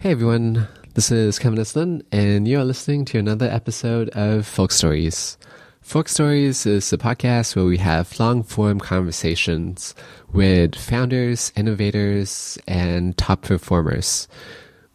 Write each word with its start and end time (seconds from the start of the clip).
Hey 0.00 0.12
everyone, 0.12 0.68
this 0.94 1.10
is 1.10 1.40
Kevin 1.40 1.58
Islin, 1.58 2.04
and 2.12 2.46
you 2.46 2.60
are 2.60 2.64
listening 2.64 3.04
to 3.06 3.18
another 3.18 3.48
episode 3.48 4.10
of 4.10 4.46
Folk 4.46 4.70
Stories. 4.70 5.36
Folk 5.80 6.08
Stories 6.08 6.66
is 6.66 6.92
a 6.92 6.96
podcast 6.96 7.56
where 7.56 7.64
we 7.64 7.78
have 7.78 8.20
long 8.20 8.44
form 8.44 8.78
conversations 8.78 9.96
with 10.32 10.76
founders, 10.76 11.50
innovators, 11.56 12.56
and 12.68 13.18
top 13.18 13.42
performers. 13.42 14.28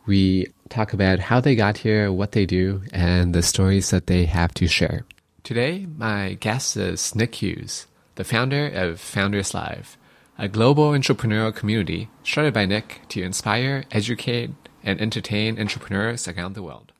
We 0.05 0.47
talk 0.70 0.94
about 0.94 1.20
how 1.20 1.42
they 1.42 1.58
got 1.58 1.79
here, 1.79 2.10
what 2.10 2.31
they 2.31 2.46
do, 2.46 2.83
and 2.94 3.35
the 3.35 3.42
stories 3.44 3.90
that 3.90 4.08
they 4.08 4.24
have 4.24 4.54
to 4.54 4.67
share. 4.67 5.06
Today, 5.44 5.85
my 5.97 6.35
guest 6.35 6.78
is 6.78 7.13
Nick 7.13 7.35
Hughes, 7.35 7.88
the 8.15 8.24
founder 8.24 8.70
of 8.70 9.01
Founders 9.01 9.54
Live, 9.54 9.97
a 10.38 10.47
global 10.47 10.92
entrepreneurial 10.92 11.54
community 11.54 12.08
started 12.24 12.54
by 12.54 12.65
Nick 12.65 13.01
to 13.10 13.22
inspire, 13.22 13.83
educate, 13.92 14.51
and 14.84 15.00
entertain 15.00 15.60
entrepreneurs 15.60 16.27
around 16.27 16.54
the 16.54 16.63
world. 16.63 16.91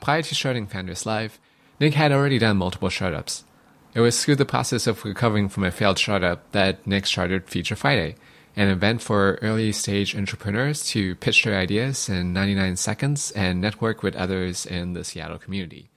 Prior 0.00 0.22
to 0.22 0.34
starting 0.34 0.66
Founders 0.66 1.06
Live, 1.06 1.38
Nick 1.80 1.94
had 1.94 2.12
already 2.12 2.38
done 2.38 2.56
multiple 2.56 2.90
startups. 2.90 3.44
It 3.94 4.00
was 4.00 4.22
through 4.22 4.36
the 4.36 4.44
process 4.44 4.86
of 4.86 5.04
recovering 5.04 5.48
from 5.48 5.64
a 5.64 5.70
failed 5.70 5.98
startup 5.98 6.50
that 6.52 6.86
Nick 6.86 7.06
started 7.06 7.48
Feature 7.48 7.76
Friday, 7.76 8.16
an 8.56 8.68
event 8.68 9.02
for 9.02 9.38
early 9.40 9.72
stage 9.72 10.16
entrepreneurs 10.16 10.86
to 10.88 11.14
pitch 11.16 11.44
their 11.44 11.56
ideas 11.56 12.08
in 12.08 12.32
99 12.32 12.76
seconds 12.76 13.30
and 13.32 13.60
network 13.60 14.02
with 14.02 14.16
others 14.16 14.66
in 14.66 14.92
the 14.92 15.04
Seattle 15.04 15.38
community. 15.38 15.90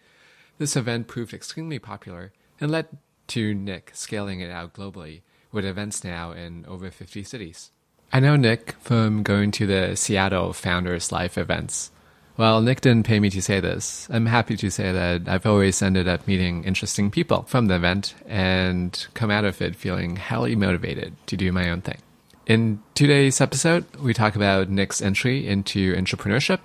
This 0.58 0.76
event 0.76 1.08
proved 1.08 1.34
extremely 1.34 1.80
popular 1.80 2.34
and 2.60 2.72
led 2.72 2.88
to 3.28 3.54
Nick 3.54 3.92
scaling 3.94 4.40
it 4.40 4.50
out 4.50 4.74
globally, 4.74 5.22
with 5.52 5.66
events 5.66 6.04
now 6.04 6.32
in 6.32 6.66
over 6.68 6.90
50 6.90 7.24
cities. 7.24 7.72
I 8.12 8.22
know 8.22 8.38
Nick 8.38 8.74
from 8.80 9.22
going 9.22 9.52
to 9.52 9.68
the 9.68 9.96
Seattle 9.96 10.54
Founders 10.54 11.12
Live 11.12 11.38
events. 11.38 11.92
Well, 12.38 12.62
Nick 12.62 12.82
didn't 12.82 13.06
pay 13.06 13.20
me 13.20 13.30
to 13.32 13.42
say 13.42 13.60
this. 13.60 14.08
I'm 14.10 14.28
happy 14.28 14.56
to 14.58 14.70
say 14.70 14.92
that 14.92 15.28
I've 15.28 15.46
always 15.46 15.82
ended 15.82 16.08
up 16.08 16.26
meeting 16.26 16.64
interesting 16.64 17.12
people 17.12 17.44
from 17.44 17.66
the 17.66 17.76
event 17.76 18.16
and 18.26 19.08
come 19.14 19.30
out 19.30 19.44
of 19.44 19.62
it 19.62 19.76
feeling 19.76 20.16
highly 20.16 20.56
motivated 20.56 21.16
to 21.28 21.36
do 21.36 21.52
my 21.52 21.70
own 21.70 21.82
thing. 21.82 21.98
In 22.46 22.82
today's 22.96 23.42
episode, 23.42 23.84
we 23.98 24.14
talk 24.14 24.38
about 24.38 24.70
Nick's 24.70 25.02
entry 25.02 25.46
into 25.46 25.94
entrepreneurship, 25.96 26.60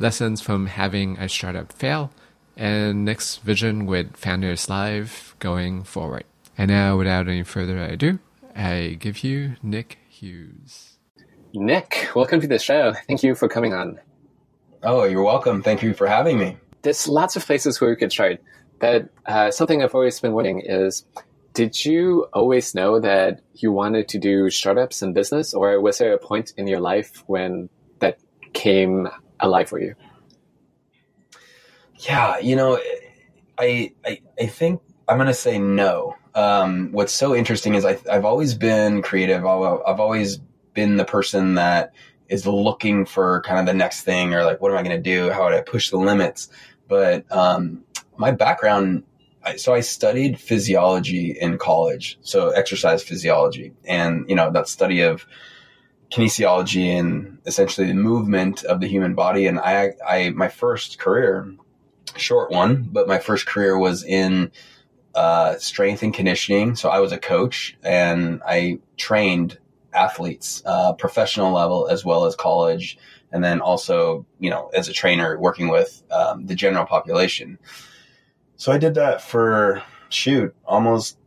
lessons 0.00 0.40
from 0.40 0.66
having 0.66 1.16
a 1.18 1.28
startup 1.28 1.72
fail, 1.72 2.10
and 2.56 3.04
Nick's 3.04 3.36
vision 3.36 3.86
with 3.86 4.16
Founders 4.16 4.68
Live 4.68 5.36
going 5.38 5.84
forward. 5.84 6.24
And 6.58 6.70
now, 6.70 6.98
without 6.98 7.28
any 7.28 7.44
further 7.44 7.78
ado, 7.78 8.18
I 8.56 8.96
give 8.98 9.22
you 9.22 9.56
Nick 9.62 9.98
Hughes. 10.12 10.98
Nick, 11.54 12.10
welcome 12.14 12.40
to 12.40 12.46
the 12.46 12.58
show. 12.58 12.92
Thank 13.08 13.22
you 13.22 13.34
for 13.34 13.48
coming 13.48 13.72
on. 13.72 13.98
Oh, 14.82 15.04
you're 15.04 15.22
welcome. 15.22 15.62
Thank 15.62 15.82
you 15.82 15.94
for 15.94 16.06
having 16.06 16.38
me. 16.38 16.58
There's 16.82 17.08
lots 17.08 17.34
of 17.34 17.46
places 17.46 17.80
where 17.80 17.90
we 17.90 17.96
could 17.96 18.12
start, 18.12 18.40
but 18.78 19.08
uh, 19.26 19.50
something 19.50 19.82
I've 19.82 19.94
always 19.94 20.20
been 20.20 20.32
wondering 20.32 20.60
is 20.60 21.04
did 21.54 21.84
you 21.84 22.26
always 22.32 22.74
know 22.74 23.00
that 23.00 23.40
you 23.54 23.72
wanted 23.72 24.08
to 24.08 24.18
do 24.18 24.50
startups 24.50 25.00
and 25.02 25.14
business, 25.14 25.54
or 25.54 25.80
was 25.80 25.98
there 25.98 26.12
a 26.12 26.18
point 26.18 26.52
in 26.56 26.66
your 26.66 26.80
life 26.80 27.22
when 27.26 27.70
that 28.00 28.18
came 28.52 29.08
alive 29.40 29.68
for 29.68 29.80
you? 29.80 29.94
Yeah, 31.96 32.38
you 32.38 32.56
know, 32.56 32.78
I 33.58 33.92
I, 34.04 34.20
I 34.38 34.46
think 34.46 34.82
I'm 35.08 35.16
going 35.16 35.28
to 35.28 35.34
say 35.34 35.58
no. 35.58 36.16
Um, 36.34 36.92
what's 36.92 37.12
so 37.12 37.34
interesting 37.34 37.74
is 37.74 37.84
I, 37.84 37.98
have 38.10 38.24
always 38.24 38.54
been 38.54 39.02
creative. 39.02 39.44
I've, 39.44 40.00
always 40.00 40.38
been 40.72 40.96
the 40.96 41.04
person 41.04 41.54
that 41.54 41.92
is 42.28 42.46
looking 42.46 43.04
for 43.04 43.42
kind 43.42 43.60
of 43.60 43.66
the 43.66 43.74
next 43.74 44.02
thing 44.02 44.32
or 44.32 44.44
like, 44.44 44.60
what 44.60 44.70
am 44.70 44.78
I 44.78 44.82
going 44.82 44.96
to 44.96 45.02
do? 45.02 45.30
How 45.30 45.44
would 45.44 45.52
I 45.52 45.60
push 45.60 45.90
the 45.90 45.98
limits? 45.98 46.48
But 46.88 47.30
um, 47.30 47.84
my 48.16 48.30
background, 48.30 49.04
so 49.56 49.74
I 49.74 49.80
studied 49.80 50.38
physiology 50.38 51.32
in 51.32 51.58
college, 51.58 52.18
so 52.22 52.50
exercise 52.50 53.02
physiology, 53.02 53.72
and 53.84 54.28
you 54.28 54.36
know 54.36 54.50
that 54.52 54.68
study 54.68 55.00
of 55.00 55.26
kinesiology 56.12 56.86
and 56.98 57.38
essentially 57.46 57.86
the 57.86 57.94
movement 57.94 58.64
of 58.64 58.80
the 58.80 58.86
human 58.86 59.14
body. 59.14 59.46
And 59.46 59.58
I, 59.58 59.94
I 60.06 60.30
my 60.30 60.48
first 60.48 60.98
career, 60.98 61.54
short 62.16 62.50
one, 62.50 62.88
but 62.92 63.08
my 63.08 63.18
first 63.18 63.46
career 63.46 63.76
was 63.76 64.04
in 64.04 64.52
uh, 65.14 65.56
strength 65.58 66.02
and 66.02 66.14
conditioning. 66.14 66.74
So 66.74 66.88
I 66.88 67.00
was 67.00 67.12
a 67.12 67.18
coach 67.18 67.76
and 67.82 68.40
I 68.46 68.78
trained 68.96 69.58
athletes, 69.92 70.62
uh, 70.64 70.94
professional 70.94 71.52
level 71.52 71.88
as 71.88 72.04
well 72.04 72.24
as 72.24 72.34
college, 72.34 72.98
and 73.30 73.42
then 73.42 73.60
also, 73.60 74.26
you 74.38 74.50
know, 74.50 74.70
as 74.74 74.88
a 74.88 74.92
trainer 74.92 75.38
working 75.38 75.68
with 75.68 76.02
um, 76.10 76.46
the 76.46 76.54
general 76.54 76.86
population. 76.86 77.58
So 78.56 78.72
I 78.72 78.78
did 78.78 78.94
that 78.94 79.22
for 79.22 79.82
shoot 80.08 80.54
almost 80.66 81.18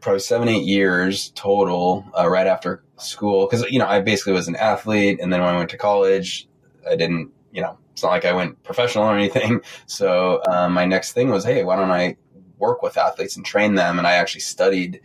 probably 0.00 0.20
seven 0.20 0.48
eight 0.48 0.64
years 0.64 1.30
total 1.34 2.04
uh, 2.18 2.28
right 2.28 2.46
after 2.46 2.82
school 2.96 3.46
because 3.46 3.64
you 3.70 3.78
know 3.78 3.86
I 3.86 4.00
basically 4.00 4.32
was 4.32 4.48
an 4.48 4.56
athlete, 4.56 5.18
and 5.20 5.32
then 5.32 5.40
when 5.40 5.54
I 5.54 5.56
went 5.56 5.70
to 5.70 5.78
college, 5.78 6.48
I 6.88 6.96
didn't 6.96 7.30
you 7.52 7.62
know 7.62 7.78
it's 7.92 8.02
not 8.02 8.10
like 8.10 8.24
I 8.24 8.32
went 8.32 8.62
professional 8.62 9.04
or 9.04 9.16
anything. 9.16 9.60
So 9.86 10.42
um, 10.48 10.72
my 10.72 10.84
next 10.86 11.12
thing 11.12 11.28
was, 11.28 11.44
hey, 11.44 11.64
why 11.64 11.76
don't 11.76 11.90
I 11.90 12.16
work 12.62 12.82
with 12.82 12.96
athletes 12.96 13.36
and 13.36 13.44
train 13.44 13.74
them. 13.74 13.98
And 13.98 14.06
I 14.06 14.12
actually 14.12 14.40
studied 14.40 15.02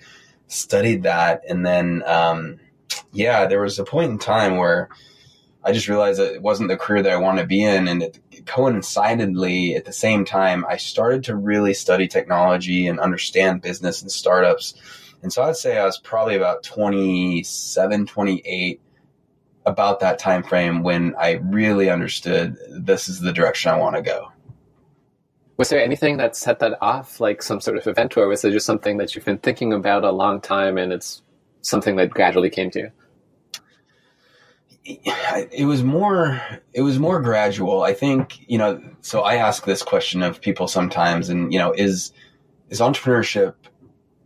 studied 0.47 1.03
that. 1.03 1.41
And 1.49 1.65
then, 1.65 2.03
um, 2.05 2.59
yeah, 3.11 3.47
there 3.47 3.61
was 3.61 3.79
a 3.79 3.83
point 3.83 4.11
in 4.11 4.19
time 4.19 4.55
where 4.55 4.87
I 5.63 5.73
just 5.73 5.89
realized 5.89 6.19
that 6.19 6.35
it 6.35 6.41
wasn't 6.41 6.69
the 6.69 6.77
career 6.77 7.03
that 7.03 7.11
I 7.11 7.17
wanted 7.17 7.41
to 7.41 7.47
be 7.47 7.63
in. 7.63 7.89
And 7.89 8.03
it 8.03 8.19
coincidentally, 8.45 9.75
at 9.75 9.83
the 9.83 9.91
same 9.91 10.23
time, 10.23 10.65
I 10.69 10.77
started 10.77 11.25
to 11.25 11.35
really 11.35 11.73
study 11.73 12.07
technology 12.07 12.87
and 12.87 12.99
understand 12.99 13.61
business 13.61 14.01
and 14.01 14.11
startups. 14.11 14.75
And 15.21 15.33
so 15.33 15.43
I'd 15.43 15.57
say 15.57 15.77
I 15.77 15.83
was 15.83 15.97
probably 15.97 16.35
about 16.35 16.63
27, 16.63 18.05
28 18.05 18.81
about 19.65 19.99
that 19.99 20.19
time 20.19 20.43
frame 20.43 20.81
when 20.81 21.13
I 21.19 21.41
really 21.43 21.89
understood 21.89 22.55
this 22.69 23.09
is 23.09 23.19
the 23.19 23.33
direction 23.33 23.71
I 23.71 23.77
want 23.77 23.97
to 23.97 24.01
go. 24.01 24.31
Was 25.57 25.69
there 25.69 25.83
anything 25.83 26.17
that 26.17 26.35
set 26.35 26.59
that 26.59 26.77
off, 26.81 27.19
like 27.19 27.41
some 27.41 27.59
sort 27.59 27.77
of 27.77 27.87
event, 27.87 28.15
or 28.15 28.27
was 28.27 28.45
it 28.45 28.51
just 28.51 28.65
something 28.65 28.97
that 28.97 29.15
you've 29.15 29.25
been 29.25 29.39
thinking 29.39 29.73
about 29.73 30.03
a 30.03 30.11
long 30.11 30.39
time 30.39 30.77
and 30.77 30.93
it's 30.93 31.23
something 31.61 31.95
that 31.95 32.11
gradually 32.11 32.49
came 32.49 32.69
to 32.71 32.79
you? 32.79 32.91
It 35.51 35.65
was 35.65 35.83
more. 35.83 36.39
It 36.73 36.81
was 36.81 36.97
more 36.97 37.21
gradual. 37.21 37.83
I 37.83 37.93
think 37.93 38.39
you 38.47 38.57
know. 38.57 38.81
So 39.01 39.21
I 39.21 39.35
ask 39.35 39.65
this 39.65 39.83
question 39.83 40.23
of 40.23 40.39
people 40.39 40.67
sometimes, 40.67 41.27
and 41.27 41.51
you 41.51 41.59
know, 41.59 41.73
is 41.73 42.13
is 42.69 42.79
entrepreneurship? 42.79 43.55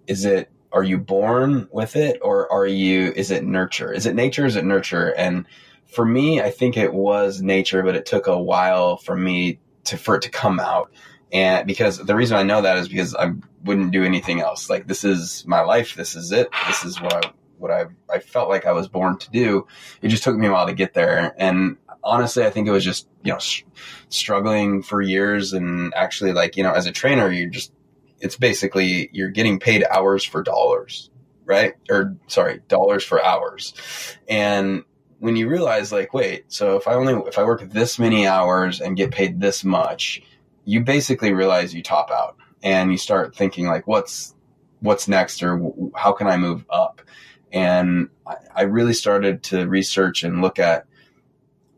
Is 0.06 0.26
it? 0.26 0.52
Are 0.72 0.84
you 0.84 1.00
born 1.00 1.68
with 1.72 1.96
it, 1.96 2.20
or 2.22 2.52
are 2.52 2.68
you? 2.68 3.12
Is 3.16 3.32
it 3.32 3.44
nurture? 3.44 3.92
Is 3.92 4.06
it 4.06 4.14
nature? 4.14 4.46
Is 4.46 4.56
it 4.56 4.64
nurture? 4.64 5.16
And 5.18 5.48
for 5.88 6.06
me, 6.06 6.42
I 6.42 6.52
think 6.52 6.78
it 6.78 6.94
was 6.94 7.42
nature, 7.42 7.82
but 7.82 7.96
it 7.96 8.06
took 8.06 8.28
a 8.28 8.40
while 8.40 8.98
for 8.98 9.16
me 9.16 9.60
to 9.86 9.98
for 9.98 10.16
it 10.16 10.22
to 10.24 10.30
come 10.30 10.60
out. 10.60 10.92
And 11.32 11.66
because 11.66 11.98
the 11.98 12.16
reason 12.16 12.38
I 12.38 12.44
know 12.44 12.62
that 12.62 12.78
is 12.78 12.90
because 12.90 13.16
I 13.16 13.32
wouldn't 13.64 13.92
do 13.92 14.04
anything 14.04 14.42
else. 14.42 14.70
Like 14.70 14.88
this 14.88 15.04
is 15.04 15.46
my 15.48 15.62
life. 15.62 15.96
This 15.96 16.16
is 16.16 16.32
it. 16.32 16.50
This 16.68 16.84
is 16.84 17.02
what 17.02 17.26
I, 17.26 17.32
what 17.58 17.72
I, 17.72 17.86
I 18.10 18.20
felt 18.20 18.50
like 18.50 18.66
I 18.66 18.74
was 18.74 18.88
born 18.88 19.18
to 19.20 19.32
do. 19.32 19.68
It 20.02 20.10
just 20.10 20.24
took 20.24 20.36
me 20.36 20.48
a 20.48 20.52
while 20.52 20.68
to 20.68 20.74
get 20.74 20.94
there. 20.94 21.34
And 21.38 21.78
honestly, 22.04 22.44
I 22.46 22.50
think 22.50 22.68
it 22.68 22.72
was 22.72 22.84
just, 22.84 23.08
you 23.24 23.32
know, 23.32 23.40
sh- 23.40 23.64
struggling 24.10 24.82
for 24.84 25.02
years 25.02 25.54
and 25.54 25.94
actually 25.96 26.34
like, 26.34 26.58
you 26.58 26.64
know, 26.64 26.74
as 26.74 26.86
a 26.86 26.92
trainer, 26.92 27.32
you're 27.32 27.50
just, 27.50 27.72
it's 28.20 28.36
basically, 28.36 29.10
you're 29.14 29.30
getting 29.30 29.60
paid 29.60 29.86
hours 29.90 30.24
for 30.24 30.44
dollars, 30.44 31.10
right? 31.46 31.76
Or 31.90 32.18
sorry, 32.28 32.62
dollars 32.68 33.04
for 33.04 33.24
hours. 33.24 33.74
And 34.28 34.84
when 35.20 35.36
you 35.36 35.48
realize 35.48 35.92
like, 35.92 36.14
wait, 36.14 36.52
so 36.52 36.78
if 36.78 36.88
I 36.88 36.96
only, 36.96 37.14
if 37.28 37.38
I 37.38 37.44
work 37.44 37.62
this 37.70 38.00
many 38.00 38.28
hours 38.28 38.82
and 38.82 38.98
get 38.98 39.12
paid 39.12 39.40
this 39.40 39.64
much, 39.64 40.24
you 40.66 40.82
basically 40.82 41.34
realize 41.34 41.74
you 41.74 41.84
top 41.84 42.12
out 42.12 42.38
and 42.64 42.92
you 42.92 42.98
start 42.98 43.36
thinking 43.36 43.68
like, 43.68 43.88
what's, 43.88 44.36
what's 44.80 45.08
next 45.08 45.42
or 45.44 45.74
how 45.96 46.12
can 46.12 46.28
I 46.28 46.38
move 46.38 46.66
up? 46.70 47.02
And 47.52 48.10
I, 48.26 48.36
I 48.56 48.62
really 48.64 48.94
started 48.94 49.44
to 49.44 49.68
research 49.68 50.24
and 50.24 50.42
look 50.42 50.60
at, 50.60 50.86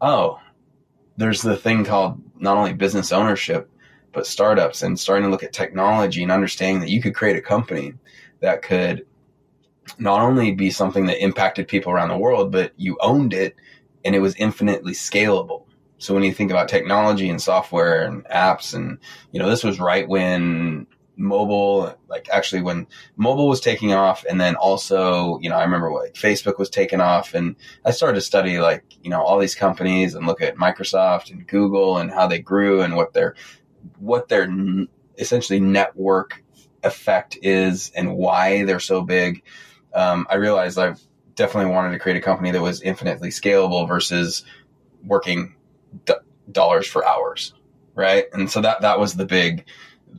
oh, 0.01 0.39
there's 1.17 1.41
the 1.41 1.55
thing 1.55 1.85
called 1.85 2.21
not 2.39 2.57
only 2.57 2.73
business 2.73 3.11
ownership, 3.11 3.69
but 4.11 4.27
startups 4.27 4.83
and 4.83 4.99
starting 4.99 5.25
to 5.25 5.31
look 5.31 5.43
at 5.43 5.53
technology 5.53 6.21
and 6.23 6.31
understanding 6.31 6.81
that 6.81 6.89
you 6.89 7.01
could 7.01 7.15
create 7.15 7.35
a 7.35 7.41
company 7.41 7.93
that 8.41 8.61
could 8.61 9.05
not 9.97 10.21
only 10.21 10.51
be 10.51 10.69
something 10.69 11.07
that 11.07 11.21
impacted 11.21 11.67
people 11.67 11.91
around 11.91 12.09
the 12.09 12.17
world, 12.17 12.51
but 12.51 12.71
you 12.77 12.97
owned 13.01 13.33
it 13.33 13.55
and 14.05 14.15
it 14.15 14.19
was 14.19 14.35
infinitely 14.35 14.93
scalable. 14.93 15.65
So 16.03 16.13
when 16.13 16.23
you 16.23 16.33
think 16.33 16.51
about 16.51 16.67
technology 16.67 17.29
and 17.29 17.41
software 17.41 18.03
and 18.03 18.25
apps 18.25 18.73
and, 18.73 18.97
you 19.31 19.39
know, 19.39 19.49
this 19.49 19.63
was 19.63 19.79
right 19.79 20.05
when 20.05 20.85
mobile, 21.15 21.95
like 22.09 22.27
actually 22.29 22.61
when 22.61 22.87
mobile 23.15 23.47
was 23.47 23.61
taking 23.61 23.93
off, 23.93 24.25
and 24.29 24.41
then 24.41 24.55
also, 24.55 25.39
you 25.39 25.49
know, 25.49 25.55
I 25.55 25.63
remember 25.63 25.93
like 25.93 26.15
Facebook 26.15 26.59
was 26.59 26.69
taking 26.69 26.99
off, 26.99 27.33
and 27.33 27.55
I 27.85 27.91
started 27.91 28.15
to 28.15 28.21
study 28.21 28.59
like 28.59 28.83
you 29.01 29.09
know 29.11 29.21
all 29.21 29.39
these 29.39 29.55
companies 29.55 30.13
and 30.13 30.27
look 30.27 30.41
at 30.41 30.57
Microsoft 30.57 31.31
and 31.31 31.47
Google 31.47 31.97
and 31.97 32.11
how 32.11 32.27
they 32.27 32.39
grew 32.39 32.81
and 32.81 32.97
what 32.97 33.13
their 33.13 33.35
what 33.97 34.27
their 34.27 34.53
essentially 35.17 35.61
network 35.61 36.43
effect 36.83 37.37
is 37.41 37.91
and 37.95 38.13
why 38.13 38.65
they're 38.65 38.81
so 38.81 39.03
big. 39.03 39.41
Um, 39.93 40.27
I 40.29 40.35
realized 40.35 40.77
I've 40.77 40.99
definitely 41.35 41.71
wanted 41.71 41.91
to 41.91 41.99
create 41.99 42.17
a 42.17 42.21
company 42.21 42.51
that 42.51 42.61
was 42.61 42.81
infinitely 42.81 43.29
scalable 43.29 43.87
versus 43.87 44.43
working 45.05 45.55
d- 46.05 46.13
dollars 46.51 46.87
for 46.87 47.05
hours, 47.07 47.53
right? 47.95 48.25
And 48.33 48.49
so 48.49 48.61
that 48.61 48.81
that 48.81 48.99
was 48.99 49.15
the 49.15 49.25
big 49.25 49.65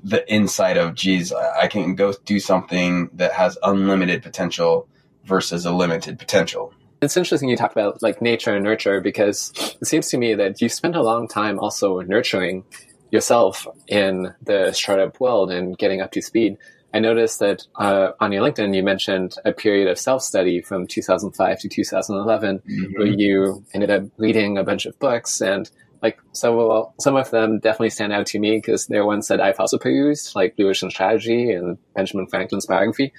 the 0.02 0.30
insight 0.32 0.76
of 0.76 0.94
geez, 0.94 1.32
I 1.32 1.68
can 1.68 1.94
go 1.94 2.12
do 2.24 2.40
something 2.40 3.10
that 3.14 3.32
has 3.32 3.56
unlimited 3.62 4.22
potential 4.22 4.88
versus 5.24 5.64
a 5.64 5.72
limited 5.72 6.18
potential. 6.18 6.72
It's 7.00 7.16
interesting 7.16 7.48
you 7.48 7.56
talk 7.56 7.72
about 7.72 8.02
like 8.02 8.22
nature 8.22 8.54
and 8.54 8.64
nurture 8.64 9.00
because 9.00 9.52
it 9.80 9.86
seems 9.86 10.08
to 10.08 10.18
me 10.18 10.34
that 10.34 10.60
you 10.60 10.68
spent 10.68 10.96
a 10.96 11.02
long 11.02 11.28
time 11.28 11.58
also 11.58 12.00
nurturing 12.00 12.64
yourself 13.10 13.66
in 13.86 14.34
the 14.42 14.72
startup 14.72 15.20
world 15.20 15.50
and 15.50 15.78
getting 15.78 16.00
up 16.00 16.10
to 16.12 16.22
speed. 16.22 16.56
I 16.94 17.00
noticed 17.00 17.40
that 17.40 17.66
uh, 17.74 18.12
on 18.20 18.30
your 18.30 18.48
LinkedIn, 18.48 18.74
you 18.74 18.84
mentioned 18.84 19.34
a 19.44 19.52
period 19.52 19.88
of 19.88 19.98
self 19.98 20.22
study 20.22 20.62
from 20.62 20.86
2005 20.86 21.58
to 21.58 21.68
2011, 21.68 22.58
mm-hmm. 22.60 22.92
where 22.92 23.08
you 23.08 23.64
ended 23.74 23.90
up 23.90 24.04
reading 24.16 24.56
a 24.56 24.62
bunch 24.62 24.86
of 24.86 24.96
books. 25.00 25.40
And 25.40 25.68
like 26.02 26.20
some 26.32 26.56
of, 26.56 26.92
some 27.00 27.16
of 27.16 27.32
them 27.32 27.58
definitely 27.58 27.90
stand 27.90 28.12
out 28.12 28.26
to 28.26 28.38
me 28.38 28.58
because 28.58 28.86
they're 28.86 29.04
ones 29.04 29.26
that 29.26 29.40
I've 29.40 29.58
also 29.58 29.76
perused, 29.76 30.36
like 30.36 30.54
Blue 30.54 30.68
Ocean 30.68 30.88
Strategy 30.88 31.50
and 31.50 31.78
Benjamin 31.96 32.28
Franklin's 32.28 32.66
biography. 32.66 33.12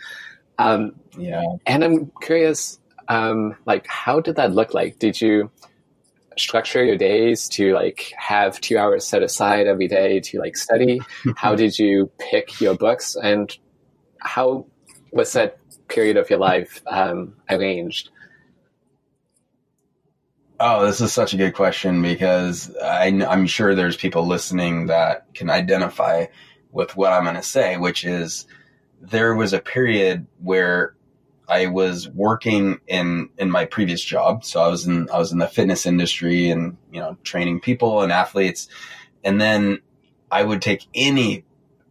Um, 0.57 0.93
yeah. 1.17 1.43
And 1.65 1.83
I'm 1.83 2.11
curious, 2.21 2.79
um, 3.09 3.57
like, 3.65 3.87
how 3.87 4.21
did 4.21 4.37
that 4.37 4.53
look 4.53 4.73
like? 4.73 4.99
Did 4.99 5.19
you 5.19 5.51
structure 6.37 6.83
your 6.83 6.97
days 6.97 7.47
to 7.47 7.73
like 7.73 8.13
have 8.17 8.59
two 8.59 8.77
hours 8.77 9.05
set 9.05 9.23
aside 9.23 9.67
every 9.67 9.89
day 9.89 10.21
to 10.21 10.39
like 10.39 10.55
study? 10.55 11.01
how 11.35 11.55
did 11.55 11.77
you 11.77 12.09
pick 12.19 12.61
your 12.61 12.75
books 12.75 13.17
and 13.21 13.57
how 14.25 14.65
was 15.11 15.33
that 15.33 15.57
period 15.87 16.17
of 16.17 16.29
your 16.29 16.39
life 16.39 16.81
um, 16.87 17.35
arranged? 17.49 18.09
Oh, 20.59 20.85
this 20.85 21.01
is 21.01 21.13
such 21.13 21.33
a 21.33 21.37
good 21.37 21.53
question 21.53 22.01
because 22.01 22.75
I, 22.77 23.07
am 23.07 23.45
sure 23.45 23.75
there's 23.75 23.97
people 23.97 24.25
listening 24.25 24.87
that 24.87 25.33
can 25.33 25.49
identify 25.49 26.27
with 26.71 26.95
what 26.95 27.11
I'm 27.11 27.23
going 27.23 27.35
to 27.35 27.43
say, 27.43 27.77
which 27.77 28.05
is 28.05 28.47
there 29.01 29.35
was 29.35 29.53
a 29.53 29.59
period 29.59 30.25
where 30.41 30.95
I 31.47 31.67
was 31.67 32.09
working 32.09 32.79
in 32.87 33.29
in 33.37 33.51
my 33.51 33.65
previous 33.65 34.03
job, 34.03 34.43
so 34.43 34.61
I 34.61 34.67
was 34.67 34.87
in 34.87 35.09
I 35.11 35.19
was 35.19 35.31
in 35.31 35.37
the 35.37 35.47
fitness 35.47 35.85
industry 35.85 36.49
and 36.49 36.77
you 36.91 36.99
know 36.99 37.17
training 37.23 37.59
people 37.59 38.01
and 38.01 38.11
athletes, 38.11 38.67
and 39.23 39.39
then 39.39 39.79
I 40.31 40.43
would 40.43 40.61
take 40.61 40.87
any 40.95 41.45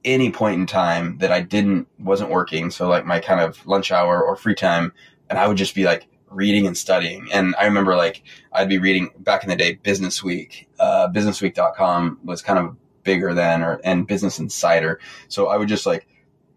any 0.05 0.31
point 0.31 0.61
in 0.61 0.67
time 0.67 1.19
that 1.19 1.33
I 1.33 1.41
didn't 1.41 1.89
wasn't 1.99 2.31
working, 2.31 2.71
so 2.71 2.89
like 2.89 3.07
my 3.07 3.21
kind 3.21 3.41
of 3.41 3.65
lunch 3.67 3.93
hour 3.93 4.23
or 4.23 4.37
free 4.37 4.55
time, 4.55 4.93
and 5.31 5.39
I 5.39 5.49
would 5.49 5.57
just 5.57 5.75
be 5.75 5.85
like 5.85 6.07
reading 6.31 6.67
and 6.67 6.77
studying. 6.77 7.29
And 7.33 7.55
I 7.59 7.65
remember 7.65 7.97
like 7.97 8.23
I'd 8.53 8.69
be 8.69 8.79
reading 8.79 9.11
back 9.19 9.43
in 9.45 9.49
the 9.49 9.57
day 9.57 9.75
Business 9.75 10.23
Week, 10.23 10.69
uh, 10.79 11.09
businessweek.com 11.09 12.21
was 12.25 12.43
kind 12.43 12.59
of 12.59 12.77
bigger 13.03 13.35
then 13.35 13.63
or 13.63 13.81
and 13.85 14.07
Business 14.07 14.39
Insider. 14.39 15.01
So 15.29 15.49
I 15.49 15.57
would 15.57 15.69
just 15.69 15.87
like 15.87 16.07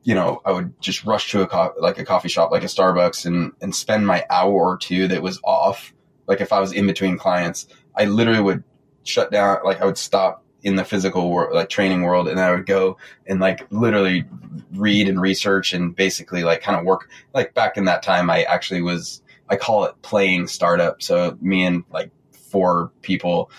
you 0.04 0.16
know, 0.16 0.42
I 0.46 0.54
would 0.54 0.80
just 0.82 1.04
rush 1.04 1.32
to 1.32 1.42
a 1.42 1.48
co- 1.48 1.74
like 1.78 2.00
a 2.00 2.06
coffee 2.06 2.30
shop, 2.30 2.50
like 2.50 2.64
a 2.64 2.68
Starbucks, 2.68 3.26
and 3.26 3.52
and 3.60 3.76
spend 3.76 4.08
my 4.08 4.26
hour 4.30 4.54
or 4.54 4.78
two 4.78 5.10
that 5.10 5.22
was 5.22 5.42
off. 5.44 5.94
Like 6.28 6.40
if 6.40 6.54
I 6.54 6.62
was 6.62 6.72
in 6.72 6.88
between 6.88 7.18
clients, 7.18 7.68
I 7.94 8.06
literally 8.06 8.40
would 8.40 8.64
shut 9.04 9.32
down. 9.32 9.60
Like 9.66 9.82
I 9.82 9.86
would 9.86 9.98
stop 9.98 10.46
in 10.68 10.76
the 10.76 10.84
physical 10.84 11.32
world, 11.32 11.56
like 11.56 11.70
training 11.70 12.02
world, 12.02 12.28
and 12.28 12.42
I 12.42 12.52
would 12.52 12.66
go 12.66 12.98
and 13.26 13.40
like 13.40 13.66
literally 13.72 14.26
read 14.74 15.08
and 15.08 15.22
research 15.22 15.72
and 15.72 15.96
basically 15.96 16.44
like 16.44 16.62
kind 16.62 16.78
of 16.78 16.86
work. 16.86 17.10
Like 17.34 17.54
back 17.54 17.78
in 17.78 17.86
that 17.86 18.04
time, 18.04 18.30
I 18.30 18.44
actually 18.44 18.82
was 18.82 19.22
I 19.48 19.56
call 19.56 19.86
it 19.86 19.96
playing 20.02 20.48
startup. 20.48 21.02
So 21.02 21.38
me 21.40 21.64
and 21.64 21.86
like 21.90 22.12
four 22.34 22.92
people 23.02 23.50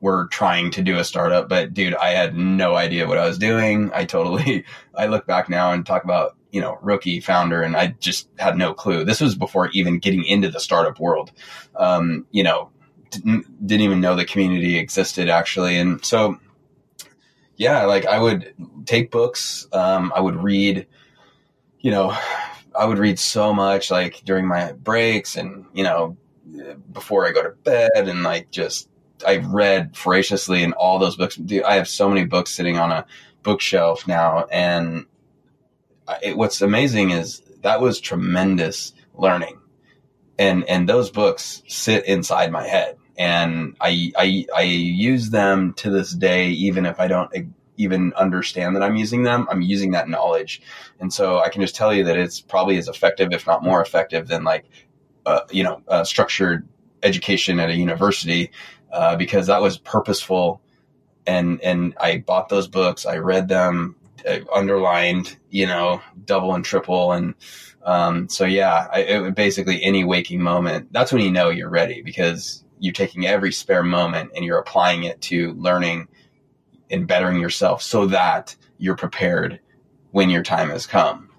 were 0.00 0.26
trying 0.32 0.72
to 0.72 0.82
do 0.82 0.98
a 0.98 1.04
startup, 1.04 1.48
but 1.48 1.72
dude, 1.72 1.94
I 1.94 2.10
had 2.10 2.36
no 2.36 2.74
idea 2.74 3.06
what 3.06 3.18
I 3.18 3.28
was 3.28 3.38
doing. 3.38 3.92
I 3.94 4.04
totally, 4.04 4.64
I 4.96 5.06
look 5.06 5.24
back 5.28 5.48
now 5.48 5.70
and 5.70 5.86
talk 5.86 6.02
about, 6.02 6.36
you 6.50 6.60
know, 6.60 6.76
rookie 6.82 7.20
founder 7.20 7.62
and 7.62 7.76
I 7.76 7.94
just 8.00 8.28
had 8.36 8.58
no 8.58 8.74
clue. 8.74 9.04
This 9.04 9.20
was 9.20 9.36
before 9.36 9.70
even 9.70 10.00
getting 10.00 10.24
into 10.24 10.48
the 10.48 10.58
startup 10.58 10.98
world. 10.98 11.30
Um, 11.76 12.26
you 12.32 12.42
know, 12.42 12.72
didn't, 13.12 13.66
didn't 13.66 13.82
even 13.82 14.00
know 14.00 14.16
the 14.16 14.24
community 14.24 14.78
existed 14.78 15.28
actually. 15.28 15.78
And 15.78 16.04
so, 16.04 16.38
yeah, 17.56 17.84
like 17.84 18.06
I 18.06 18.18
would 18.18 18.52
take 18.84 19.12
books. 19.12 19.68
Um, 19.72 20.12
I 20.16 20.20
would 20.20 20.36
read, 20.36 20.86
you 21.78 21.92
know, 21.92 22.16
I 22.76 22.84
would 22.84 22.98
read 22.98 23.18
so 23.18 23.54
much 23.54 23.90
like 23.90 24.22
during 24.24 24.48
my 24.48 24.72
breaks 24.72 25.36
and, 25.36 25.66
you 25.72 25.84
know, 25.84 26.16
before 26.92 27.26
I 27.26 27.32
go 27.32 27.42
to 27.42 27.50
bed 27.50 28.08
and 28.08 28.22
like 28.22 28.50
just 28.50 28.88
I've 29.26 29.46
read 29.46 29.96
voraciously 29.96 30.62
in 30.62 30.72
all 30.72 30.98
those 30.98 31.16
books. 31.16 31.36
Dude, 31.36 31.64
I 31.64 31.76
have 31.76 31.88
so 31.88 32.08
many 32.08 32.24
books 32.24 32.52
sitting 32.52 32.78
on 32.78 32.90
a 32.90 33.06
bookshelf 33.42 34.06
now, 34.06 34.46
and 34.50 35.06
it, 36.22 36.36
what's 36.36 36.60
amazing 36.60 37.10
is 37.10 37.42
that 37.62 37.80
was 37.80 38.00
tremendous 38.00 38.92
learning, 39.14 39.60
and 40.38 40.64
and 40.64 40.88
those 40.88 41.10
books 41.10 41.62
sit 41.68 42.04
inside 42.06 42.50
my 42.50 42.66
head, 42.66 42.96
and 43.22 43.76
I 43.80 44.12
I 44.16 44.46
I 44.54 44.62
use 44.62 45.30
them 45.30 45.74
to 45.74 45.90
this 45.90 46.12
day, 46.12 46.48
even 46.50 46.86
if 46.86 46.98
I 46.98 47.06
don't 47.06 47.30
even 47.76 48.12
understand 48.14 48.74
that 48.76 48.82
I'm 48.82 48.96
using 48.96 49.22
them. 49.22 49.46
I'm 49.50 49.62
using 49.62 49.92
that 49.92 50.08
knowledge, 50.08 50.60
and 51.00 51.12
so 51.12 51.38
I 51.38 51.48
can 51.48 51.62
just 51.62 51.76
tell 51.76 51.94
you 51.94 52.04
that 52.04 52.16
it's 52.16 52.40
probably 52.40 52.78
as 52.78 52.88
effective, 52.88 53.32
if 53.32 53.46
not 53.46 53.62
more 53.62 53.80
effective, 53.80 54.28
than 54.28 54.44
like 54.44 54.64
uh, 55.24 55.40
you 55.50 55.62
know 55.62 55.82
uh, 55.86 56.04
structured 56.04 56.66
education 57.02 57.60
at 57.60 57.70
a 57.70 57.74
university 57.74 58.50
uh, 58.92 59.16
because 59.16 59.46
that 59.46 59.62
was 59.62 59.78
purposeful. 59.78 60.60
And, 61.26 61.60
and 61.62 61.94
I 62.00 62.18
bought 62.18 62.48
those 62.48 62.68
books. 62.68 63.06
I 63.06 63.18
read 63.18 63.48
them, 63.48 63.96
I 64.28 64.42
underlined, 64.52 65.36
you 65.50 65.66
know, 65.66 66.00
double 66.24 66.54
and 66.54 66.64
triple. 66.64 67.12
And, 67.12 67.34
um, 67.84 68.28
so 68.28 68.44
yeah, 68.44 68.88
I, 68.92 68.98
it, 69.00 69.34
basically 69.34 69.82
any 69.82 70.04
waking 70.04 70.42
moment, 70.42 70.92
that's 70.92 71.12
when 71.12 71.22
you 71.22 71.30
know 71.30 71.48
you're 71.50 71.70
ready 71.70 72.02
because 72.02 72.64
you're 72.82 72.92
taking 72.92 73.24
every 73.24 73.52
spare 73.52 73.84
moment 73.84 74.32
and 74.34 74.44
you're 74.44 74.58
applying 74.58 75.04
it 75.04 75.20
to 75.20 75.52
learning 75.52 76.08
and 76.90 77.06
bettering 77.06 77.38
yourself 77.38 77.80
so 77.80 78.06
that 78.06 78.56
you're 78.76 78.96
prepared 78.96 79.60
when 80.10 80.28
your 80.28 80.42
time 80.42 80.68
has 80.68 80.84
come. 80.84 81.30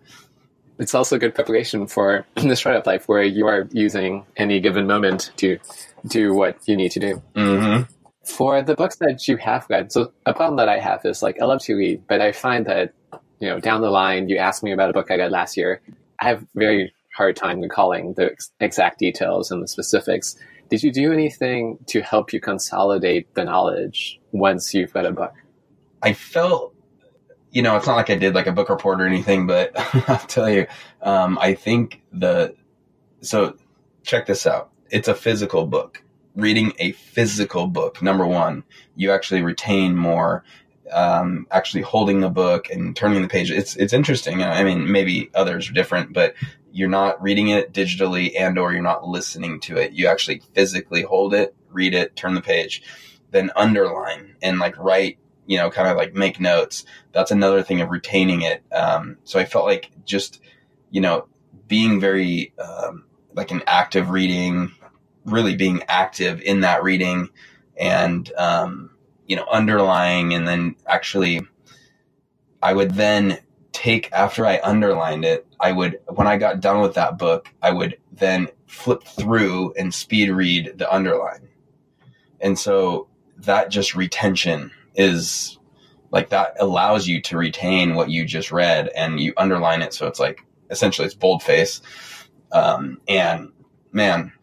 It's 0.79 0.95
also 0.95 1.19
good 1.19 1.35
preparation 1.35 1.85
for 1.85 2.25
the 2.35 2.55
startup 2.55 2.87
life 2.87 3.09
where 3.09 3.23
you 3.23 3.45
are 3.45 3.67
using 3.73 4.25
any 4.37 4.61
given 4.61 4.87
moment 4.87 5.31
to 5.37 5.59
do 6.07 6.33
what 6.33 6.57
you 6.65 6.77
need 6.77 6.93
to 6.93 7.01
do. 7.01 7.21
Mm-hmm. 7.35 7.91
For 8.23 8.61
the 8.61 8.75
books 8.75 8.95
that 9.01 9.27
you 9.27 9.35
have 9.35 9.65
read, 9.69 9.91
so 9.91 10.13
a 10.25 10.33
problem 10.33 10.55
that 10.55 10.69
I 10.69 10.79
have 10.79 11.01
is 11.03 11.21
like 11.21 11.41
I 11.41 11.45
love 11.45 11.61
to 11.63 11.75
read, 11.75 12.07
but 12.07 12.21
I 12.21 12.31
find 12.31 12.65
that 12.67 12.93
you 13.41 13.49
know 13.49 13.59
down 13.59 13.81
the 13.81 13.89
line 13.89 14.29
you 14.29 14.37
ask 14.37 14.63
me 14.63 14.71
about 14.71 14.89
a 14.89 14.93
book 14.93 15.11
I 15.11 15.17
read 15.17 15.29
last 15.29 15.57
year, 15.57 15.81
I 16.21 16.29
have 16.29 16.45
very 16.55 16.93
hard 17.15 17.35
time 17.35 17.61
recalling 17.61 18.13
the 18.13 18.35
exact 18.59 18.99
details 18.99 19.51
and 19.51 19.61
the 19.61 19.67
specifics. 19.67 20.35
Did 20.69 20.83
you 20.83 20.91
do 20.91 21.13
anything 21.13 21.77
to 21.87 22.01
help 22.01 22.33
you 22.33 22.39
consolidate 22.39 23.33
the 23.35 23.43
knowledge 23.43 24.19
once 24.31 24.73
you've 24.73 24.93
read 24.95 25.05
a 25.05 25.11
book? 25.11 25.33
I 26.01 26.13
felt, 26.13 26.73
you 27.51 27.61
know, 27.61 27.75
it's 27.77 27.85
not 27.85 27.95
like 27.95 28.09
I 28.09 28.15
did 28.15 28.33
like 28.33 28.47
a 28.47 28.51
book 28.51 28.69
report 28.69 29.01
or 29.01 29.05
anything, 29.05 29.45
but 29.45 29.71
I'll 30.09 30.17
tell 30.17 30.49
you, 30.49 30.67
um, 31.01 31.37
I 31.39 31.53
think 31.53 32.01
the, 32.11 32.55
so 33.21 33.55
check 34.03 34.25
this 34.25 34.47
out 34.47 34.73
it's 34.93 35.07
a 35.07 35.15
physical 35.15 35.65
book. 35.65 36.03
Reading 36.35 36.71
a 36.79 36.93
physical 36.93 37.67
book, 37.67 38.01
number 38.01 38.25
one, 38.25 38.63
you 38.95 39.11
actually 39.11 39.41
retain 39.41 39.95
more. 39.95 40.43
Um, 40.91 41.47
actually 41.49 41.81
holding 41.81 42.19
the 42.19 42.29
book 42.29 42.69
and 42.69 42.95
turning 42.95 43.21
the 43.21 43.27
page. 43.27 43.49
It's 43.49 43.75
it's 43.77 43.93
interesting. 43.93 44.43
I 44.43 44.63
mean, 44.63 44.91
maybe 44.91 45.31
others 45.33 45.69
are 45.69 45.73
different, 45.73 46.13
but 46.13 46.35
you're 46.73 46.89
not 46.89 47.21
reading 47.21 47.49
it 47.49 47.71
digitally 47.71 48.33
and 48.37 48.57
or 48.57 48.73
you're 48.73 48.81
not 48.81 49.07
listening 49.07 49.59
to 49.59 49.77
it. 49.77 49.93
You 49.93 50.07
actually 50.07 50.41
physically 50.55 51.03
hold 51.03 51.35
it, 51.35 51.55
read 51.69 51.93
it, 51.93 52.15
turn 52.15 52.33
the 52.33 52.41
page, 52.41 52.81
then 53.29 53.51
underline 53.55 54.35
and 54.41 54.57
like 54.57 54.75
write, 54.79 55.19
you 55.45 55.57
know, 55.57 55.69
kind 55.69 55.87
of 55.87 55.95
like 55.97 56.15
make 56.15 56.39
notes. 56.39 56.83
That's 57.11 57.29
another 57.29 57.61
thing 57.61 57.81
of 57.81 57.91
retaining 57.91 58.41
it. 58.41 58.63
Um, 58.71 59.17
so 59.23 59.39
I 59.39 59.45
felt 59.45 59.65
like 59.65 59.91
just, 60.03 60.41
you 60.89 60.99
know, 60.99 61.27
being 61.67 61.99
very 61.99 62.53
um, 62.57 63.05
like 63.35 63.51
an 63.51 63.61
active 63.67 64.09
reading, 64.09 64.71
really 65.25 65.55
being 65.55 65.83
active 65.87 66.41
in 66.41 66.61
that 66.61 66.81
reading 66.81 67.29
and, 67.77 68.33
um, 68.33 68.89
you 69.27 69.35
know, 69.35 69.45
underlying 69.51 70.33
and 70.33 70.47
then 70.47 70.75
actually 70.87 71.41
I 72.63 72.73
would 72.73 72.95
then 72.95 73.39
take 73.73 74.11
after 74.11 74.45
I 74.45 74.59
underlined 74.63 75.25
it, 75.25 75.45
I 75.63 75.71
would 75.71 75.99
when 76.09 76.27
I 76.27 76.37
got 76.37 76.59
done 76.59 76.81
with 76.81 76.95
that 76.95 77.17
book, 77.17 77.49
I 77.61 77.71
would 77.71 77.97
then 78.11 78.49
flip 78.67 79.03
through 79.03 79.73
and 79.77 79.93
speed 79.93 80.29
read 80.29 80.73
the 80.77 80.93
underline. 80.93 81.47
And 82.41 82.59
so 82.59 83.07
that 83.37 83.69
just 83.69 83.95
retention 83.95 84.71
is 84.93 85.57
like 86.11 86.29
that 86.29 86.55
allows 86.59 87.07
you 87.07 87.21
to 87.21 87.37
retain 87.37 87.95
what 87.95 88.09
you 88.09 88.25
just 88.25 88.51
read 88.51 88.89
and 88.89 89.21
you 89.21 89.33
underline 89.37 89.81
it 89.81 89.93
so 89.93 90.05
it's 90.05 90.19
like 90.19 90.45
essentially 90.69 91.05
it's 91.05 91.15
boldface. 91.15 91.81
Um, 92.51 92.99
and 93.07 93.53
man, 93.93 94.33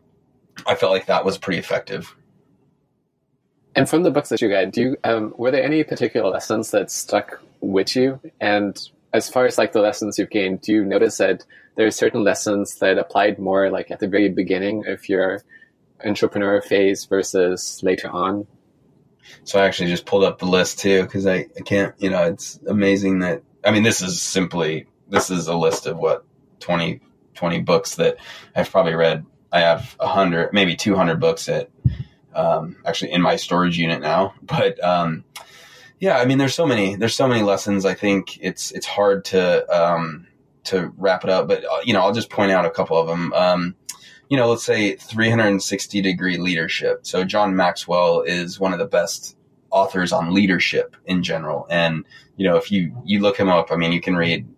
I 0.67 0.75
felt 0.75 0.91
like 0.91 1.07
that 1.07 1.27
was 1.27 1.37
pretty 1.37 1.59
effective. 1.59 2.17
And 3.77 3.89
from 3.89 4.05
the 4.05 4.11
books 4.11 4.31
that 4.31 4.41
you 4.41 4.49
read, 4.49 4.73
do 4.73 4.81
you 4.81 4.97
um, 5.05 5.35
were 5.37 5.51
there 5.51 5.63
any 5.63 5.85
particular 5.85 6.31
lessons 6.31 6.71
that 6.71 6.91
stuck 6.91 7.43
with 7.61 7.95
you? 7.95 8.19
And 8.41 8.81
as 9.13 9.29
far 9.29 9.47
as 9.47 9.59
like 9.59 9.73
the 9.73 9.81
lessons 9.81 10.19
you've 10.19 10.31
gained, 10.31 10.61
do 10.61 10.73
you 10.73 10.85
notice 10.85 11.19
that 11.19 11.45
there 11.77 11.87
are 11.87 11.91
certain 11.91 12.23
lessons 12.23 12.77
that 12.77 12.99
applied 12.99 13.39
more 13.39 13.71
like 13.71 13.91
at 13.91 13.99
the 13.99 14.09
very 14.09 14.29
beginning 14.29 14.87
of 14.87 15.09
your 15.09 15.43
entrepreneur 16.05 16.61
phase 16.61 17.05
versus 17.05 17.81
later 17.83 18.09
on? 18.09 18.47
So 19.45 19.61
I 19.61 19.67
actually 19.67 19.91
just 19.91 20.07
pulled 20.07 20.25
up 20.25 20.39
the 20.39 20.47
list 20.47 20.81
too 20.81 21.03
because 21.03 21.27
I, 21.27 21.47
I 21.57 21.61
can't, 21.65 21.95
you 21.99 22.11
know, 22.11 22.25
it's 22.25 22.59
amazing 22.67 23.21
that 23.21 23.43
I 23.65 23.71
mean 23.71 23.83
this 23.83 24.01
is 24.01 24.21
simply 24.21 24.87
this 25.09 25.31
is 25.31 25.47
a 25.49 25.55
list 25.55 25.87
of 25.87 25.99
what 25.99 26.25
20, 26.61 27.01
20 27.35 27.61
books 27.61 27.97
that 27.97 28.17
I've 28.55 28.71
probably 28.71 28.95
read. 28.95 29.25
I 29.53 29.61
have 29.61 29.97
a 29.99 30.07
hundred, 30.07 30.53
maybe 30.53 30.77
two 30.77 30.95
hundred 30.95 31.19
books 31.19 31.47
that 31.47 31.71
um, 32.35 32.77
actually 32.87 33.13
in 33.13 33.23
my 33.23 33.37
storage 33.37 33.79
unit 33.79 34.01
now. 34.01 34.35
But 34.43 34.83
um, 34.83 35.25
yeah, 36.01 36.17
I 36.17 36.25
mean, 36.25 36.39
there's 36.39 36.55
so 36.55 36.67
many, 36.67 36.97
there's 36.97 37.15
so 37.15 37.29
many 37.29 37.43
lessons. 37.43 37.85
I 37.85 37.93
think 37.93 38.39
it's 38.41 38.73
it's 38.73 38.87
hard 38.87 39.27
to 39.27 39.69
um, 39.69 40.27
to 40.65 40.93
wrap 40.97 41.25
it 41.25 41.31
up, 41.31 41.47
but 41.47 41.63
uh, 41.63 41.81
you 41.85 41.93
know, 41.93 42.01
I'll 42.01 42.15
just 42.15 42.31
point 42.31 42.51
out 42.51 42.65
a 42.65 42.71
couple 42.71 42.99
of 42.99 43.07
them. 43.07 43.33
Um, 43.35 43.77
you 44.31 44.37
know, 44.39 44.49
let's 44.49 44.65
say 44.65 44.97
360 44.97 46.01
degree 46.01 46.39
leadership. 46.39 47.07
So 47.07 47.23
John 47.25 47.55
Maxwell 47.55 48.23
is 48.23 48.59
one 48.59 48.73
of 48.73 48.79
the 48.79 48.87
best 48.87 49.37
authors 49.71 50.13
on 50.13 50.33
leadership 50.33 50.97
in 51.05 51.23
general, 51.23 51.67
and 51.71 52.07
you 52.37 52.49
know, 52.49 52.57
if 52.57 52.73
you 52.73 52.97
you 53.05 53.21
look 53.21 53.37
him 53.37 53.51
up, 53.51 53.71
I 53.71 53.77
mean, 53.77 53.93
you 53.93 54.01
can 54.01 54.17
read. 54.17 54.49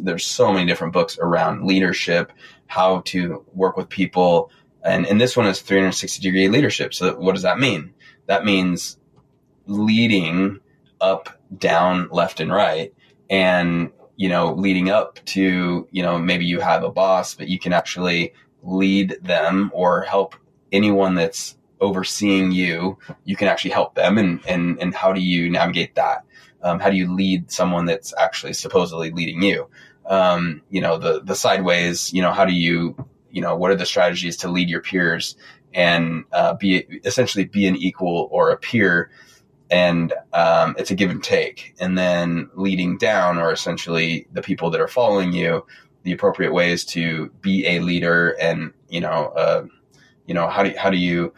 There's 0.00 0.24
so 0.24 0.52
many 0.52 0.64
different 0.64 0.92
books 0.92 1.18
around 1.18 1.66
leadership, 1.66 2.32
how 2.68 3.00
to 3.06 3.44
work 3.52 3.76
with 3.76 3.88
people, 3.90 4.50
and, 4.82 5.04
and 5.04 5.20
this 5.20 5.36
one 5.36 5.46
is 5.46 5.60
360 5.60 6.22
degree 6.22 6.48
leadership. 6.48 6.94
So 6.94 7.18
what 7.18 7.34
does 7.34 7.42
that 7.42 7.58
mean? 7.58 7.92
That 8.26 8.46
means 8.46 8.96
leading 9.66 10.60
up, 11.00 11.28
down, 11.56 12.08
left, 12.10 12.40
and 12.40 12.52
right. 12.52 12.92
And, 13.30 13.90
you 14.16 14.28
know, 14.28 14.54
leading 14.54 14.90
up 14.90 15.18
to, 15.26 15.88
you 15.90 16.02
know, 16.02 16.18
maybe 16.18 16.44
you 16.44 16.60
have 16.60 16.82
a 16.82 16.90
boss, 16.90 17.34
but 17.34 17.48
you 17.48 17.58
can 17.58 17.72
actually 17.72 18.32
lead 18.62 19.16
them 19.22 19.70
or 19.74 20.02
help 20.02 20.34
anyone 20.72 21.14
that's 21.14 21.56
overseeing 21.80 22.50
you. 22.50 22.98
You 23.24 23.36
can 23.36 23.48
actually 23.48 23.70
help 23.70 23.94
them. 23.94 24.18
And, 24.18 24.40
and, 24.46 24.78
and 24.80 24.94
how 24.94 25.12
do 25.12 25.20
you 25.20 25.48
navigate 25.50 25.94
that? 25.94 26.24
Um, 26.62 26.80
how 26.80 26.90
do 26.90 26.96
you 26.96 27.14
lead 27.14 27.50
someone 27.50 27.84
that's 27.84 28.12
actually 28.18 28.54
supposedly 28.54 29.10
leading 29.12 29.42
you? 29.42 29.68
Um, 30.06 30.62
you 30.70 30.80
know, 30.80 30.98
the, 30.98 31.22
the 31.22 31.34
sideways, 31.34 32.12
you 32.12 32.22
know, 32.22 32.32
how 32.32 32.44
do 32.44 32.54
you 32.54 32.96
you 33.30 33.42
know, 33.42 33.54
what 33.54 33.70
are 33.70 33.76
the 33.76 33.86
strategies 33.86 34.36
to 34.38 34.48
lead 34.48 34.68
your 34.68 34.80
peers 34.80 35.36
and 35.74 36.24
uh, 36.32 36.54
be 36.54 37.00
essentially 37.04 37.44
be 37.44 37.66
an 37.66 37.76
equal 37.76 38.28
or 38.30 38.50
a 38.50 38.56
peer. 38.56 39.10
And 39.70 40.12
um, 40.32 40.74
it's 40.78 40.90
a 40.90 40.94
give 40.94 41.10
and 41.10 41.22
take. 41.22 41.74
And 41.78 41.98
then 41.98 42.50
leading 42.54 42.96
down 42.96 43.38
are 43.38 43.52
essentially 43.52 44.26
the 44.32 44.42
people 44.42 44.70
that 44.70 44.80
are 44.80 44.88
following 44.88 45.32
you, 45.32 45.66
the 46.04 46.12
appropriate 46.12 46.52
ways 46.52 46.84
to 46.86 47.28
be 47.42 47.66
a 47.66 47.80
leader 47.80 48.30
and, 48.40 48.72
you 48.88 49.00
know, 49.00 49.26
uh, 49.36 49.66
you 50.26 50.34
know, 50.34 50.48
how 50.48 50.62
do, 50.62 50.74
how 50.76 50.90
do 50.90 50.96
you 50.96 51.34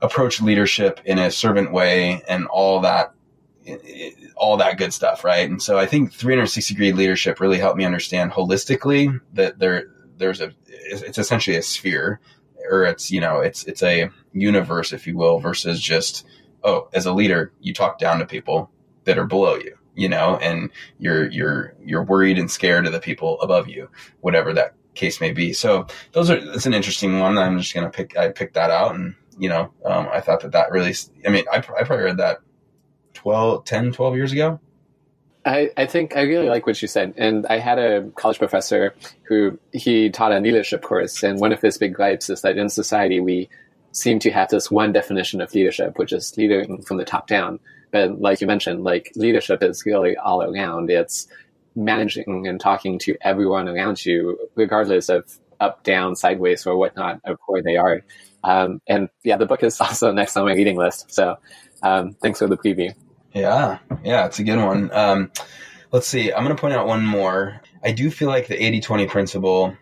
approach 0.00 0.42
leadership 0.42 1.00
in 1.04 1.18
a 1.18 1.30
servant 1.30 1.72
way 1.72 2.22
and 2.28 2.46
all 2.46 2.80
that 2.80 3.14
all 4.36 4.56
that 4.56 4.76
good 4.76 4.92
stuff, 4.92 5.22
right? 5.22 5.48
And 5.48 5.62
so 5.62 5.78
I 5.78 5.86
think 5.86 6.12
360 6.12 6.74
degree 6.74 6.92
leadership 6.92 7.38
really 7.38 7.58
helped 7.58 7.78
me 7.78 7.84
understand 7.84 8.32
holistically 8.32 9.20
that 9.34 9.58
there 9.58 9.86
there's 10.18 10.40
a 10.40 10.52
it's 10.66 11.18
essentially 11.18 11.56
a 11.56 11.62
sphere 11.62 12.20
or 12.70 12.84
it's 12.84 13.10
you 13.10 13.20
know 13.20 13.40
it's 13.40 13.64
it's 13.64 13.82
a 13.82 14.10
universe 14.32 14.92
if 14.92 15.06
you 15.06 15.16
will 15.16 15.38
versus 15.38 15.80
just 15.80 16.26
oh 16.64 16.88
as 16.92 17.06
a 17.06 17.12
leader 17.12 17.52
you 17.60 17.72
talk 17.72 17.98
down 17.98 18.18
to 18.18 18.26
people 18.26 18.70
that 19.04 19.18
are 19.18 19.26
below 19.26 19.56
you 19.56 19.76
you 19.94 20.08
know 20.08 20.36
and 20.38 20.70
you're 20.98 21.30
you're 21.30 21.74
you're 21.84 22.04
worried 22.04 22.38
and 22.38 22.50
scared 22.50 22.86
of 22.86 22.92
the 22.92 23.00
people 23.00 23.40
above 23.40 23.68
you 23.68 23.88
whatever 24.20 24.52
that 24.52 24.74
case 24.94 25.20
may 25.20 25.32
be 25.32 25.52
so 25.52 25.86
those 26.12 26.30
are 26.30 26.36
it's 26.36 26.66
an 26.66 26.74
interesting 26.74 27.18
one 27.18 27.38
i'm 27.38 27.58
just 27.58 27.74
gonna 27.74 27.90
pick 27.90 28.16
i 28.16 28.28
picked 28.28 28.54
that 28.54 28.70
out 28.70 28.94
and 28.94 29.14
you 29.38 29.48
know 29.48 29.72
um, 29.84 30.08
i 30.12 30.20
thought 30.20 30.40
that 30.40 30.52
that 30.52 30.70
really 30.70 30.94
i 31.26 31.30
mean 31.30 31.44
I, 31.50 31.56
I 31.56 31.60
probably 31.60 32.04
read 32.04 32.18
that 32.18 32.38
12 33.14 33.64
10 33.64 33.92
12 33.92 34.16
years 34.16 34.32
ago 34.32 34.60
I, 35.44 35.70
I 35.76 35.86
think 35.86 36.16
I 36.16 36.22
really 36.22 36.48
like 36.48 36.66
what 36.66 36.80
you 36.80 36.86
said. 36.86 37.14
And 37.16 37.46
I 37.46 37.58
had 37.58 37.78
a 37.78 38.08
college 38.14 38.38
professor 38.38 38.94
who 39.24 39.58
he 39.72 40.08
taught 40.08 40.32
a 40.32 40.38
leadership 40.38 40.82
course. 40.82 41.22
And 41.22 41.40
one 41.40 41.52
of 41.52 41.60
his 41.60 41.78
big 41.78 41.94
gripes 41.94 42.30
is 42.30 42.42
that 42.42 42.56
in 42.56 42.68
society, 42.68 43.18
we 43.18 43.48
seem 43.92 44.18
to 44.20 44.30
have 44.30 44.48
this 44.48 44.70
one 44.70 44.92
definition 44.92 45.40
of 45.40 45.54
leadership, 45.54 45.98
which 45.98 46.12
is 46.12 46.36
leading 46.36 46.82
from 46.82 46.96
the 46.96 47.04
top 47.04 47.26
down. 47.26 47.60
But 47.90 48.20
like 48.20 48.40
you 48.40 48.46
mentioned, 48.46 48.84
like 48.84 49.12
leadership 49.14 49.62
is 49.62 49.84
really 49.84 50.16
all 50.16 50.42
around. 50.42 50.90
It's 50.90 51.28
managing 51.74 52.46
and 52.46 52.60
talking 52.60 52.98
to 53.00 53.16
everyone 53.20 53.68
around 53.68 54.04
you, 54.04 54.38
regardless 54.54 55.08
of 55.08 55.38
up, 55.60 55.82
down, 55.84 56.16
sideways, 56.16 56.66
or 56.66 56.76
whatnot 56.76 57.20
of 57.24 57.38
where 57.46 57.62
they 57.62 57.76
are. 57.76 58.02
Um, 58.42 58.80
and 58.86 59.08
yeah, 59.22 59.36
the 59.36 59.46
book 59.46 59.62
is 59.62 59.80
also 59.80 60.12
next 60.12 60.36
on 60.36 60.46
my 60.46 60.54
reading 60.54 60.76
list. 60.76 61.12
So 61.12 61.36
um, 61.82 62.14
thanks 62.14 62.38
for 62.38 62.48
the 62.48 62.56
preview. 62.56 62.94
Yeah, 63.32 63.78
yeah, 64.04 64.26
it's 64.26 64.38
a 64.38 64.44
good 64.44 64.58
one. 64.58 64.90
Um, 64.92 65.30
let's 65.90 66.06
see. 66.06 66.32
I'm 66.32 66.44
going 66.44 66.54
to 66.54 66.60
point 66.60 66.74
out 66.74 66.86
one 66.86 67.04
more. 67.04 67.60
I 67.82 67.92
do 67.92 68.10
feel 68.10 68.28
like 68.28 68.48
the 68.48 68.62
80 68.62 68.80
20 68.80 69.06
principle 69.06 69.76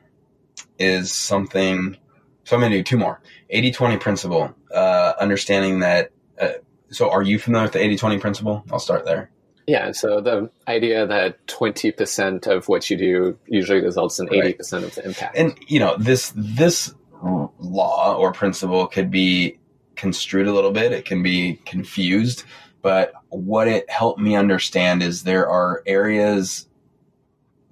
is 0.78 1.12
something. 1.12 1.96
So 2.44 2.56
I'm 2.56 2.60
going 2.60 2.72
to 2.72 2.78
do 2.78 2.82
two 2.82 2.96
more. 2.96 3.20
80 3.50 3.72
20 3.72 3.96
principle, 3.98 4.54
uh, 4.74 5.12
understanding 5.20 5.80
that. 5.80 6.10
Uh, 6.40 6.52
so 6.90 7.10
are 7.10 7.22
you 7.22 7.38
familiar 7.38 7.64
with 7.64 7.72
the 7.72 7.80
80 7.80 7.96
20 7.96 8.18
principle? 8.18 8.64
I'll 8.70 8.78
start 8.78 9.04
there. 9.04 9.30
Yeah, 9.66 9.92
so 9.92 10.20
the 10.20 10.50
idea 10.66 11.06
that 11.06 11.46
20% 11.46 12.46
of 12.48 12.68
what 12.68 12.90
you 12.90 12.96
do 12.96 13.38
usually 13.46 13.80
results 13.80 14.18
in 14.18 14.26
80% 14.26 14.32
right. 14.32 14.82
of 14.82 14.94
the 14.96 15.04
impact. 15.04 15.36
And, 15.36 15.56
you 15.68 15.78
know, 15.78 15.96
this, 15.96 16.32
this 16.34 16.92
law 17.22 18.16
or 18.16 18.32
principle 18.32 18.88
could 18.88 19.12
be 19.12 19.60
construed 19.94 20.48
a 20.48 20.52
little 20.52 20.72
bit. 20.72 20.90
It 20.90 21.04
can 21.04 21.22
be 21.22 21.60
confused 21.66 22.42
but 22.82 23.12
what 23.28 23.68
it 23.68 23.88
helped 23.90 24.20
me 24.20 24.36
understand 24.36 25.02
is 25.02 25.22
there 25.22 25.48
are 25.48 25.82
areas 25.86 26.66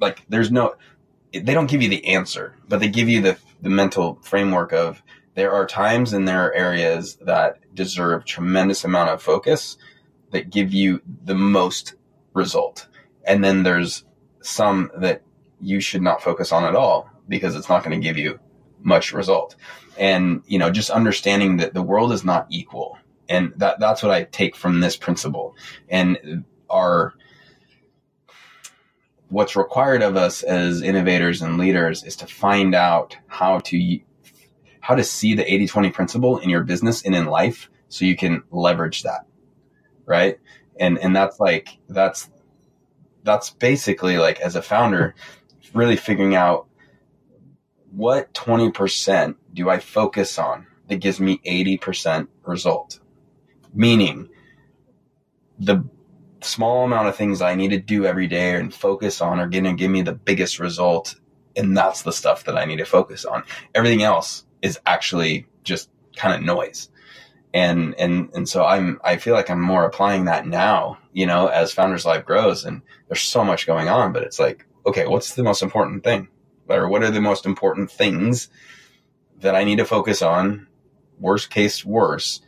like 0.01 0.23
there's 0.29 0.51
no, 0.51 0.75
they 1.33 1.55
don't 1.55 1.69
give 1.69 1.83
you 1.83 1.89
the 1.89 2.07
answer, 2.07 2.55
but 2.69 2.81
they 2.81 2.89
give 2.89 3.09
you 3.09 3.23
the, 3.23 3.39
the 3.63 3.69
mental 3.69 4.19
framework 4.23 4.73
of 4.73 5.03
there 5.35 5.53
are 5.53 5.67
times 5.67 6.13
and 6.13 6.27
there 6.27 6.47
are 6.47 6.53
areas 6.53 7.17
that 7.23 7.59
deserve 7.75 8.25
tremendous 8.25 8.85
amount 8.85 9.11
of 9.11 9.23
focus 9.23 9.79
that 10.33 10.51
give 10.51 10.73
you 10.73 11.01
the 11.25 11.35
most 11.35 11.95
result. 12.35 12.89
And 13.25 13.45
then 13.45 13.63
there's 13.63 14.05
some 14.41 14.91
that 14.97 15.23
you 15.61 15.81
should 15.81 16.03
not 16.03 16.23
focus 16.23 16.53
on 16.53 16.65
at 16.65 16.75
all 16.75 17.11
because 17.29 17.55
it's 17.55 17.69
not 17.69 17.85
going 17.85 17.99
to 17.99 18.05
give 18.05 18.17
you 18.17 18.39
much 18.83 19.13
result. 19.13 19.57
And, 19.97 20.43
you 20.47 20.59
know, 20.59 20.71
just 20.71 20.91
understanding 20.91 21.57
that 21.59 21.75
the 21.75 21.83
world 21.83 22.13
is 22.13 22.25
not 22.25 22.47
equal 22.51 22.99
and 23.29 23.53
that 23.57 23.79
that's 23.81 24.03
what 24.03 24.13
I 24.13 24.25
take 24.25 24.57
from 24.57 24.81
this 24.81 24.97
principle. 24.97 25.55
And 25.89 26.45
our 26.71 27.15
what's 29.29 29.57
required 29.57 30.03
of 30.03 30.17
us 30.17 30.43
as 30.43 30.83
innovators 30.83 31.43
and 31.43 31.59
leaders 31.59 32.03
is 32.05 32.17
to 32.17 32.27
find 32.27 32.75
out 32.75 33.17
how 33.27 33.59
to 33.61 34.01
how 34.81 34.95
to 34.95 35.05
see 35.05 35.35
the 35.35 35.45
80-20 35.45 35.93
principle 35.93 36.39
in 36.39 36.49
your 36.49 36.65
business 36.65 37.03
and 37.03 37.15
in 37.15 37.27
life 37.27 37.69
so 37.89 38.07
you 38.07 38.17
can 38.17 38.43
leverage 38.51 39.03
that. 39.03 39.27
Right? 40.07 40.39
And 40.81 40.99
and 40.99 41.15
that's 41.15 41.39
like 41.41 41.79
that's 41.89 42.31
that's 43.25 43.51
basically 43.51 44.17
like 44.17 44.41
as 44.41 44.57
a 44.57 44.63
founder 44.63 45.15
really 45.75 45.97
figuring 45.97 46.35
out 46.35 46.67
what 47.91 48.33
20% 48.33 49.37
do 49.53 49.69
I 49.69 49.79
focus 49.79 50.39
on 50.39 50.67
that 50.89 50.97
gives 50.97 51.21
me 51.21 51.41
80% 51.47 52.29
result 52.45 53.01
meaning 53.75 54.29
the 55.59 55.85
small 56.41 56.85
amount 56.85 57.09
of 57.09 57.17
things 57.17 57.43
I 57.43 57.55
need 57.55 57.71
to 57.71 57.79
do 57.79 58.05
every 58.05 58.27
day 58.27 58.55
and 58.55 58.73
focus 58.73 59.21
on 59.21 59.41
are 59.41 59.49
going 59.49 59.65
to 59.65 59.73
give 59.75 59.91
me 59.91 60.03
the 60.03 60.13
biggest 60.13 60.59
result. 60.59 61.15
And 61.57 61.77
that's 61.77 62.03
the 62.03 62.13
stuff 62.13 62.45
that 62.45 62.57
I 62.57 62.65
need 62.65 62.77
to 62.77 62.85
focus 62.85 63.25
on. 63.25 63.43
Everything 63.75 64.03
else 64.03 64.45
is 64.63 64.79
actually 64.87 65.47
just 65.65 65.91
kind 66.17 66.35
of 66.35 66.43
noise. 66.43 66.91
And, 67.55 67.95
and, 67.99 68.31
and 68.35 68.49
so 68.49 68.65
I'm, 68.65 69.01
I 69.03 69.17
feel 69.17 69.35
like 69.35 69.51
I'm 69.51 69.61
more 69.61 69.85
applying 69.85 70.27
that 70.27 70.47
now, 70.47 70.99
you 71.13 71.27
know, 71.27 71.47
as 71.47 71.73
Founders 71.73 72.05
Live 72.05 72.25
grows 72.25 72.65
and 72.65 72.83
there's 73.09 73.23
so 73.23 73.43
much 73.43 73.67
going 73.67 73.89
on, 73.89 74.13
but 74.13 74.23
it's 74.23 74.39
like, 74.39 74.67
okay, 74.87 75.07
what's 75.07 75.35
the 75.35 75.43
most 75.43 75.63
important 75.63 76.05
thing? 76.05 76.29
Or 76.69 76.89
what 76.89 77.03
are 77.03 77.11
the 77.11 77.21
most 77.21 77.47
important 77.47 77.91
things 77.91 78.51
that 79.41 79.55
I 79.55 79.65
need 79.65 79.79
to 79.79 79.85
focus 79.85 80.21
on? 80.21 80.67
Worst 81.19 81.51
case, 81.51 81.85
worse, 81.85 82.43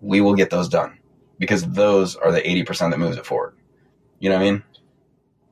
we 0.00 0.20
will 0.20 0.34
get 0.34 0.50
those 0.50 0.68
done 0.68 0.97
because 1.38 1.64
those 1.64 2.16
are 2.16 2.32
the 2.32 2.40
80% 2.40 2.90
that 2.90 2.98
moves 2.98 3.16
it 3.16 3.26
forward. 3.26 3.54
You 4.18 4.30
know 4.30 4.36
what 4.36 4.46
I 4.46 4.50
mean? 4.50 4.62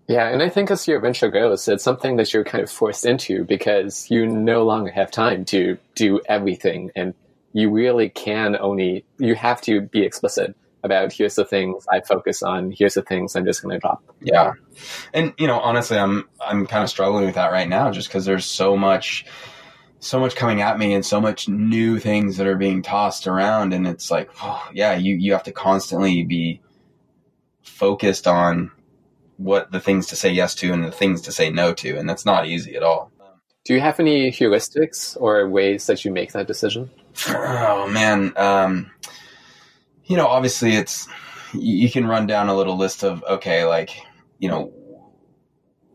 Yeah, 0.09 0.28
and 0.28 0.43
I 0.43 0.49
think 0.49 0.71
as 0.71 0.87
your 0.87 1.00
venture 1.00 1.28
grows, 1.31 1.66
it's 1.66 1.83
something 1.83 2.16
that 2.16 2.33
you're 2.33 2.45
kind 2.45 2.62
of 2.62 2.71
forced 2.71 3.05
into 3.05 3.45
because 3.45 4.09
you 4.11 4.26
no 4.26 4.64
longer 4.64 4.90
have 4.93 5.11
time 5.11 5.45
to 5.47 5.78
do 5.97 6.21
everything, 6.28 6.93
and 6.95 7.14
you 7.52 7.71
really 7.71 8.09
can 8.09 8.57
only 8.57 9.05
you 9.19 9.35
have 9.35 9.61
to 9.62 9.81
be 9.81 10.02
explicit 10.02 10.55
about 10.85 11.12
here's 11.12 11.35
the 11.35 11.45
things 11.45 11.85
I 11.90 12.00
focus 12.00 12.43
on, 12.45 12.71
here's 12.71 12.95
the 12.95 13.02
things 13.02 13.35
I'm 13.35 13.45
just 13.45 13.62
going 13.62 13.73
to 13.73 13.81
drop. 13.81 14.00
Yeah, 14.21 14.52
and 15.12 15.35
you 15.38 15.49
know, 15.49 15.59
honestly, 15.59 15.99
I'm 15.99 16.28
I'm 16.40 16.66
kind 16.66 16.85
of 16.85 16.90
struggling 16.90 17.26
with 17.26 17.35
that 17.35 17.50
right 17.50 17.69
now, 17.69 17.90
just 17.90 18.07
because 18.09 18.25
there's 18.25 18.45
so 18.45 18.76
much 18.76 19.26
so 20.00 20.20
much 20.20 20.36
coming 20.36 20.60
at 20.60 20.78
me 20.78 20.94
and 20.94 21.04
so 21.04 21.20
much 21.20 21.48
new 21.48 21.98
things 21.98 22.36
that 22.36 22.46
are 22.46 22.56
being 22.56 22.82
tossed 22.82 23.26
around. 23.26 23.72
And 23.72 23.86
it's 23.86 24.10
like 24.10 24.30
oh, 24.42 24.68
yeah 24.72 24.94
you 24.94 25.14
you 25.14 25.32
have 25.32 25.44
to 25.44 25.52
constantly 25.52 26.22
be 26.22 26.60
focused 27.62 28.26
on 28.26 28.70
what 29.36 29.70
the 29.70 29.80
things 29.80 30.06
to 30.06 30.16
say 30.16 30.30
yes 30.30 30.54
to 30.56 30.72
and 30.72 30.84
the 30.84 30.90
things 30.90 31.22
to 31.22 31.32
say 31.32 31.50
no 31.50 31.74
to. 31.74 31.96
And 31.96 32.08
that's 32.08 32.24
not 32.24 32.46
easy 32.46 32.76
at 32.76 32.82
all. 32.82 33.12
Do 33.64 33.74
you 33.74 33.80
have 33.80 33.98
any 33.98 34.30
heuristics 34.30 35.16
or 35.20 35.48
ways 35.48 35.86
that 35.86 36.04
you 36.04 36.12
make 36.12 36.32
that 36.32 36.46
decision? 36.46 36.90
Oh 37.28 37.88
man 37.88 38.32
um, 38.36 38.90
you 40.04 40.16
know 40.16 40.26
obviously 40.26 40.72
it's 40.74 41.08
you 41.52 41.90
can 41.90 42.06
run 42.06 42.26
down 42.26 42.48
a 42.48 42.56
little 42.56 42.76
list 42.76 43.04
of 43.04 43.22
okay 43.24 43.64
like 43.64 44.02
you 44.38 44.48
know 44.48 44.72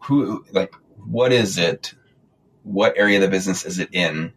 who 0.01 0.43
like 0.51 0.73
what 1.05 1.31
is 1.31 1.57
it 1.57 1.93
what 2.63 2.97
area 2.97 3.17
of 3.17 3.21
the 3.21 3.27
business 3.27 3.65
is 3.65 3.79
it 3.79 3.89
in? 3.93 4.33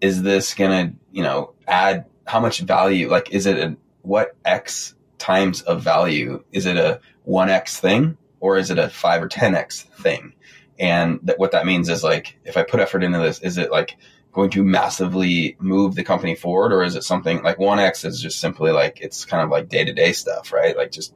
Is 0.00 0.22
this 0.22 0.54
gonna, 0.54 0.92
you 1.10 1.22
know, 1.22 1.54
add 1.66 2.06
how 2.26 2.40
much 2.40 2.60
value? 2.60 3.08
Like, 3.08 3.32
is 3.32 3.46
it 3.46 3.58
a 3.58 3.76
what 4.02 4.36
X 4.44 4.94
times 5.18 5.62
of 5.62 5.82
value? 5.82 6.44
Is 6.52 6.66
it 6.66 6.76
a 6.76 7.00
one 7.24 7.50
X 7.50 7.80
thing 7.80 8.16
or 8.40 8.56
is 8.56 8.70
it 8.70 8.78
a 8.78 8.88
five 8.88 9.22
or 9.22 9.28
10X 9.28 9.84
thing? 10.02 10.34
And 10.78 11.20
that 11.24 11.38
what 11.38 11.52
that 11.52 11.66
means 11.66 11.88
is 11.88 12.04
like, 12.04 12.38
if 12.44 12.56
I 12.56 12.62
put 12.62 12.80
effort 12.80 13.02
into 13.02 13.18
this, 13.18 13.40
is 13.40 13.58
it 13.58 13.70
like 13.70 13.96
going 14.32 14.50
to 14.50 14.62
massively 14.62 15.56
move 15.58 15.94
the 15.94 16.04
company 16.04 16.34
forward 16.34 16.72
or 16.72 16.82
is 16.82 16.94
it 16.94 17.02
something 17.02 17.42
like 17.42 17.56
1X 17.56 18.04
is 18.04 18.20
just 18.20 18.38
simply 18.38 18.70
like, 18.70 19.00
it's 19.00 19.24
kind 19.24 19.42
of 19.42 19.50
like 19.50 19.68
day 19.68 19.84
to 19.84 19.92
day 19.92 20.12
stuff, 20.12 20.52
right? 20.52 20.76
Like 20.76 20.92
just 20.92 21.14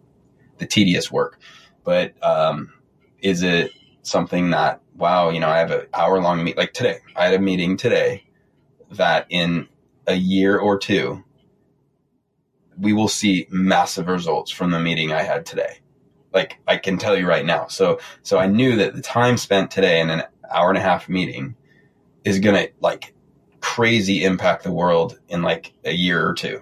the 0.58 0.66
tedious 0.66 1.12
work. 1.12 1.38
But, 1.84 2.14
um, 2.24 2.72
is 3.20 3.42
it 3.42 3.72
something 4.02 4.50
that 4.50 4.80
wow, 5.00 5.30
you 5.30 5.40
know, 5.40 5.48
I 5.48 5.58
have 5.58 5.70
an 5.70 5.86
hour 5.94 6.20
long 6.20 6.44
meet 6.44 6.56
like 6.56 6.74
today. 6.74 6.98
I 7.16 7.24
had 7.24 7.34
a 7.34 7.40
meeting 7.40 7.76
today 7.76 8.24
that 8.92 9.26
in 9.30 9.66
a 10.06 10.14
year 10.14 10.58
or 10.58 10.78
two, 10.78 11.24
we 12.78 12.92
will 12.92 13.08
see 13.08 13.46
massive 13.50 14.08
results 14.08 14.50
from 14.50 14.70
the 14.70 14.78
meeting 14.78 15.12
I 15.12 15.22
had 15.22 15.46
today. 15.46 15.80
Like 16.32 16.58
I 16.68 16.76
can 16.76 16.98
tell 16.98 17.16
you 17.16 17.26
right 17.26 17.44
now. 17.44 17.66
So, 17.66 17.98
so 18.22 18.38
I 18.38 18.46
knew 18.46 18.76
that 18.76 18.94
the 18.94 19.02
time 19.02 19.36
spent 19.36 19.70
today 19.70 20.00
in 20.00 20.10
an 20.10 20.22
hour 20.50 20.68
and 20.68 20.78
a 20.78 20.82
half 20.82 21.08
meeting 21.08 21.56
is 22.24 22.38
going 22.38 22.56
to 22.56 22.72
like 22.80 23.14
crazy 23.60 24.24
impact 24.24 24.64
the 24.64 24.72
world 24.72 25.18
in 25.28 25.42
like 25.42 25.72
a 25.84 25.92
year 25.92 26.26
or 26.26 26.34
two. 26.34 26.60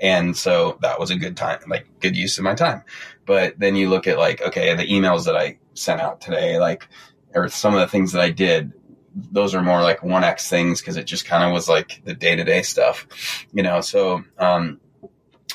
And 0.00 0.36
so 0.36 0.78
that 0.82 0.98
was 0.98 1.10
a 1.10 1.16
good 1.16 1.36
time, 1.36 1.60
like 1.68 1.86
good 2.00 2.16
use 2.16 2.38
of 2.38 2.44
my 2.44 2.54
time. 2.54 2.82
But 3.26 3.58
then 3.58 3.76
you 3.76 3.88
look 3.88 4.06
at 4.06 4.18
like, 4.18 4.42
okay, 4.42 4.74
the 4.74 4.86
emails 4.86 5.26
that 5.26 5.36
I 5.36 5.58
sent 5.74 6.00
out 6.00 6.20
today, 6.20 6.58
like 6.58 6.88
or 7.34 7.48
some 7.48 7.74
of 7.74 7.80
the 7.80 7.88
things 7.88 8.12
that 8.12 8.22
I 8.22 8.30
did, 8.30 8.72
those 9.14 9.54
are 9.54 9.62
more 9.62 9.82
like 9.82 10.00
1x 10.00 10.48
things 10.48 10.80
because 10.80 10.96
it 10.96 11.04
just 11.04 11.26
kind 11.26 11.44
of 11.44 11.52
was 11.52 11.68
like 11.68 12.02
the 12.04 12.14
day 12.14 12.34
to 12.36 12.44
day 12.44 12.62
stuff, 12.62 13.46
you 13.52 13.62
know? 13.62 13.80
So, 13.80 14.24
um, 14.38 14.80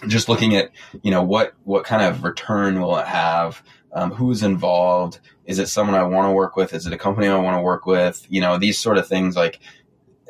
just 0.08 0.30
looking 0.30 0.56
at, 0.56 0.72
you 1.04 1.12
know, 1.12 1.24
what, 1.24 1.54
what 1.64 1.84
kind 1.84 2.04
of 2.04 2.24
return 2.24 2.80
will 2.80 2.98
it 2.98 3.08
have? 3.08 3.62
Um, 3.92 4.12
who's 4.12 4.44
involved? 4.44 5.20
Is 5.46 5.60
it 5.60 5.68
someone 5.68 5.96
I 5.96 6.04
want 6.04 6.28
to 6.28 6.32
work 6.32 6.56
with? 6.56 6.74
Is 6.74 6.86
it 6.86 6.94
a 6.94 6.98
company 6.98 7.28
I 7.28 7.36
want 7.38 7.58
to 7.58 7.62
work 7.62 7.86
with? 7.86 8.26
You 8.30 8.40
know, 8.40 8.58
these 8.58 8.80
sort 8.80 8.98
of 8.98 9.08
things 9.08 9.36
like 9.36 9.60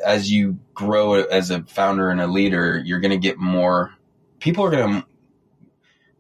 as 0.03 0.31
you 0.31 0.57
grow 0.73 1.13
as 1.13 1.51
a 1.51 1.63
founder 1.63 2.09
and 2.09 2.21
a 2.21 2.27
leader, 2.27 2.81
you're 2.83 3.01
going 3.01 3.11
to 3.11 3.17
get 3.17 3.37
more 3.37 3.93
people 4.39 4.63
are 4.63 4.71
going 4.71 5.01
to 5.01 5.07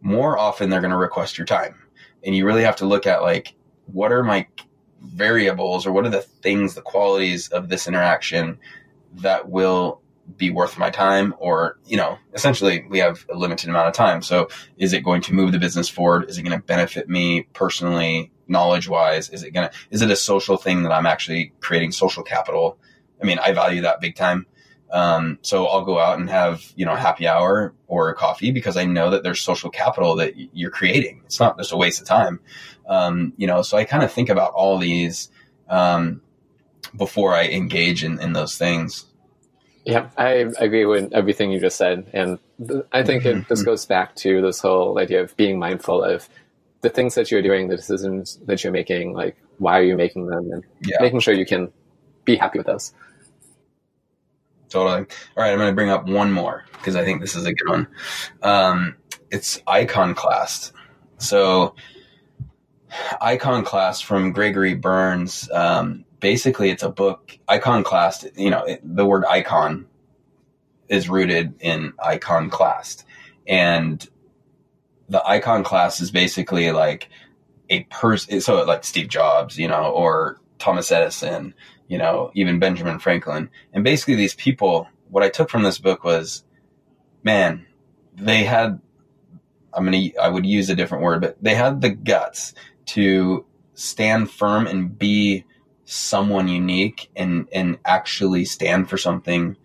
more 0.01 0.37
often 0.37 0.69
they're 0.69 0.81
going 0.81 0.91
to 0.91 0.97
request 0.97 1.37
your 1.37 1.45
time. 1.45 1.75
And 2.23 2.35
you 2.35 2.45
really 2.45 2.63
have 2.63 2.77
to 2.77 2.85
look 2.85 3.07
at 3.07 3.21
like, 3.21 3.55
what 3.85 4.11
are 4.11 4.23
my 4.23 4.47
variables 5.01 5.85
or 5.85 5.91
what 5.91 6.05
are 6.05 6.09
the 6.09 6.21
things, 6.21 6.75
the 6.75 6.81
qualities 6.81 7.47
of 7.49 7.69
this 7.69 7.87
interaction 7.87 8.59
that 9.15 9.49
will 9.49 10.01
be 10.37 10.51
worth 10.51 10.77
my 10.77 10.89
time 10.89 11.33
or, 11.39 11.79
you 11.85 11.97
know, 11.97 12.17
essentially 12.33 12.85
we 12.89 12.99
have 12.99 13.25
a 13.29 13.35
limited 13.35 13.69
amount 13.69 13.87
of 13.87 13.93
time. 13.93 14.21
So 14.21 14.49
is 14.77 14.93
it 14.93 15.03
going 15.03 15.21
to 15.23 15.33
move 15.33 15.51
the 15.51 15.59
business 15.59 15.89
forward? 15.89 16.29
Is 16.29 16.37
it 16.37 16.43
going 16.43 16.57
to 16.57 16.63
benefit 16.63 17.09
me 17.09 17.47
personally, 17.53 18.31
knowledge 18.47 18.87
wise? 18.87 19.29
Is 19.29 19.43
it 19.43 19.51
going 19.51 19.69
to, 19.69 19.75
is 19.89 20.01
it 20.01 20.11
a 20.11 20.15
social 20.15 20.57
thing 20.57 20.83
that 20.83 20.91
I'm 20.91 21.05
actually 21.05 21.53
creating 21.59 21.91
social 21.91 22.23
capital? 22.23 22.77
I 23.21 23.25
mean, 23.25 23.39
I 23.39 23.53
value 23.53 23.81
that 23.81 24.01
big 24.01 24.15
time. 24.15 24.45
Um, 24.91 25.37
so 25.41 25.67
I'll 25.67 25.85
go 25.85 25.99
out 25.99 26.19
and 26.19 26.29
have, 26.29 26.63
you 26.75 26.85
know, 26.85 26.93
a 26.93 26.97
happy 26.97 27.27
hour 27.27 27.75
or 27.87 28.09
a 28.09 28.15
coffee 28.15 28.51
because 28.51 28.75
I 28.75 28.85
know 28.85 29.11
that 29.11 29.23
there's 29.23 29.39
social 29.39 29.69
capital 29.69 30.15
that 30.15 30.33
you're 30.35 30.71
creating. 30.71 31.21
It's 31.25 31.39
not 31.39 31.57
just 31.57 31.71
a 31.71 31.77
waste 31.77 32.01
of 32.01 32.07
time. 32.07 32.39
Um, 32.89 33.33
you 33.37 33.47
know, 33.47 33.61
so 33.61 33.77
I 33.77 33.85
kind 33.85 34.03
of 34.03 34.11
think 34.11 34.27
about 34.27 34.51
all 34.51 34.77
these, 34.77 35.29
um, 35.69 36.21
before 36.97 37.33
I 37.33 37.45
engage 37.47 38.03
in, 38.03 38.19
in 38.19 38.33
those 38.33 38.57
things. 38.57 39.05
Yeah, 39.85 40.09
I 40.17 40.47
agree 40.59 40.85
with 40.85 41.13
everything 41.13 41.51
you 41.51 41.59
just 41.59 41.77
said. 41.77 42.09
And 42.13 42.39
th- 42.67 42.83
I 42.91 43.03
think 43.03 43.25
it 43.25 43.47
just 43.47 43.63
goes 43.63 43.85
back 43.85 44.15
to 44.17 44.41
this 44.41 44.59
whole 44.59 44.99
idea 44.99 45.21
of 45.21 45.37
being 45.37 45.57
mindful 45.57 46.03
of 46.03 46.27
the 46.81 46.89
things 46.89 47.15
that 47.15 47.31
you're 47.31 47.41
doing, 47.41 47.67
the 47.67 47.75
decisions 47.75 48.39
that 48.45 48.63
you're 48.63 48.73
making, 48.73 49.13
like 49.13 49.37
why 49.57 49.79
are 49.79 49.83
you 49.83 49.95
making 49.95 50.27
them 50.27 50.51
and 50.51 50.63
yeah. 50.81 50.97
making 51.01 51.19
sure 51.19 51.33
you 51.33 51.45
can 51.45 51.71
be 52.25 52.35
happy 52.35 52.59
with 52.59 52.67
those. 52.67 52.93
Totally. 54.69 54.99
All 54.99 55.43
right, 55.43 55.51
I'm 55.51 55.57
going 55.57 55.71
to 55.71 55.75
bring 55.75 55.89
up 55.89 56.07
one 56.07 56.31
more 56.31 56.65
because 56.73 56.95
I 56.95 57.03
think 57.03 57.21
this 57.21 57.35
is 57.35 57.45
a 57.45 57.53
good 57.53 57.69
one. 57.69 57.87
Um, 58.43 58.95
it's 59.31 59.61
Iconoclast. 59.67 60.73
So, 61.17 61.75
Iconoclast 63.21 64.05
from 64.05 64.31
Gregory 64.31 64.75
Berns. 64.75 65.49
Um, 65.51 66.05
basically, 66.19 66.69
it's 66.69 66.83
a 66.83 66.89
book. 66.89 67.37
Icon 67.47 67.81
Iconoclast. 67.81 68.27
You 68.35 68.49
know, 68.49 68.63
it, 68.63 68.81
the 68.83 69.05
word 69.05 69.25
icon 69.25 69.87
is 70.87 71.09
rooted 71.09 71.55
in 71.59 71.93
icon 72.03 72.45
iconoclast, 72.45 73.05
and 73.47 74.07
the 75.07 75.25
iconoclast 75.25 76.01
is 76.01 76.11
basically 76.11 76.71
like 76.71 77.09
a 77.69 77.83
person. 77.83 78.41
So, 78.41 78.63
like 78.63 78.83
Steve 78.83 79.09
Jobs, 79.09 79.57
you 79.57 79.67
know, 79.67 79.91
or 79.91 80.39
Thomas 80.59 80.91
Edison, 80.91 81.53
you 81.87 81.97
know, 81.97 82.31
even 82.35 82.59
Benjamin 82.59 82.99
Franklin. 82.99 83.49
And 83.73 83.83
basically 83.83 84.15
these 84.15 84.35
people, 84.35 84.87
what 85.09 85.23
I 85.23 85.29
took 85.29 85.49
from 85.49 85.63
this 85.63 85.79
book 85.79 86.03
was, 86.03 86.43
man, 87.23 87.65
they 88.15 88.43
had, 88.43 88.79
I'm 89.73 89.91
to, 89.91 90.17
I 90.17 90.29
would 90.29 90.45
use 90.45 90.69
a 90.69 90.75
different 90.75 91.03
word, 91.03 91.21
but 91.21 91.41
they 91.41 91.55
had 91.55 91.81
the 91.81 91.89
guts 91.89 92.53
to 92.93 93.45
stand 93.73 94.29
firm 94.29 94.67
and 94.67 94.97
be 94.97 95.45
someone 95.85 96.47
unique 96.47 97.09
and, 97.15 97.47
and 97.51 97.77
actually 97.85 98.45
stand 98.45 98.89
for 98.89 98.97
something 98.97 99.57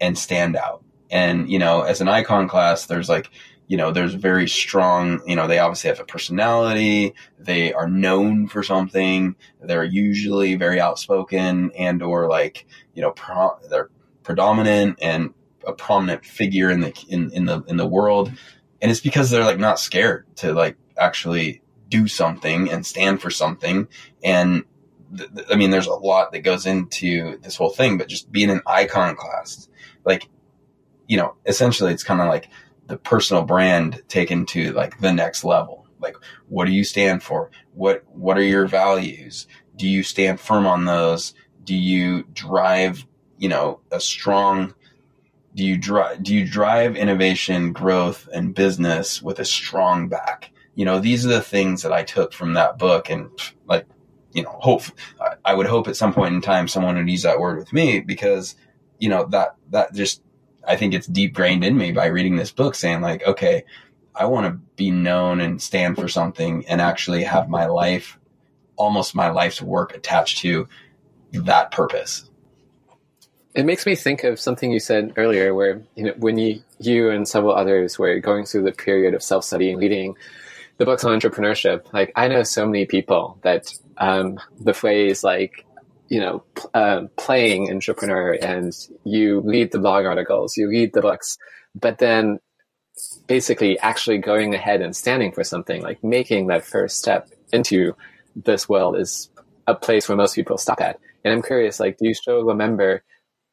and 0.00 0.18
stand 0.18 0.56
out. 0.56 0.82
And, 1.10 1.50
you 1.50 1.58
know, 1.58 1.82
as 1.82 2.00
an 2.00 2.08
iconoclast, 2.08 2.88
there's 2.88 3.08
like, 3.08 3.30
you 3.66 3.76
know, 3.76 3.92
there's 3.92 4.14
very 4.14 4.48
strong, 4.48 5.20
you 5.26 5.36
know, 5.36 5.46
they 5.46 5.58
obviously 5.58 5.88
have 5.88 6.00
a 6.00 6.04
personality. 6.04 7.14
They 7.38 7.72
are 7.72 7.88
known 7.88 8.48
for 8.48 8.62
something. 8.62 9.36
They're 9.60 9.84
usually 9.84 10.56
very 10.56 10.80
outspoken 10.80 11.70
and 11.78 12.02
or 12.02 12.28
like, 12.28 12.66
you 12.94 13.02
know, 13.02 13.12
pro- 13.12 13.58
they're 13.68 13.90
predominant 14.24 14.98
and 15.00 15.34
a 15.66 15.72
prominent 15.72 16.24
figure 16.24 16.70
in 16.70 16.80
the, 16.80 16.92
in, 17.08 17.30
in 17.32 17.44
the, 17.44 17.62
in 17.68 17.76
the 17.76 17.86
world. 17.86 18.32
And 18.82 18.90
it's 18.90 19.00
because 19.00 19.30
they're 19.30 19.44
like 19.44 19.58
not 19.58 19.78
scared 19.78 20.24
to 20.36 20.52
like 20.52 20.76
actually 20.96 21.62
do 21.90 22.08
something 22.08 22.70
and 22.70 22.86
stand 22.86 23.20
for 23.20 23.30
something. 23.30 23.88
And 24.24 24.64
th- 25.14 25.30
th- 25.34 25.48
I 25.50 25.56
mean, 25.56 25.70
there's 25.70 25.86
a 25.86 25.94
lot 25.94 26.32
that 26.32 26.40
goes 26.40 26.64
into 26.64 27.38
this 27.42 27.56
whole 27.56 27.70
thing, 27.70 27.98
but 27.98 28.08
just 28.08 28.32
being 28.32 28.48
an 28.48 28.62
iconoclast, 28.66 29.68
like, 30.06 30.28
you 31.06 31.18
know, 31.18 31.34
essentially 31.44 31.92
it's 31.92 32.04
kind 32.04 32.22
of 32.22 32.28
like, 32.28 32.48
the 32.86 32.96
personal 32.96 33.44
brand 33.44 34.02
taken 34.08 34.44
to 34.44 34.72
like 34.72 34.98
the 35.00 35.12
next 35.12 35.44
level. 35.44 35.86
Like, 36.00 36.16
what 36.48 36.64
do 36.64 36.72
you 36.72 36.82
stand 36.82 37.22
for? 37.22 37.50
What, 37.72 38.04
what 38.08 38.36
are 38.36 38.42
your 38.42 38.66
values? 38.66 39.46
Do 39.76 39.86
you 39.88 40.02
stand 40.02 40.40
firm 40.40 40.66
on 40.66 40.86
those? 40.86 41.32
Do 41.62 41.74
you 41.74 42.24
drive, 42.32 43.06
you 43.38 43.48
know, 43.48 43.80
a 43.92 44.00
strong 44.00 44.74
do 45.54 45.64
you 45.64 45.76
drive 45.76 46.22
do 46.22 46.34
you 46.34 46.46
drive 46.46 46.96
innovation, 46.96 47.72
growth, 47.72 48.28
and 48.32 48.54
business 48.54 49.20
with 49.20 49.40
a 49.40 49.44
strong 49.44 50.08
back? 50.08 50.52
You 50.80 50.86
know, 50.86 50.98
these 50.98 51.26
are 51.26 51.28
the 51.28 51.42
things 51.42 51.82
that 51.82 51.92
I 51.92 52.04
took 52.04 52.32
from 52.32 52.54
that 52.54 52.78
book, 52.78 53.10
and 53.10 53.28
like, 53.66 53.84
you 54.32 54.44
know, 54.44 54.48
hope 54.48 54.84
I 55.44 55.52
would 55.52 55.66
hope 55.66 55.88
at 55.88 55.96
some 55.96 56.14
point 56.14 56.34
in 56.34 56.40
time 56.40 56.68
someone 56.68 56.96
would 56.96 57.10
use 57.10 57.24
that 57.24 57.38
word 57.38 57.58
with 57.58 57.70
me 57.70 58.00
because, 58.00 58.56
you 58.98 59.10
know, 59.10 59.26
that 59.26 59.56
that 59.72 59.92
just 59.92 60.22
I 60.66 60.76
think 60.76 60.94
it's 60.94 61.06
deep 61.06 61.34
grained 61.34 61.64
in 61.64 61.76
me 61.76 61.92
by 61.92 62.06
reading 62.06 62.36
this 62.36 62.50
book, 62.50 62.74
saying 62.74 63.02
like, 63.02 63.26
okay, 63.26 63.64
I 64.14 64.24
want 64.24 64.46
to 64.46 64.52
be 64.76 64.90
known 64.90 65.42
and 65.42 65.60
stand 65.60 65.96
for 65.96 66.08
something, 66.08 66.64
and 66.66 66.80
actually 66.80 67.24
have 67.24 67.50
my 67.50 67.66
life, 67.66 68.18
almost 68.76 69.14
my 69.14 69.28
life's 69.28 69.60
work 69.60 69.94
attached 69.94 70.38
to 70.38 70.66
that 71.32 71.72
purpose. 71.72 72.24
It 73.54 73.66
makes 73.66 73.84
me 73.84 73.96
think 73.96 74.24
of 74.24 74.40
something 74.40 74.72
you 74.72 74.80
said 74.80 75.12
earlier, 75.18 75.54
where 75.54 75.82
you 75.94 76.04
know 76.04 76.14
when 76.16 76.38
you 76.38 76.62
you 76.78 77.10
and 77.10 77.28
several 77.28 77.54
others 77.54 77.98
were 77.98 78.18
going 78.18 78.46
through 78.46 78.62
the 78.62 78.72
period 78.72 79.12
of 79.12 79.22
self 79.22 79.44
study 79.44 79.70
and 79.70 79.78
reading 79.78 80.16
the 80.80 80.86
books 80.86 81.04
on 81.04 81.18
entrepreneurship. 81.18 81.92
Like 81.92 82.10
I 82.16 82.26
know 82.26 82.42
so 82.42 82.66
many 82.66 82.86
people 82.86 83.38
that 83.42 83.72
um, 83.98 84.40
the 84.58 84.74
phrase 84.74 85.22
like 85.22 85.66
you 86.08 86.18
know 86.18 86.42
uh, 86.74 87.02
playing 87.16 87.70
entrepreneur 87.70 88.32
and 88.42 88.72
you 89.04 89.40
read 89.40 89.70
the 89.70 89.78
blog 89.78 90.06
articles, 90.06 90.56
you 90.56 90.68
read 90.68 90.94
the 90.94 91.02
books, 91.02 91.36
but 91.74 91.98
then 91.98 92.40
basically 93.26 93.78
actually 93.78 94.18
going 94.18 94.54
ahead 94.54 94.80
and 94.80 94.96
standing 94.96 95.32
for 95.32 95.44
something, 95.44 95.82
like 95.82 96.02
making 96.02 96.48
that 96.48 96.64
first 96.64 96.96
step 96.98 97.28
into 97.52 97.94
this 98.34 98.68
world, 98.68 98.96
is 98.96 99.30
a 99.66 99.74
place 99.74 100.08
where 100.08 100.16
most 100.16 100.34
people 100.34 100.58
stop 100.58 100.80
at. 100.80 100.98
And 101.24 101.32
I'm 101.34 101.42
curious, 101.42 101.78
like, 101.78 101.98
do 101.98 102.08
you 102.08 102.14
still 102.14 102.42
remember? 102.42 103.04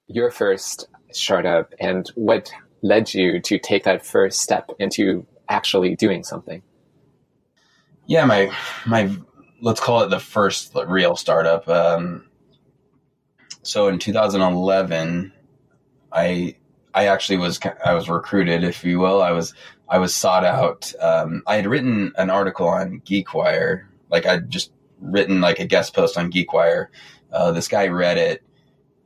your 0.07 0.31
first 0.31 0.87
startup 1.11 1.73
and 1.79 2.09
what 2.15 2.51
led 2.81 3.13
you 3.13 3.41
to 3.41 3.59
take 3.59 3.83
that 3.83 4.05
first 4.05 4.39
step 4.39 4.71
into 4.79 5.25
actually 5.49 5.95
doing 5.95 6.23
something? 6.23 6.61
Yeah, 8.07 8.23
my 8.25 8.51
my 8.85 9.15
let's 9.61 9.81
call 9.81 10.01
it 10.01 10.09
the 10.09 10.19
first 10.19 10.73
real 10.87 11.15
startup. 11.15 11.67
Um, 11.67 12.25
so 13.63 13.89
in 13.89 13.99
2011, 13.99 15.33
I 16.11 16.55
I 16.93 17.07
actually 17.07 17.37
was 17.37 17.59
I 17.85 17.93
was 17.93 18.09
recruited, 18.09 18.63
if 18.63 18.83
you 18.85 18.99
will. 18.99 19.21
I 19.21 19.31
was 19.31 19.53
I 19.89 19.99
was 19.99 20.15
sought 20.15 20.45
out. 20.45 20.93
Um, 21.01 21.43
I 21.47 21.57
had 21.57 21.67
written 21.67 22.13
an 22.17 22.29
article 22.29 22.67
on 22.69 23.01
GeekWire, 23.01 23.83
like 24.09 24.25
I'd 24.25 24.49
just 24.49 24.71
written 24.99 25.41
like 25.41 25.59
a 25.59 25.65
guest 25.65 25.93
post 25.93 26.17
on 26.17 26.31
GeekWire. 26.31 26.87
Uh, 27.31 27.51
this 27.51 27.67
guy 27.67 27.87
read 27.87 28.17
it 28.17 28.41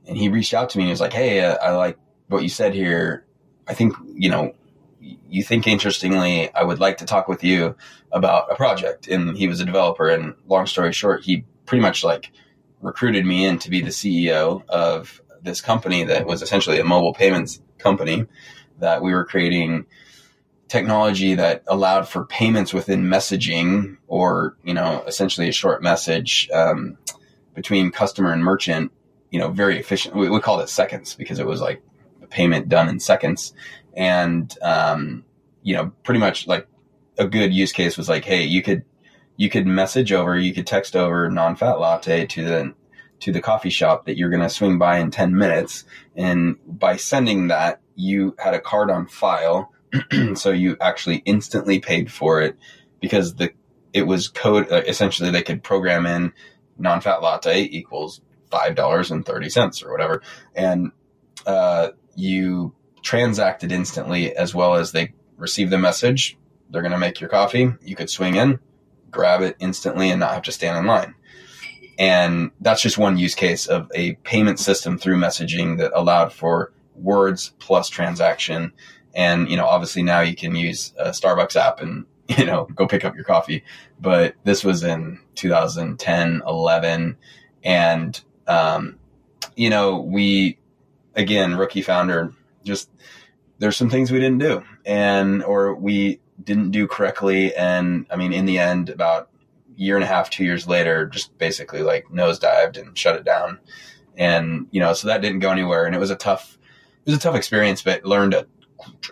and 0.08 0.16
he 0.16 0.30
reached 0.30 0.54
out 0.54 0.70
to 0.70 0.78
me 0.78 0.84
and 0.84 0.90
he 0.90 0.92
was 0.94 1.02
like, 1.02 1.14
Hey, 1.14 1.44
uh, 1.44 1.56
I 1.56 1.72
like 1.72 1.98
what 2.28 2.44
you 2.44 2.50
said 2.50 2.74
here. 2.74 3.26
I 3.68 3.74
think, 3.74 3.96
you 4.14 4.30
know, 4.30 4.54
you 5.02 5.44
think 5.44 5.68
interestingly, 5.68 6.54
I 6.54 6.64
would 6.64 6.80
like 6.80 6.98
to 6.98 7.06
talk 7.06 7.28
with 7.28 7.44
you 7.44 7.76
about 8.12 8.52
a 8.52 8.56
project. 8.56 9.08
And 9.08 9.36
he 9.38 9.48
was 9.48 9.60
a 9.60 9.66
developer. 9.66 10.10
And 10.10 10.36
long 10.48 10.66
story 10.68 10.94
short, 10.94 11.24
he 11.24 11.46
pretty 11.66 11.82
much 11.82 12.04
like 12.04 12.32
recruited 12.82 13.26
me 13.26 13.46
in 13.46 13.60
to 13.60 13.70
be 13.70 13.82
the 13.82 13.90
CEO 13.90 14.68
of 14.68 15.22
this 15.42 15.62
company 15.62 16.04
that 16.04 16.26
was 16.26 16.42
essentially 16.42 16.80
a 16.80 16.84
mobile 16.84 17.14
payments 17.14 17.62
company 17.78 18.26
that 18.80 19.02
we 19.02 19.14
were 19.14 19.26
creating 19.26 19.86
technology 20.68 21.36
that 21.36 21.64
allowed 21.68 22.08
for 22.08 22.26
payments 22.26 22.74
within 22.74 23.04
messaging 23.04 23.98
or, 24.08 24.56
you 24.64 24.74
know, 24.74 25.04
essentially 25.08 25.50
a 25.50 25.52
short 25.52 25.84
message 25.84 26.50
um, 26.54 26.98
between 27.54 27.92
customer 27.92 28.32
and 28.32 28.44
merchant 28.44 28.92
you 29.32 29.40
know, 29.40 29.50
very 29.50 29.80
efficient. 29.80 30.16
We, 30.16 30.30
we 30.30 30.40
called 30.40 30.62
it 30.62 30.70
seconds 30.70 31.16
because 31.16 31.40
it 31.40 31.48
was 31.48 31.62
like 31.62 31.82
a 32.22 32.28
payment 32.28 32.70
done 32.70 32.90
in 32.90 33.00
seconds. 33.00 33.54
And, 33.96 34.54
um, 34.62 35.26
you 35.64 35.76
know, 35.76 35.92
pretty 36.04 36.20
much 36.20 36.48
like 36.48 36.68
a 37.18 37.28
good 37.28 37.54
use 37.54 37.72
case 37.72 37.98
was 37.98 38.10
like, 38.10 38.26
Hey, 38.26 38.44
you 38.44 38.62
could, 38.62 38.84
you 39.38 39.50
could 39.50 39.68
message 39.68 40.12
over, 40.12 40.38
you 40.38 40.54
could 40.54 40.68
text 40.68 40.96
over 40.96 41.30
non-fat 41.30 41.80
latte 41.80 42.26
to 42.28 42.44
the, 42.44 42.74
to 43.20 43.32
the 43.32 43.42
coffee 43.42 43.70
shop 43.70 44.06
that 44.06 44.18
you're 44.18 44.30
going 44.30 44.42
to 44.42 44.50
swing 44.50 44.78
by 44.78 44.98
in 44.98 45.12
10 45.12 45.36
minutes. 45.36 45.86
And 46.16 46.58
by 46.66 46.96
sending 46.96 47.48
that, 47.48 47.82
you 47.96 48.36
had 48.40 48.54
a 48.54 48.62
card 48.62 48.90
on 48.90 49.08
file. 49.08 49.72
so 50.36 50.52
you 50.52 50.78
actually 50.80 51.18
instantly 51.26 51.80
paid 51.80 52.12
for 52.12 52.42
it 52.42 52.58
because 53.00 53.36
the, 53.36 53.52
it 53.94 54.04
was 54.04 54.28
code, 54.28 54.72
uh, 54.72 54.82
essentially 54.88 55.30
they 55.32 55.44
could 55.44 55.64
program 55.64 56.06
in 56.06 56.34
non-fat 56.78 57.22
latte 57.22 57.64
equals 57.64 58.22
five 58.52 58.76
dollars 58.76 59.12
and 59.12 59.26
thirty 59.26 59.50
cents 59.50 59.82
or 59.82 59.92
whatever, 59.92 60.22
and 60.56 60.92
uh, 61.46 61.90
you 62.16 62.74
transact 63.02 63.64
it 63.64 63.72
instantly 63.72 64.36
as 64.36 64.54
well 64.54 64.76
as 64.76 64.92
they 64.92 65.14
receive 65.38 65.70
the 65.70 65.78
message. 65.78 66.38
They're 66.70 66.82
going 66.82 66.92
to 66.94 66.98
make 66.98 67.20
your 67.20 67.30
coffee. 67.30 67.74
You 67.82 67.96
could 67.96 68.10
swing 68.10 68.36
in, 68.36 68.60
grab 69.10 69.42
it 69.42 69.58
instantly, 69.60 70.10
and 70.10 70.20
not 70.20 70.34
have 70.34 70.44
to 70.44 70.52
stand 70.52 70.78
in 70.78 70.86
line. 70.86 71.16
And 72.00 72.52
that's 72.62 72.82
just 72.82 72.98
one 72.98 73.18
use 73.18 73.36
case 73.36 73.68
of 73.68 73.92
a 73.94 74.16
payment 74.16 74.60
system 74.60 74.98
through 74.98 75.18
messaging 75.18 75.78
that 75.80 75.92
allowed 75.94 76.32
for 76.32 76.72
words 76.96 77.54
plus 77.60 77.90
transaction. 77.90 78.72
And, 79.14 79.50
you 79.50 79.58
know, 79.58 79.66
obviously 79.66 80.04
now 80.04 80.22
you 80.22 80.36
can 80.36 80.56
use 80.56 80.94
a 80.98 81.10
Starbucks 81.10 81.56
app 81.56 81.82
and, 81.82 82.06
you 82.38 82.46
know, 82.46 82.66
go 82.76 82.88
pick 82.88 83.04
up 83.04 83.16
your 83.16 83.26
coffee. 83.26 83.64
But 84.00 84.36
this 84.46 84.64
was 84.64 84.84
in 84.84 85.20
2010, 85.36 86.42
11. 86.48 87.18
And 87.64 88.22
um, 88.48 88.98
you 89.56 89.70
know, 89.70 90.00
we 90.00 90.58
again, 91.16 91.56
rookie 91.56 91.82
founder, 91.82 92.34
just 92.63 92.89
there's 93.60 93.78
some 93.78 93.89
things 93.89 94.12
we 94.12 94.19
didn't 94.19 94.39
do, 94.39 94.63
and 94.86 95.43
or 95.43 95.76
we 95.76 96.19
didn't 96.43 96.71
do 96.71 96.88
correctly, 96.88 97.56
and 97.56 98.06
I 98.10 98.15
mean, 98.15 98.34
in 98.34 98.45
the 98.45 98.60
end, 98.60 98.89
about 98.89 99.30
year 99.76 99.95
and 99.95 100.04
a 100.04 100.08
half, 100.08 100.30
two 100.30 100.43
years 100.43 100.67
later, 100.67 101.06
just 101.06 101.38
basically 101.38 101.82
like 101.82 102.06
nosedived 102.08 102.78
and 102.78 102.97
shut 102.97 103.15
it 103.15 103.24
down, 103.24 103.60
and 104.17 104.67
you 104.71 104.80
know, 104.80 104.93
so 104.93 105.08
that 105.08 105.21
didn't 105.21 105.39
go 105.39 105.52
anywhere, 105.52 105.86
and 105.86 105.95
it 105.95 106.00
was 106.00 106.12
a 106.12 106.15
tough, 106.15 106.58
it 107.06 107.12
was 107.12 107.17
a 107.17 107.21
tough 107.21 107.36
experience, 107.36 107.82
but 107.82 108.06
learned 108.06 108.34
a 108.34 108.47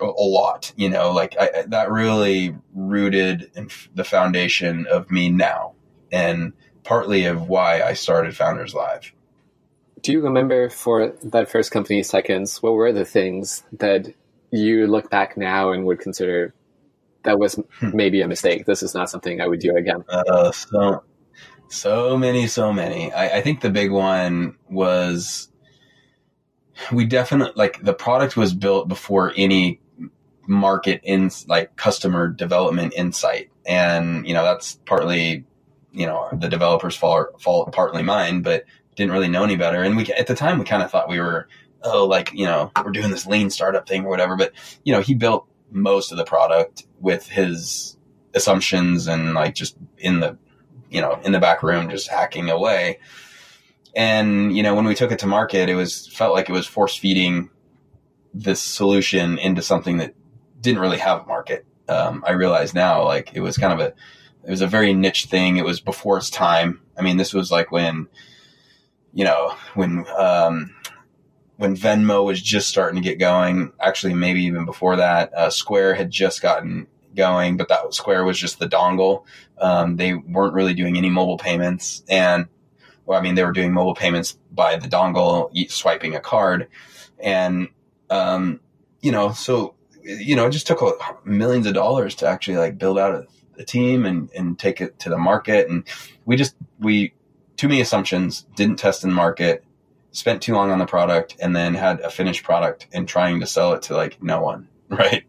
a 0.02 0.06
lot, 0.06 0.72
you 0.76 0.90
know, 0.90 1.12
like 1.12 1.36
I, 1.40 1.64
that 1.68 1.92
really 1.92 2.56
rooted 2.74 3.52
in 3.56 3.70
the 3.94 4.04
foundation 4.04 4.88
of 4.88 5.12
me 5.12 5.30
now 5.30 5.74
and 6.12 6.54
partly 6.84 7.26
of 7.26 7.48
why 7.48 7.82
I 7.82 7.94
started 7.94 8.36
Founders 8.36 8.74
Live 8.74 9.14
do 10.02 10.12
you 10.12 10.22
remember 10.22 10.70
for 10.70 11.14
that 11.24 11.50
first 11.50 11.72
company, 11.72 12.04
Seconds, 12.04 12.62
what 12.62 12.74
were 12.74 12.92
the 12.92 13.06
things 13.06 13.64
that 13.74 14.14
you 14.52 14.88
look 14.88 15.10
back 15.10 15.38
now 15.38 15.72
and 15.72 15.86
would 15.86 16.00
consider 16.00 16.54
that 17.24 17.40
was 17.40 17.56
hmm. 17.80 17.96
maybe 17.96 18.22
a 18.22 18.28
mistake? 18.28 18.66
This 18.66 18.84
is 18.84 18.94
not 18.94 19.10
something 19.10 19.42
I 19.42 19.48
would 19.48 19.60
do 19.60 19.76
again. 19.76 20.04
Uh, 20.08 20.52
so, 20.52 21.04
so 21.68 22.18
many, 22.18 22.48
so 22.48 22.74
many. 22.74 23.12
I, 23.12 23.38
I 23.38 23.42
think 23.42 23.62
the 23.62 23.70
big 23.70 23.92
one 23.92 24.56
was 24.70 25.50
we 26.92 27.06
definitely 27.06 27.54
like 27.56 27.82
the 27.84 27.94
product 27.94 28.38
was 28.38 28.54
built 28.54 28.88
before 28.88 29.34
any 29.36 29.80
market 30.48 31.02
in 31.04 31.30
like 31.48 31.76
customer 31.76 32.28
development 32.28 32.94
insight, 32.96 33.50
and 33.66 34.26
you 34.28 34.34
know 34.34 34.44
that's 34.44 34.80
partly 34.86 35.46
you 35.92 36.06
know 36.06 36.30
the 36.34 36.48
developers 36.48 36.96
fault, 36.96 37.42
fault 37.42 37.72
partly 37.72 38.04
mine, 38.04 38.42
but 38.42 38.64
didn't 39.00 39.14
really 39.14 39.30
know 39.30 39.46
any 39.46 39.56
better. 39.56 39.82
And 39.82 39.96
we, 39.96 40.06
at 40.08 40.28
the 40.28 40.36
time, 40.36 40.60
we 40.60 40.66
kind 40.66 40.84
of 40.84 40.92
thought 40.92 41.08
we 41.08 41.22
were, 41.22 41.48
oh, 41.82 42.06
like, 42.06 42.34
you 42.34 42.46
know, 42.46 42.70
we're 42.84 42.92
doing 42.92 43.12
this 43.12 43.26
lean 43.26 43.50
startup 43.50 43.88
thing 43.88 44.04
or 44.04 44.10
whatever. 44.10 44.36
But, 44.36 44.52
you 44.84 44.92
know, 44.92 45.00
he 45.00 45.14
built 45.14 45.48
most 45.72 46.12
of 46.12 46.18
the 46.18 46.26
product 46.26 46.86
with 47.00 47.26
his 47.26 47.98
assumptions 48.36 49.08
and 49.08 49.34
like 49.34 49.56
just 49.56 49.78
in 49.98 50.20
the, 50.20 50.38
you 50.90 51.00
know, 51.00 51.18
in 51.24 51.32
the 51.32 51.40
back 51.40 51.64
room, 51.64 51.90
just 51.90 52.10
hacking 52.10 52.50
away. 52.50 53.00
And, 53.96 54.56
you 54.56 54.64
know, 54.64 54.76
when 54.76 54.86
we 54.86 54.96
took 54.96 55.14
it 55.14 55.20
to 55.20 55.28
market, 55.28 55.70
it 55.70 55.76
was, 55.76 56.06
felt 56.08 56.36
like 56.36 56.50
it 56.50 56.54
was 56.54 56.68
force 56.68 56.98
feeding 56.98 57.50
this 58.34 58.62
solution 58.62 59.38
into 59.38 59.62
something 59.62 59.98
that 59.98 60.14
didn't 60.60 60.82
really 60.82 60.98
have 60.98 61.24
a 61.24 61.26
market. 61.26 61.66
Um, 61.88 62.24
I 62.28 62.32
realize 62.32 62.74
now, 62.74 63.06
like, 63.06 63.32
it 63.34 63.40
was 63.40 63.58
kind 63.58 63.72
of 63.72 63.80
a, 63.80 63.94
it 64.44 64.52
was 64.52 64.62
a 64.62 64.68
very 64.68 64.94
niche 64.94 65.26
thing. 65.28 65.56
It 65.56 65.66
was 65.66 65.80
before 65.80 66.18
its 66.18 66.30
time. 66.30 66.82
I 66.98 67.02
mean, 67.02 67.16
this 67.16 67.34
was 67.34 67.50
like 67.50 67.72
when, 67.72 68.10
you 69.14 69.26
know, 69.26 69.56
when 69.74 70.06
um, 70.18 70.76
when 71.58 71.76
Venmo 71.76 72.24
was 72.24 72.42
just 72.42 72.70
starting 72.70 73.02
to 73.02 73.08
get 73.08 73.20
going, 73.20 73.74
actually 73.80 74.14
maybe 74.14 74.44
even 74.44 74.66
before 74.66 74.96
that, 74.96 75.34
uh, 75.34 75.50
Square 75.50 75.96
had 75.96 76.10
just 76.10 76.42
gotten 76.42 76.88
going, 77.16 77.58
but 77.58 77.68
that 77.68 77.94
Square 77.94 78.24
was 78.24 78.38
just 78.38 78.60
the 78.60 78.68
dongle. 78.68 79.26
Um, 79.58 79.98
they 79.98 80.14
weren't 80.14 80.54
really 80.54 80.74
doing 80.74 80.98
any 80.98 81.10
mobile 81.10 81.38
payments, 81.38 82.04
and 82.08 82.48
well, 83.06 83.20
I 83.20 83.22
mean, 83.22 83.36
they 83.36 83.44
were 83.44 83.52
doing 83.52 83.74
mobile 83.74 83.96
payments 83.96 84.38
by 84.52 84.78
the 84.78 84.88
dongle, 84.88 85.52
swiping 85.70 86.16
a 86.16 86.20
card, 86.20 86.68
and 87.18 87.70
um, 88.10 88.60
you 89.02 89.12
know, 89.12 89.32
so 89.34 89.76
you 90.04 90.36
know, 90.36 90.48
it 90.48 90.52
just 90.52 90.68
took 90.68 90.82
millions 91.26 91.68
of 91.68 91.74
dollars 91.74 92.16
to 92.16 92.28
actually 92.28 92.58
like 92.58 92.78
build 92.78 92.98
out 92.98 93.16
a, 93.16 93.28
a 93.60 93.66
team 93.66 94.06
and 94.06 94.30
and 94.36 94.58
take 94.58 94.80
it 94.80 95.00
to 95.00 95.10
the 95.10 95.18
market, 95.18 95.70
and 95.70 95.84
we 96.26 96.36
just 96.36 96.56
we 96.80 97.14
too 97.60 97.68
many 97.68 97.82
assumptions, 97.82 98.46
didn't 98.56 98.80
test 98.80 99.04
in 99.04 99.10
the 99.10 99.16
market, 99.16 99.66
spent 100.12 100.42
too 100.42 100.54
long 100.54 100.72
on 100.72 100.80
the 100.80 100.86
product 100.86 101.36
and 101.42 101.56
then 101.56 101.74
had 101.74 102.00
a 102.00 102.10
finished 102.10 102.44
product 102.44 102.88
and 102.94 103.08
trying 103.08 103.42
to 103.42 103.46
sell 103.46 103.74
it 103.74 103.82
to 103.84 103.96
like 103.96 104.24
no 104.24 104.42
one 104.42 104.68
right? 104.90 105.24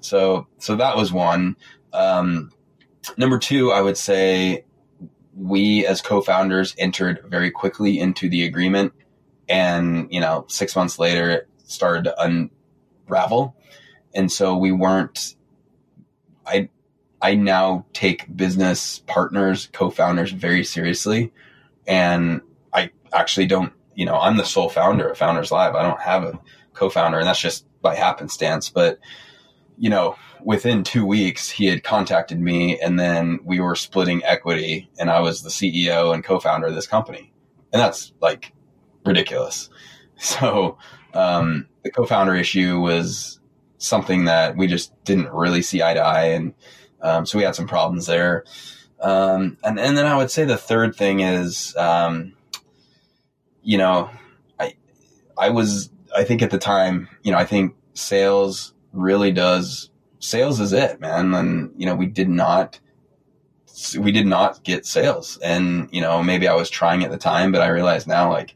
So 0.00 0.48
so 0.58 0.76
that 0.76 0.96
was 0.96 1.12
one. 1.12 1.56
Um, 1.92 2.50
number 3.16 3.38
two 3.38 3.72
i 3.72 3.80
would 3.80 3.96
say 3.96 4.64
we 5.34 5.86
as 5.86 6.02
co-founders 6.02 6.74
entered 6.76 7.24
very 7.26 7.50
quickly 7.50 7.98
into 7.98 8.28
the 8.28 8.44
agreement 8.44 8.92
and 9.48 10.12
you 10.12 10.20
know 10.20 10.44
six 10.48 10.76
months 10.76 10.98
later 10.98 11.30
it 11.30 11.48
started 11.64 12.04
to 12.04 12.50
unravel. 13.08 13.54
And 14.14 14.30
so 14.30 14.56
we 14.56 14.72
weren't 14.72 15.36
i 16.44 16.68
i 17.22 17.34
now 17.34 17.86
take 17.92 18.36
business 18.36 18.98
partners 19.06 19.68
co-founders 19.72 20.32
very 20.32 20.64
seriously 20.64 21.32
and 21.88 22.40
i 22.72 22.88
actually 23.12 23.46
don't 23.46 23.72
you 23.94 24.06
know 24.06 24.16
i'm 24.20 24.36
the 24.36 24.44
sole 24.44 24.68
founder 24.68 25.08
of 25.08 25.18
founders 25.18 25.50
live. 25.50 25.74
I 25.74 25.82
don't 25.82 26.00
have 26.00 26.22
a 26.22 26.38
co-founder 26.78 27.18
and 27.18 27.26
that's 27.26 27.40
just 27.40 27.66
by 27.82 27.96
happenstance. 27.96 28.70
But 28.70 29.00
you 29.76 29.90
know 29.90 30.16
within 30.44 30.84
two 30.84 31.04
weeks 31.04 31.50
he 31.50 31.66
had 31.66 31.82
contacted 31.82 32.38
me 32.38 32.78
and 32.78 32.98
then 32.98 33.40
we 33.44 33.58
were 33.58 33.74
splitting 33.74 34.22
equity 34.24 34.88
and 35.00 35.10
i 35.10 35.18
was 35.18 35.42
the 35.42 35.48
ceo 35.48 36.14
and 36.14 36.22
co-founder 36.22 36.68
of 36.68 36.74
this 36.74 36.86
company. 36.86 37.32
And 37.72 37.82
that's 37.82 38.12
like 38.20 38.52
ridiculous. 39.04 39.70
So 40.20 40.78
um, 41.14 41.68
the 41.84 41.92
co-founder 41.92 42.34
issue 42.34 42.80
was 42.80 43.38
something 43.76 44.24
that 44.24 44.56
we 44.56 44.66
just 44.66 44.92
didn't 45.04 45.32
really 45.32 45.62
see 45.62 45.80
eye 45.80 45.94
to 45.94 46.00
eye 46.00 46.24
and 46.24 46.54
um, 47.02 47.24
so 47.24 47.38
we 47.38 47.44
had 47.44 47.54
some 47.54 47.68
problems 47.68 48.06
there 48.06 48.44
um, 49.00 49.56
and, 49.62 49.78
and 49.78 49.96
then 49.96 50.06
i 50.06 50.16
would 50.16 50.30
say 50.30 50.44
the 50.44 50.56
third 50.56 50.94
thing 50.94 51.20
is 51.20 51.76
um, 51.76 52.32
you 53.62 53.78
know 53.78 54.10
i 54.58 54.74
i 55.36 55.50
was 55.50 55.90
i 56.16 56.24
think 56.24 56.42
at 56.42 56.50
the 56.50 56.58
time 56.58 57.08
you 57.22 57.32
know 57.32 57.38
i 57.38 57.44
think 57.44 57.74
sales 57.94 58.74
really 58.92 59.32
does 59.32 59.90
sales 60.20 60.60
is 60.60 60.72
it, 60.72 61.00
man. 61.00 61.34
And, 61.34 61.72
you 61.76 61.86
know, 61.86 61.94
we 61.94 62.06
did 62.06 62.28
not, 62.28 62.78
we 63.98 64.12
did 64.12 64.26
not 64.26 64.62
get 64.64 64.86
sales. 64.86 65.38
And, 65.42 65.88
you 65.92 66.00
know, 66.00 66.22
maybe 66.22 66.48
I 66.48 66.54
was 66.54 66.70
trying 66.70 67.04
at 67.04 67.10
the 67.10 67.18
time, 67.18 67.52
but 67.52 67.62
I 67.62 67.68
realize 67.68 68.06
now, 68.06 68.30
like, 68.30 68.54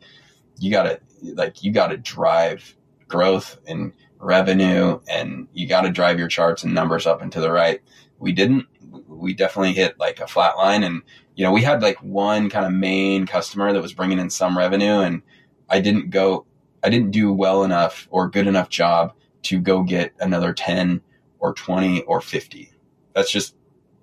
you 0.59 0.71
gotta, 0.71 1.01
like, 1.23 1.63
you 1.63 1.73
gotta 1.73 1.97
drive 1.97 2.77
growth 3.09 3.59
and 3.67 3.93
revenue 4.19 5.01
and 5.09 5.49
you 5.53 5.67
gotta 5.67 5.91
drive 5.91 6.19
your 6.19 6.29
charts 6.29 6.63
and 6.63 6.75
numbers 6.75 7.07
up 7.07 7.23
and 7.23 7.33
to 7.33 7.41
the 7.41 7.51
right. 7.51 7.81
We 8.19 8.33
didn't, 8.33 8.67
we 9.09 9.35
definitely 9.35 9.73
hit 9.73 9.99
like 9.99 10.21
a 10.21 10.27
flat 10.27 10.57
line 10.57 10.83
and, 10.83 11.03
you 11.35 11.45
know, 11.45 11.53
we 11.53 11.63
had 11.63 11.83
like 11.83 12.03
one 12.03 12.51
kind 12.51 12.67
of 12.67 12.73
main 12.73 13.27
customer 13.27 13.73
that 13.73 13.83
was 13.83 13.93
bringing 13.93 14.19
in 14.19 14.31
some 14.31 14.57
revenue 14.57 15.01
and 15.01 15.23
I 15.69 15.81
didn't 15.81 16.11
go, 16.11 16.47
I 16.83 16.91
didn't 16.91 17.11
do 17.11 17.33
well 17.33 17.65
enough 17.65 18.09
or 18.11 18.29
good 18.29 18.47
enough 18.47 18.69
job 18.69 19.15
to 19.45 19.61
go 19.61 19.83
get 19.83 20.13
another 20.21 20.53
10 20.53 21.01
or 21.39 21.55
20 21.55 22.03
or 22.03 22.21
50. 22.21 22.73
That's 23.15 23.31
just, 23.31 23.55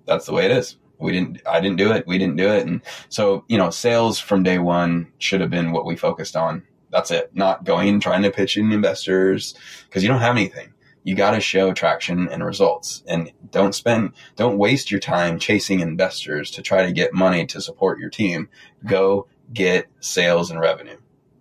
that's 0.06 0.26
the 0.26 0.32
way 0.32 0.44
it 0.44 0.50
is. 0.50 0.76
We 0.98 1.12
didn't, 1.12 1.40
I 1.46 1.60
didn't 1.60 1.78
do 1.78 1.92
it. 1.92 2.06
We 2.06 2.18
didn't 2.18 2.36
do 2.36 2.48
it. 2.48 2.66
And 2.66 2.82
so, 3.08 3.44
you 3.48 3.56
know, 3.56 3.70
sales 3.70 4.18
from 4.18 4.42
day 4.42 4.58
one 4.58 5.10
should 5.18 5.40
have 5.40 5.50
been 5.50 5.72
what 5.72 5.86
we 5.86 5.96
focused 5.96 6.36
on. 6.36 6.62
That's 6.90 7.10
it. 7.10 7.30
Not 7.34 7.64
going 7.64 8.00
trying 8.00 8.22
to 8.22 8.30
pitch 8.30 8.56
in 8.56 8.72
investors 8.72 9.54
because 9.88 10.02
you 10.02 10.08
don't 10.08 10.20
have 10.20 10.36
anything. 10.36 10.72
You 11.02 11.14
got 11.14 11.32
to 11.32 11.40
show 11.40 11.72
traction 11.72 12.28
and 12.28 12.44
results 12.44 13.02
and 13.06 13.32
don't 13.50 13.74
spend, 13.74 14.12
don't 14.36 14.58
waste 14.58 14.90
your 14.90 15.00
time 15.00 15.38
chasing 15.38 15.80
investors 15.80 16.50
to 16.52 16.62
try 16.62 16.84
to 16.84 16.92
get 16.92 17.14
money 17.14 17.46
to 17.46 17.60
support 17.60 17.98
your 17.98 18.10
team. 18.10 18.48
Go 18.84 19.26
get 19.52 19.86
sales 20.00 20.50
and 20.50 20.60
revenue. 20.60 20.98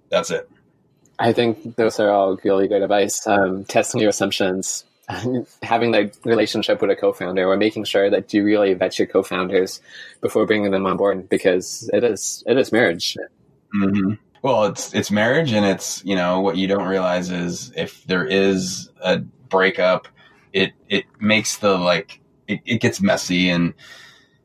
That's 0.09 0.31
it. 0.31 0.49
I 1.19 1.33
think 1.33 1.75
those 1.75 1.99
are 1.99 2.09
all 2.09 2.37
really 2.43 2.67
good 2.67 2.81
advice. 2.81 3.27
Um, 3.27 3.65
testing 3.65 3.99
your 3.99 4.09
assumptions, 4.09 4.85
having 5.63 5.91
that 5.91 6.15
relationship 6.23 6.81
with 6.81 6.91
a 6.91 6.95
co-founder 6.95 7.47
or 7.47 7.57
making 7.57 7.83
sure 7.83 8.09
that 8.09 8.33
you 8.33 8.43
really 8.43 8.73
vet 8.73 8.99
your 8.99 9.07
co-founders 9.07 9.81
before 10.21 10.45
bringing 10.45 10.71
them 10.71 10.85
on 10.85 10.97
board 10.97 11.27
because 11.29 11.89
it 11.91 12.03
is 12.03 12.43
it 12.45 12.57
is 12.57 12.71
marriage 12.71 13.17
mm-hmm. 13.75 14.13
well 14.43 14.65
it's 14.65 14.93
it's 14.93 15.09
marriage 15.09 15.51
and 15.51 15.65
it's 15.65 16.03
you 16.05 16.15
know 16.15 16.41
what 16.41 16.57
you 16.57 16.67
don't 16.67 16.87
realize 16.87 17.31
is 17.31 17.71
if 17.75 18.03
there 18.03 18.25
is 18.25 18.91
a 19.01 19.23
breakup 19.49 20.07
it 20.53 20.73
it 20.87 21.05
makes 21.19 21.57
the 21.57 21.77
like 21.77 22.21
it, 22.47 22.59
it 22.65 22.81
gets 22.81 23.01
messy 23.01 23.49
and 23.49 23.73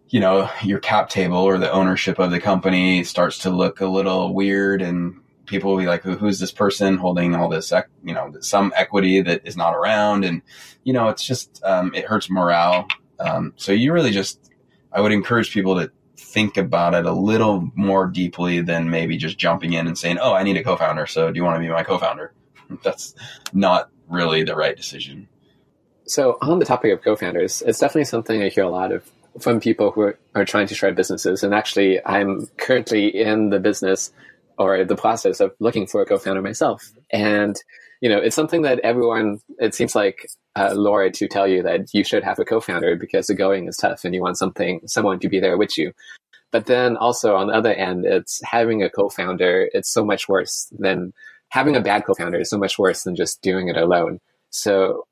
you 0.09 0.21
know 0.21 0.51
your 0.63 0.79
cap 0.79 1.09
table 1.09 1.39
or 1.39 1.59
the 1.59 1.71
ownership 1.73 2.19
of 2.19 2.31
the 2.31 2.41
company 2.41 3.05
starts 3.05 3.39
to 3.39 3.51
look 3.51 3.81
a 3.81 3.87
little 3.87 4.35
weird 4.35 4.83
and 4.83 5.21
people 5.47 5.71
will 5.71 5.79
be 5.79 5.87
like, 5.87 6.03
who's 6.03 6.39
this 6.39 6.53
person 6.53 6.97
holding 6.97 7.35
all 7.35 7.49
this, 7.49 7.73
you 8.03 8.15
know, 8.15 8.33
some 8.41 8.73
equity 8.77 9.21
that 9.23 9.43
is 9.45 9.57
not 9.57 9.75
around. 9.75 10.25
And, 10.25 10.43
you 10.85 10.93
know, 10.93 11.09
it's 11.09 11.25
just, 11.25 11.63
um, 11.65 11.93
it 11.95 12.05
hurts 12.05 12.31
morale. 12.31 12.87
Um, 13.21 13.53
so 13.57 13.73
you 13.73 13.93
really 13.93 14.11
just, 14.11 14.51
I 14.93 15.01
would 15.01 15.13
encourage 15.13 15.53
people 15.53 15.75
to 15.77 15.91
think 16.17 16.57
about 16.57 16.95
it 16.95 17.07
a 17.07 17.13
little 17.13 17.71
more 17.75 18.07
deeply 18.07 18.61
than 18.61 18.91
maybe 18.91 19.17
just 19.17 19.39
jumping 19.39 19.73
in 19.73 19.87
and 19.87 19.99
saying, 19.99 20.19
oh, 20.21 20.33
I 20.33 20.43
need 20.43 20.57
a 20.57 20.65
co-founder. 20.65 21.07
So 21.07 21.31
do 21.31 21.37
you 21.37 21.45
want 21.45 21.57
to 21.57 21.61
be 21.61 21.69
my 21.69 21.83
co-founder? 21.83 22.33
That's 22.83 23.15
not 23.53 23.91
really 24.09 24.43
the 24.43 24.57
right 24.57 24.77
decision. 24.77 25.29
So 26.07 26.37
on 26.43 26.59
the 26.59 26.65
topic 26.65 26.93
of 26.93 27.03
co-founders, 27.03 27.63
it's 27.63 27.79
definitely 27.79 28.05
something 28.05 28.43
I 28.43 28.49
hear 28.49 28.65
a 28.65 28.71
lot 28.71 28.93
of 28.93 29.11
from 29.41 29.61
people 29.61 29.91
who 29.91 30.13
are, 30.35 30.45
trying 30.45 30.67
to 30.69 30.75
start 30.75 30.95
businesses. 30.95 31.43
And 31.43 31.55
actually, 31.55 32.05
I'm 32.05 32.47
currently 32.57 33.09
in 33.09 33.51
the 33.51 33.59
business 33.59 34.13
or 34.59 34.85
the 34.85 34.97
process 34.97 35.41
of 35.41 35.53
looking 35.59 35.87
for 35.87 36.03
a 36.03 36.07
co-founder 36.07 36.43
myself. 36.43 36.93
And, 37.11 37.57
you 38.01 38.09
know, 38.09 38.19
it's 38.19 38.37
something 38.37 38.63
that 38.63 38.79
everyone, 38.81 39.41
it 39.59 39.75
seems 39.75 39.97
like 39.97 40.29
uh, 40.55 40.75
Laura 40.77 41.11
to 41.11 41.27
tell 41.27 41.49
you 41.49 41.63
that 41.63 41.93
you 41.93 42.05
should 42.05 42.23
have 42.23 42.39
a 42.39 42.45
co-founder 42.45 42.95
because 42.97 43.27
the 43.27 43.35
going 43.35 43.67
is 43.67 43.77
tough 43.77 44.05
and 44.05 44.15
you 44.15 44.23
want 44.23 44.39
something, 44.39 44.81
someone 44.87 45.19
to 45.19 45.29
be 45.29 45.41
there 45.41 45.57
with 45.57 45.77
you. 45.77 45.93
But 46.53 46.67
then 46.67 46.97
also 46.97 47.35
on 47.35 47.49
the 47.49 47.55
other 47.55 47.73
end, 47.73 48.05
it's 48.05 48.41
having 48.45 48.85
a 48.85 48.91
co-founder. 48.91 49.71
It's 49.73 49.91
so 49.91 50.05
much 50.05 50.29
worse 50.29 50.73
than 50.79 51.13
having 51.49 51.77
a 51.77 51.81
bad 51.81 52.05
co-founder 52.05 52.41
is 52.41 52.51
so 52.51 52.59
much 52.59 52.79
worse 52.79 53.03
than 53.03 53.15
just 53.17 53.43
doing 53.43 53.69
it 53.69 53.77
alone. 53.77 54.21
So 54.51 55.07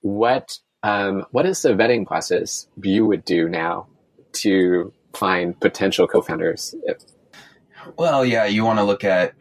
what, 0.00 0.58
um, 0.82 1.26
what 1.30 1.46
is 1.46 1.62
the 1.62 1.70
vetting 1.70 2.06
process 2.06 2.66
you 2.82 3.06
would 3.06 3.24
do 3.24 3.48
now 3.48 3.86
to 4.34 4.92
find 5.14 5.58
potential 5.58 6.06
co-founders? 6.06 6.74
Well, 7.96 8.24
yeah, 8.24 8.44
you 8.44 8.64
want 8.64 8.78
to 8.78 8.84
look 8.84 9.04
at 9.04 9.34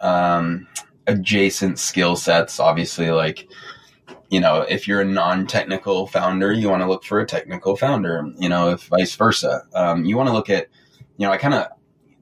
um, 0.00 0.66
adjacent 1.06 1.78
skill 1.78 2.16
sets. 2.16 2.60
Obviously, 2.60 3.10
like 3.10 3.48
you 4.30 4.40
know, 4.40 4.62
if 4.68 4.88
you're 4.88 5.00
a 5.00 5.04
non-technical 5.04 6.06
founder, 6.06 6.52
you 6.52 6.68
want 6.68 6.82
to 6.82 6.88
look 6.88 7.04
for 7.04 7.20
a 7.20 7.26
technical 7.26 7.76
founder. 7.76 8.32
You 8.38 8.48
know, 8.48 8.70
if 8.70 8.84
vice 8.88 9.14
versa, 9.14 9.62
um, 9.74 10.04
you 10.04 10.16
want 10.16 10.28
to 10.28 10.32
look 10.32 10.50
at. 10.50 10.68
You 11.16 11.26
know, 11.26 11.32
I 11.32 11.36
kind 11.36 11.54
of 11.54 11.68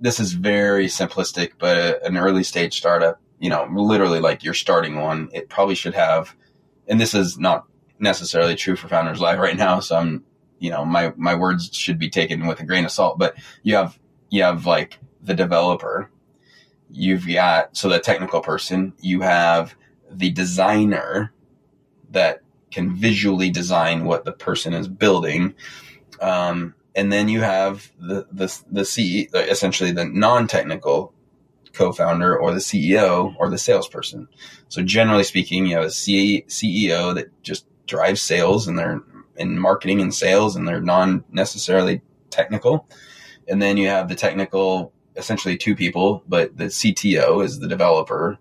this 0.02 0.18
is 0.18 0.32
very 0.32 0.86
simplistic, 0.88 1.52
but 1.58 1.76
a, 1.78 2.04
an 2.04 2.16
early 2.16 2.42
stage 2.42 2.76
startup, 2.76 3.20
you 3.38 3.48
know, 3.48 3.66
literally 3.72 4.18
like 4.18 4.42
you're 4.42 4.52
starting 4.52 4.96
one, 4.96 5.30
it 5.32 5.48
probably 5.48 5.76
should 5.76 5.94
have, 5.94 6.34
and 6.88 7.00
this 7.00 7.14
is 7.14 7.38
not 7.38 7.66
necessarily 8.00 8.56
true 8.56 8.74
for 8.74 8.88
Founders 8.88 9.20
Live 9.20 9.38
right 9.38 9.56
now. 9.56 9.78
So 9.78 9.96
I'm, 9.96 10.24
you 10.58 10.70
know, 10.70 10.84
my 10.84 11.12
my 11.16 11.36
words 11.36 11.70
should 11.72 11.98
be 12.00 12.10
taken 12.10 12.46
with 12.46 12.60
a 12.60 12.66
grain 12.66 12.84
of 12.84 12.90
salt. 12.90 13.16
But 13.16 13.36
you 13.62 13.76
have 13.76 13.96
you 14.28 14.42
have 14.42 14.66
like 14.66 14.98
the 15.22 15.34
developer, 15.34 16.10
you've 16.90 17.26
got, 17.26 17.76
so 17.76 17.88
the 17.88 18.00
technical 18.00 18.40
person, 18.40 18.92
you 19.00 19.20
have 19.20 19.76
the 20.10 20.30
designer 20.30 21.32
that 22.10 22.42
can 22.72 22.96
visually 22.96 23.50
design 23.50 24.04
what 24.04 24.24
the 24.24 24.32
person 24.32 24.72
is 24.74 24.88
building. 24.88 25.54
Um, 26.20 26.74
and 26.94 27.12
then 27.12 27.28
you 27.28 27.40
have 27.40 27.90
the, 27.98 28.26
the, 28.30 28.62
the 28.70 28.84
C, 28.84 29.28
essentially 29.34 29.92
the 29.92 30.04
non-technical 30.04 31.14
co-founder 31.72 32.36
or 32.36 32.52
the 32.52 32.58
CEO 32.58 33.34
or 33.38 33.48
the 33.48 33.58
salesperson. 33.58 34.28
So 34.68 34.82
generally 34.82 35.24
speaking, 35.24 35.66
you 35.66 35.76
have 35.76 35.86
a 35.86 35.90
C- 35.90 36.44
CEO 36.48 37.14
that 37.14 37.42
just 37.42 37.66
drives 37.86 38.20
sales 38.20 38.68
and 38.68 38.78
they're 38.78 39.02
in 39.36 39.58
marketing 39.58 40.00
and 40.00 40.14
sales 40.14 40.54
and 40.54 40.68
they're 40.68 40.80
non 40.80 41.24
necessarily 41.30 42.02
technical. 42.30 42.86
And 43.48 43.60
then 43.60 43.76
you 43.76 43.88
have 43.88 44.08
the 44.08 44.14
technical 44.14 44.92
essentially 45.16 45.56
two 45.56 45.74
people, 45.74 46.22
but 46.28 46.56
the 46.56 46.64
CTO 46.64 47.44
is 47.44 47.58
the 47.58 47.68
developer, 47.68 48.38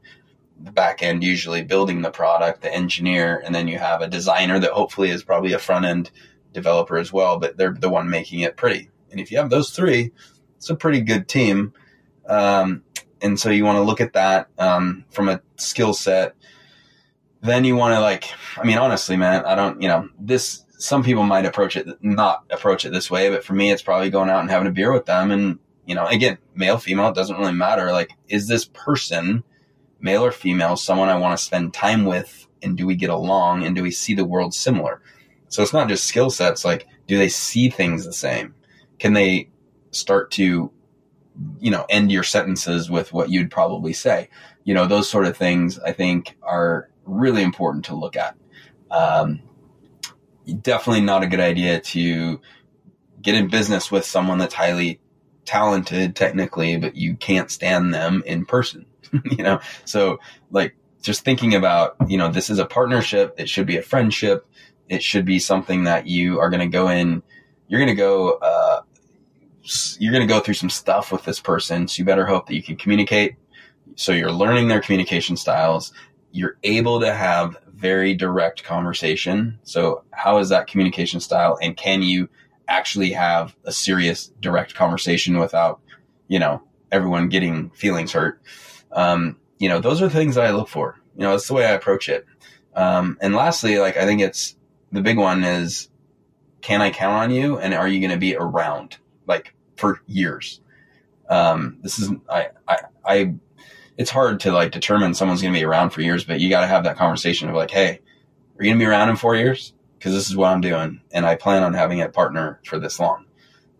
the 0.60 0.72
back 0.72 1.02
end 1.02 1.24
usually 1.24 1.64
building 1.64 2.02
the 2.02 2.12
product, 2.12 2.62
the 2.62 2.74
engineer, 2.74 3.42
and 3.44 3.54
then 3.54 3.68
you 3.68 3.78
have 3.78 4.02
a 4.02 4.08
designer 4.08 4.60
that 4.60 4.72
hopefully 4.72 5.10
is 5.10 5.24
probably 5.24 5.54
a 5.54 5.60
front 5.60 5.86
end 5.86 6.12
developer 6.54 6.98
as 6.98 7.12
well, 7.14 7.40
but 7.40 7.58
they're 7.58 7.74
the 7.74 7.90
one 7.90 8.10
making 8.10 8.42
it 8.42 8.58
pretty. 8.58 8.90
And 9.10 9.20
if 9.20 9.32
you 9.32 9.38
have 9.38 9.50
those 9.50 9.72
three, 9.72 10.12
it's 10.58 10.70
a 10.70 10.76
pretty 10.76 11.02
good 11.02 11.28
team. 11.28 11.74
Um, 12.28 12.84
and 13.22 13.40
so 13.40 13.50
you 13.50 13.66
want 13.66 13.78
to 13.78 13.84
look 13.84 14.02
at 14.02 14.14
that 14.14 14.48
um, 14.58 15.06
from 15.10 15.30
a 15.30 15.42
skill 15.58 15.94
set. 15.94 16.36
Then 17.42 17.66
you 17.66 17.76
want 17.76 17.96
to 17.96 18.00
like, 18.00 18.26
I 18.58 18.64
mean, 18.64 18.78
honestly, 18.78 19.18
man, 19.18 19.46
I 19.46 19.56
don't, 19.56 19.82
you 19.82 19.88
know, 19.88 20.10
this. 20.20 20.66
Some 20.78 21.04
people 21.04 21.24
might 21.24 21.46
approach 21.46 21.78
it 21.78 21.88
not 22.04 22.44
approach 22.50 22.86
it 22.86 22.92
this 22.92 23.12
way, 23.12 23.30
but 23.30 23.44
for 23.44 23.54
me, 23.54 23.72
it's 23.72 23.84
probably 23.84 24.10
going 24.10 24.30
out 24.30 24.42
and 24.42 24.50
having 24.50 24.68
a 24.68 24.72
beer 24.72 24.92
with 24.92 25.06
them 25.06 25.32
and 25.32 25.60
You 25.86 25.96
know, 25.96 26.06
again, 26.06 26.38
male, 26.56 26.78
female, 26.78 27.10
it 27.10 27.16
doesn't 27.16 27.38
really 27.38 27.54
matter. 27.54 27.92
Like, 27.92 28.12
is 28.28 28.48
this 28.48 28.66
person, 28.66 29.44
male 30.00 30.24
or 30.24 30.32
female, 30.32 30.78
someone 30.78 31.10
I 31.10 31.18
want 31.18 31.38
to 31.38 31.44
spend 31.44 31.74
time 31.74 32.06
with? 32.06 32.48
And 32.62 32.78
do 32.78 32.86
we 32.86 32.96
get 32.96 33.10
along? 33.10 33.64
And 33.64 33.76
do 33.76 33.82
we 33.82 33.92
see 33.92 34.14
the 34.14 34.26
world 34.26 34.54
similar? 34.54 35.02
So 35.52 35.62
it's 35.62 35.74
not 35.74 35.90
just 35.90 36.06
skill 36.06 36.30
sets. 36.30 36.66
Like, 36.66 36.88
do 37.08 37.18
they 37.18 37.30
see 37.30 37.70
things 37.70 38.06
the 38.06 38.14
same? 38.14 38.56
Can 39.00 39.14
they 39.14 39.50
start 39.92 40.32
to, 40.32 40.72
you 41.60 41.72
know, 41.72 41.86
end 41.90 42.12
your 42.12 42.24
sentences 42.24 42.90
with 42.90 43.12
what 43.14 43.30
you'd 43.30 43.52
probably 43.52 43.94
say? 43.94 44.30
You 44.64 44.74
know, 44.74 44.88
those 44.88 45.10
sort 45.10 45.28
of 45.28 45.38
things 45.38 45.78
I 45.78 45.92
think 45.92 46.38
are 46.42 46.90
really 47.06 47.44
important 47.44 47.86
to 47.86 47.96
look 47.96 48.16
at. 48.16 48.36
Um, 48.90 49.42
definitely 50.62 51.02
not 51.02 51.24
a 51.24 51.28
good 51.28 51.40
idea 51.42 51.82
to 51.82 52.40
get 53.22 53.36
in 53.36 53.50
business 53.50 53.92
with 53.92 54.06
someone 54.06 54.38
that's 54.38 54.54
highly 54.54 55.02
talented 55.44 56.16
technically, 56.16 56.78
but 56.78 56.96
you 56.96 57.16
can't 57.16 57.52
stand 57.52 57.94
them 57.94 58.24
in 58.26 58.46
person. 58.46 58.86
you 59.26 59.44
know, 59.44 59.60
so 59.84 60.20
like 60.50 60.76
just 61.02 61.26
thinking 61.26 61.56
about, 61.56 61.98
you 62.08 62.18
know, 62.18 62.32
this 62.32 62.50
is 62.50 62.60
a 62.60 62.66
partnership. 62.66 63.36
It 63.38 63.50
should 63.50 63.68
be 63.68 63.78
a 63.78 63.82
friendship. 63.82 64.48
It 64.90 65.04
should 65.04 65.26
be 65.26 65.40
something 65.40 65.86
that 65.86 66.08
you 66.08 66.40
are 66.40 66.50
going 66.50 66.62
to 66.62 66.68
go 66.68 66.90
in. 66.90 67.24
You're 67.68 67.80
going 67.80 67.96
to 67.96 67.96
go, 67.96 68.34
uh, 68.34 68.82
you're 70.00 70.12
going 70.14 70.28
to 70.28 70.34
go 70.34 70.40
through 70.40 70.56
some 70.56 70.70
stuff 70.70 71.12
with 71.12 71.24
this 71.24 71.40
person. 71.40 71.88
So 71.88 72.00
you 72.00 72.06
better 72.06 72.26
hope 72.26 72.48
that 72.48 72.56
you 72.56 72.64
can 72.64 72.76
communicate. 72.76 73.36
So 73.96 74.12
you're 74.12 74.32
learning 74.32 74.68
their 74.68 74.82
communication 74.82 75.38
styles. 75.38 75.94
You're 76.32 76.58
able 76.64 77.00
to 77.02 77.14
have 77.14 77.58
very 77.74 78.14
direct 78.14 78.64
conversation. 78.64 79.60
So 79.64 80.04
how 80.12 80.38
is 80.38 80.50
that 80.50 80.68
communication 80.68 81.20
style? 81.20 81.58
And 81.62 81.76
can 81.76 82.02
you 82.02 82.30
actually 82.68 83.12
have 83.12 83.56
a 83.66 83.72
serious 83.72 84.32
direct 84.40 84.76
conversation 84.76 85.40
without, 85.40 85.82
you 86.28 86.40
know, 86.40 86.62
everyone 86.92 87.30
getting 87.30 87.70
feelings 87.72 88.12
hurt? 88.12 88.42
Um, 88.92 89.38
you 89.60 89.70
know, 89.70 89.80
those 89.80 90.02
are 90.02 90.10
things 90.10 90.36
that 90.36 90.46
I 90.46 90.52
look 90.52 90.68
for. 90.68 90.98
You 91.16 91.24
know, 91.24 91.32
that's 91.32 91.48
the 91.48 91.54
way 91.54 91.66
I 91.66 91.72
approach 91.72 92.10
it. 92.10 92.26
Um, 92.76 93.18
and 93.22 93.36
lastly, 93.36 93.78
like 93.80 93.98
I 93.98 94.06
think 94.06 94.22
it's 94.22 94.56
the 94.92 95.02
big 95.02 95.18
one 95.18 95.44
is, 95.44 95.90
can 96.62 96.82
I 96.82 96.92
count 96.92 97.16
on 97.16 97.32
you? 97.32 97.58
And 97.58 97.74
are 97.74 97.88
you 97.88 98.00
going 98.00 98.12
to 98.12 98.18
be 98.18 98.36
around 98.36 98.98
like 99.28 99.54
for 99.78 100.02
years? 100.08 100.62
Um, 101.30 101.80
this 101.82 102.00
is, 102.00 102.12
I, 102.30 102.50
I, 102.68 102.78
I, 103.06 103.34
it's 103.98 104.12
hard 104.12 104.42
to 104.42 104.52
like 104.52 104.72
determine 104.72 105.14
someone's 105.14 105.42
going 105.42 105.54
to 105.54 105.60
be 105.60 105.66
around 105.66 105.92
for 105.92 106.02
years, 106.02 106.24
but 106.26 106.40
you 106.40 106.50
got 106.50 106.62
to 106.62 106.68
have 106.68 106.84
that 106.84 106.98
conversation 106.98 107.50
of 107.50 107.56
like, 107.56 107.72
Hey, 107.72 108.02
are 108.58 108.64
you 108.64 108.70
going 108.72 108.80
to 108.80 108.86
be 108.86 108.90
around 108.90 109.10
in 109.10 109.16
four 109.16 109.36
years? 109.36 109.74
Cause 110.00 110.14
this 110.14 110.30
is 110.30 110.36
what 110.36 110.52
I'm 110.52 110.62
doing. 110.62 111.02
And 111.12 111.26
I 111.26 111.36
plan 111.36 111.62
on 111.62 111.76
having 111.76 112.02
a 112.02 112.10
partner 112.10 112.60
for 112.66 112.80
this 112.80 113.00
long. 113.00 113.26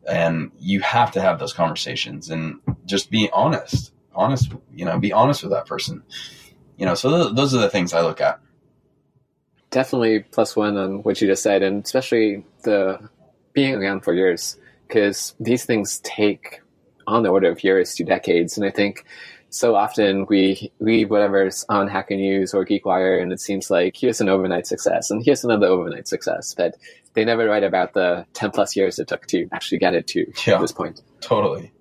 And 0.08 0.52
you 0.60 0.82
have 0.82 1.12
to 1.12 1.22
have 1.22 1.40
those 1.40 1.54
conversations 1.54 2.30
and 2.30 2.60
just 2.86 3.10
be 3.10 3.30
honest, 3.34 3.92
honest, 4.14 4.52
you 4.74 4.86
know, 4.86 5.00
be 5.00 5.14
honest 5.14 5.44
with 5.44 5.52
that 5.52 5.66
person, 5.66 6.04
you 6.78 6.86
know, 6.86 6.96
so 6.96 7.24
th- 7.24 7.36
those 7.36 7.54
are 7.56 7.60
the 7.60 7.70
things 7.70 7.94
I 7.94 8.02
look 8.02 8.22
at 8.22 8.40
definitely 9.72 10.20
plus 10.20 10.56
one 10.56 10.78
on 10.78 11.04
what 11.04 11.20
you 11.22 11.28
just 11.28 11.44
said, 11.44 11.64
and 11.64 11.84
especially 11.84 12.46
the 12.64 13.00
being 13.54 13.76
around 13.76 14.02
for 14.02 14.14
years, 14.14 14.58
because 14.88 15.34
these 15.40 15.66
things 15.66 16.00
take 16.00 16.62
on 17.08 17.24
the 17.24 17.30
order 17.30 17.50
of 17.50 17.64
years 17.64 17.96
to 17.96 18.04
decades. 18.04 18.58
And 18.58 18.66
I 18.66 18.70
think 18.70 19.06
so 19.50 19.76
often 19.76 20.26
we 20.30 20.72
read 20.80 21.10
whatever's 21.10 21.66
on 21.68 21.88
Hacker 21.88 22.16
News 22.16 22.54
or 22.54 22.66
GeekWire, 22.66 23.22
and 23.22 23.34
it 23.34 23.40
seems 23.40 23.70
like 23.70 23.96
here's 23.98 24.22
an 24.22 24.30
overnight 24.30 24.68
success, 24.68 25.10
and 25.10 25.24
here's 25.24 25.44
another 25.44 25.68
overnight 25.68 26.08
success, 26.08 26.54
but 26.56 26.76
they 27.14 27.26
never 27.26 27.46
write 27.46 27.64
about 27.64 27.94
the 27.94 28.26
10 28.34 28.52
plus 28.52 28.76
years 28.76 29.00
it 29.00 29.08
took 29.08 29.26
to 29.28 29.48
actually 29.52 29.80
get 29.80 29.94
it 29.94 30.08
to 30.08 30.32
yeah, 30.48 30.58
this 30.60 30.72
point. 30.72 31.02
Totally. 31.20 31.72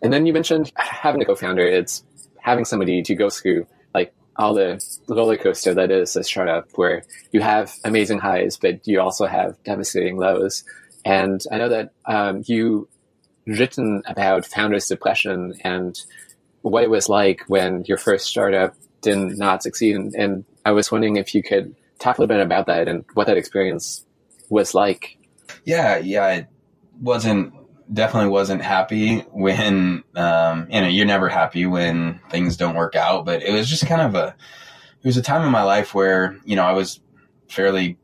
And 0.00 0.12
then 0.12 0.26
you 0.26 0.32
mentioned 0.32 0.72
having 0.76 1.20
a 1.20 1.24
co 1.24 1.34
founder, 1.34 1.66
it's 1.66 2.04
having 2.40 2.64
somebody 2.64 3.02
to 3.02 3.14
go 3.14 3.28
through 3.30 3.66
all 4.38 4.54
the 4.54 4.80
roller 5.08 5.36
coaster 5.36 5.74
that 5.74 5.90
is 5.90 6.14
a 6.14 6.22
startup 6.22 6.70
where 6.76 7.02
you 7.32 7.40
have 7.40 7.74
amazing 7.84 8.20
highs, 8.20 8.56
but 8.56 8.86
you 8.86 9.00
also 9.00 9.26
have 9.26 9.62
devastating 9.64 10.16
lows. 10.16 10.64
And 11.04 11.42
I 11.50 11.58
know 11.58 11.68
that 11.68 11.92
um, 12.06 12.42
you 12.46 12.88
written 13.46 14.02
about 14.06 14.46
founders 14.46 14.86
depression 14.86 15.54
and 15.64 15.98
what 16.62 16.84
it 16.84 16.90
was 16.90 17.08
like 17.08 17.42
when 17.48 17.84
your 17.86 17.98
first 17.98 18.26
startup 18.26 18.74
did 19.00 19.16
not 19.38 19.62
succeed. 19.62 19.96
And, 19.96 20.14
and 20.14 20.44
I 20.64 20.72
was 20.72 20.92
wondering 20.92 21.16
if 21.16 21.34
you 21.34 21.42
could 21.42 21.74
talk 21.98 22.18
a 22.18 22.20
little 22.20 22.34
bit 22.34 22.44
about 22.44 22.66
that 22.66 22.88
and 22.88 23.04
what 23.14 23.26
that 23.26 23.36
experience 23.36 24.04
was 24.48 24.74
like. 24.74 25.18
Yeah, 25.64 25.98
yeah, 25.98 26.28
it 26.30 26.46
wasn't 27.00 27.54
definitely 27.92 28.28
wasn't 28.28 28.62
happy 28.62 29.20
when 29.32 30.04
um, 30.14 30.66
you 30.70 30.80
know 30.80 30.88
you're 30.88 31.06
never 31.06 31.28
happy 31.28 31.66
when 31.66 32.20
things 32.30 32.56
don't 32.56 32.74
work 32.74 32.94
out 32.94 33.24
but 33.24 33.42
it 33.42 33.52
was 33.52 33.68
just 33.68 33.86
kind 33.86 34.02
of 34.02 34.14
a 34.14 34.34
it 35.02 35.06
was 35.06 35.16
a 35.16 35.22
time 35.22 35.44
in 35.44 35.50
my 35.50 35.62
life 35.62 35.94
where 35.94 36.36
you 36.44 36.54
know 36.56 36.64
i 36.64 36.72
was 36.72 37.00
fairly 37.48 37.96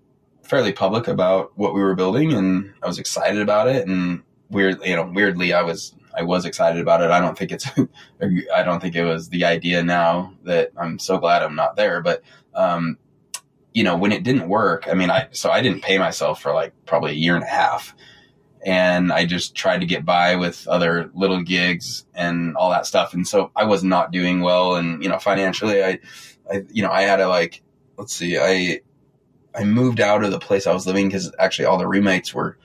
fairly 0.42 0.72
public 0.72 1.08
about 1.08 1.52
what 1.56 1.74
we 1.74 1.80
were 1.80 1.94
building 1.94 2.32
and 2.32 2.72
i 2.82 2.86
was 2.86 2.98
excited 2.98 3.40
about 3.40 3.68
it. 3.68 3.86
And 3.86 4.22
weird 4.50 4.78
you 4.84 4.94
know 4.94 5.10
weirdly 5.12 5.52
i 5.52 5.62
was 5.62 5.94
i 6.16 6.22
was 6.22 6.44
excited 6.44 6.80
about 6.80 7.02
it. 7.02 7.10
I 7.10 7.20
don't 7.20 7.36
think 7.36 7.52
it's 7.52 7.66
i 8.54 8.62
don't 8.62 8.80
think 8.80 8.94
it 8.94 9.04
was 9.04 9.28
the 9.28 9.44
idea 9.44 9.82
now 9.82 10.34
that 10.44 10.70
i'm 10.76 10.98
so 10.98 11.18
glad 11.18 11.42
i'm 11.42 11.56
not 11.56 11.76
there 11.76 12.00
but 12.00 12.22
um 12.54 12.98
you 13.72 13.82
know 13.82 13.96
when 13.96 14.12
it 14.12 14.22
didn't 14.22 14.48
work 14.48 14.86
i 14.88 14.94
mean 14.94 15.10
i 15.10 15.28
so 15.32 15.50
i 15.50 15.60
didn't 15.60 15.82
pay 15.82 15.98
myself 15.98 16.40
for 16.40 16.52
like 16.52 16.72
probably 16.86 17.10
a 17.12 17.14
year 17.14 17.34
and 17.34 17.44
a 17.44 17.48
half 17.48 17.94
and 18.64 19.12
I 19.12 19.26
just 19.26 19.54
tried 19.54 19.80
to 19.80 19.86
get 19.86 20.06
by 20.06 20.36
with 20.36 20.66
other 20.66 21.10
little 21.14 21.42
gigs 21.42 22.06
and 22.14 22.56
all 22.56 22.70
that 22.70 22.86
stuff. 22.86 23.12
And 23.12 23.28
so 23.28 23.50
I 23.54 23.64
was 23.64 23.84
not 23.84 24.10
doing 24.10 24.40
well. 24.40 24.76
And, 24.76 25.02
you 25.02 25.08
know, 25.10 25.18
financially, 25.18 25.84
I, 25.84 25.98
I, 26.50 26.62
you 26.70 26.82
know, 26.82 26.90
I 26.90 27.02
had 27.02 27.16
to 27.16 27.28
like, 27.28 27.62
let's 27.98 28.14
see, 28.14 28.38
I, 28.38 28.80
I 29.54 29.64
moved 29.64 30.00
out 30.00 30.24
of 30.24 30.30
the 30.30 30.38
place 30.38 30.66
I 30.66 30.72
was 30.72 30.86
living 30.86 31.08
because 31.08 31.30
actually 31.38 31.66
all 31.66 31.76
the 31.76 31.86
roommates 31.86 32.32
were, 32.32 32.58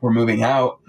were 0.00 0.10
moving 0.10 0.42
out 0.42 0.80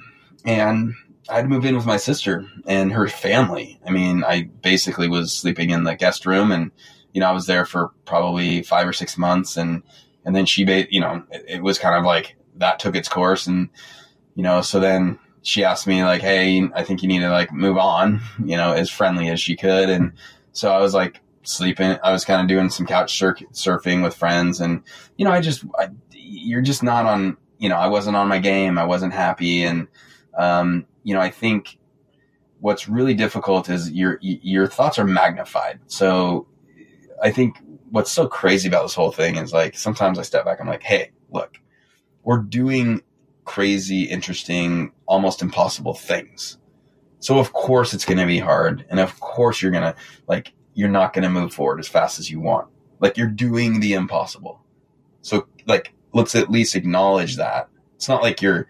and 0.46 0.94
I 1.28 1.36
had 1.36 1.42
to 1.42 1.48
move 1.50 1.66
in 1.66 1.76
with 1.76 1.86
my 1.86 1.98
sister 1.98 2.46
and 2.66 2.94
her 2.94 3.10
family. 3.10 3.80
I 3.86 3.92
mean, 3.92 4.24
I 4.24 4.44
basically 4.44 5.10
was 5.10 5.34
sleeping 5.34 5.72
in 5.72 5.84
the 5.84 5.96
guest 5.96 6.26
room 6.26 6.54
and, 6.54 6.72
you 7.14 7.20
know, 7.20 7.28
I 7.28 7.34
was 7.34 7.46
there 7.46 7.66
for 7.66 7.92
probably 8.06 8.64
five 8.64 8.88
or 8.88 8.94
six 8.94 9.18
months 9.18 9.58
and, 9.58 9.84
and 10.24 10.34
then 10.34 10.46
she, 10.46 10.64
you 10.90 11.02
know, 11.02 11.24
it, 11.30 11.46
it 11.48 11.62
was 11.62 11.78
kind 11.78 11.96
of 11.96 12.06
like 12.06 12.38
that 12.56 12.80
took 12.80 12.96
its 12.96 13.10
course 13.10 13.48
and, 13.48 13.70
you 14.36 14.44
know, 14.44 14.62
so 14.62 14.80
then 14.80 15.18
she 15.42 15.64
asked 15.64 15.88
me 15.88 16.04
like, 16.04 16.22
Hey, 16.22 16.70
I 16.76 16.84
think 16.84 17.02
you 17.02 17.08
need 17.08 17.20
to 17.20 17.30
like 17.30 17.52
move 17.52 17.78
on, 17.78 18.22
you 18.44 18.58
know, 18.58 18.74
as 18.74 18.90
friendly 18.90 19.30
as 19.30 19.40
she 19.40 19.56
could. 19.56 19.90
And 19.90 20.14
so 20.52 20.72
I 20.72 20.80
was 20.80 20.94
like 20.94 21.22
sleeping. 21.44 21.98
I 22.04 22.12
was 22.12 22.26
kind 22.26 22.42
of 22.42 22.48
doing 22.48 22.70
some 22.70 22.86
couch 22.86 23.18
sur- 23.18 23.36
surfing 23.54 24.04
with 24.04 24.16
friends 24.16 24.60
and, 24.60 24.84
you 25.18 25.26
know, 25.26 25.32
I 25.32 25.42
just, 25.42 25.64
I, 25.78 25.90
you're 26.12 26.62
just 26.62 26.84
not 26.84 27.06
on, 27.06 27.38
you 27.60 27.70
know, 27.70 27.78
I 27.78 27.88
wasn't 27.88 28.18
on 28.18 28.28
my 28.28 28.40
game. 28.40 28.78
I 28.78 28.86
wasn't 28.86 29.14
happy. 29.14 29.64
And, 29.64 29.88
um, 30.38 30.86
you 31.04 31.14
know, 31.14 31.22
I 31.22 31.30
think 31.30 31.78
what's 32.60 32.90
really 32.90 33.14
difficult 33.14 33.70
is 33.70 33.92
your, 33.92 34.18
your 34.22 34.68
thoughts 34.68 34.98
are 34.98 35.06
magnified. 35.06 35.80
So 35.88 36.48
I 37.22 37.32
think 37.32 37.58
what's 37.92 38.12
so 38.12 38.28
crazy 38.28 38.68
about 38.68 38.82
this 38.82 38.96
whole 38.96 39.12
thing 39.12 39.36
is 39.36 39.54
like, 39.54 39.78
sometimes 39.78 40.18
I 40.18 40.24
step 40.24 40.44
back, 40.46 40.60
I'm 40.60 40.68
like, 40.68 40.84
Hey, 40.84 41.12
look, 41.30 41.60
we're 42.24 42.40
doing 42.40 43.04
crazy, 43.46 44.04
interesting, 44.04 44.92
almost 45.06 45.42
impossible 45.42 45.94
things. 45.94 46.58
So 47.20 47.40
of 47.40 47.54
course 47.54 47.94
it's 47.94 48.06
going 48.06 48.18
to 48.18 48.26
be 48.26 48.40
hard. 48.40 48.86
And 48.90 49.00
of 49.00 49.20
course 49.20 49.62
you're 49.62 49.72
going 49.72 49.84
to 49.84 49.96
like, 50.28 50.54
you're 50.74 50.90
not 50.90 51.14
going 51.14 51.24
to 51.24 51.30
move 51.30 51.54
forward 51.54 51.80
as 51.80 51.88
fast 51.88 52.20
as 52.20 52.30
you 52.30 52.40
want. 52.40 52.68
Like 53.00 53.18
you're 53.18 53.28
doing 53.28 53.80
the 53.80 53.94
impossible. 53.94 54.62
So 55.22 55.48
like, 55.66 55.94
let's 56.14 56.36
at 56.36 56.52
least 56.52 56.76
acknowledge 56.76 57.38
that. 57.38 57.70
It's 57.96 58.10
not 58.10 58.22
like 58.22 58.42
you're, 58.42 58.68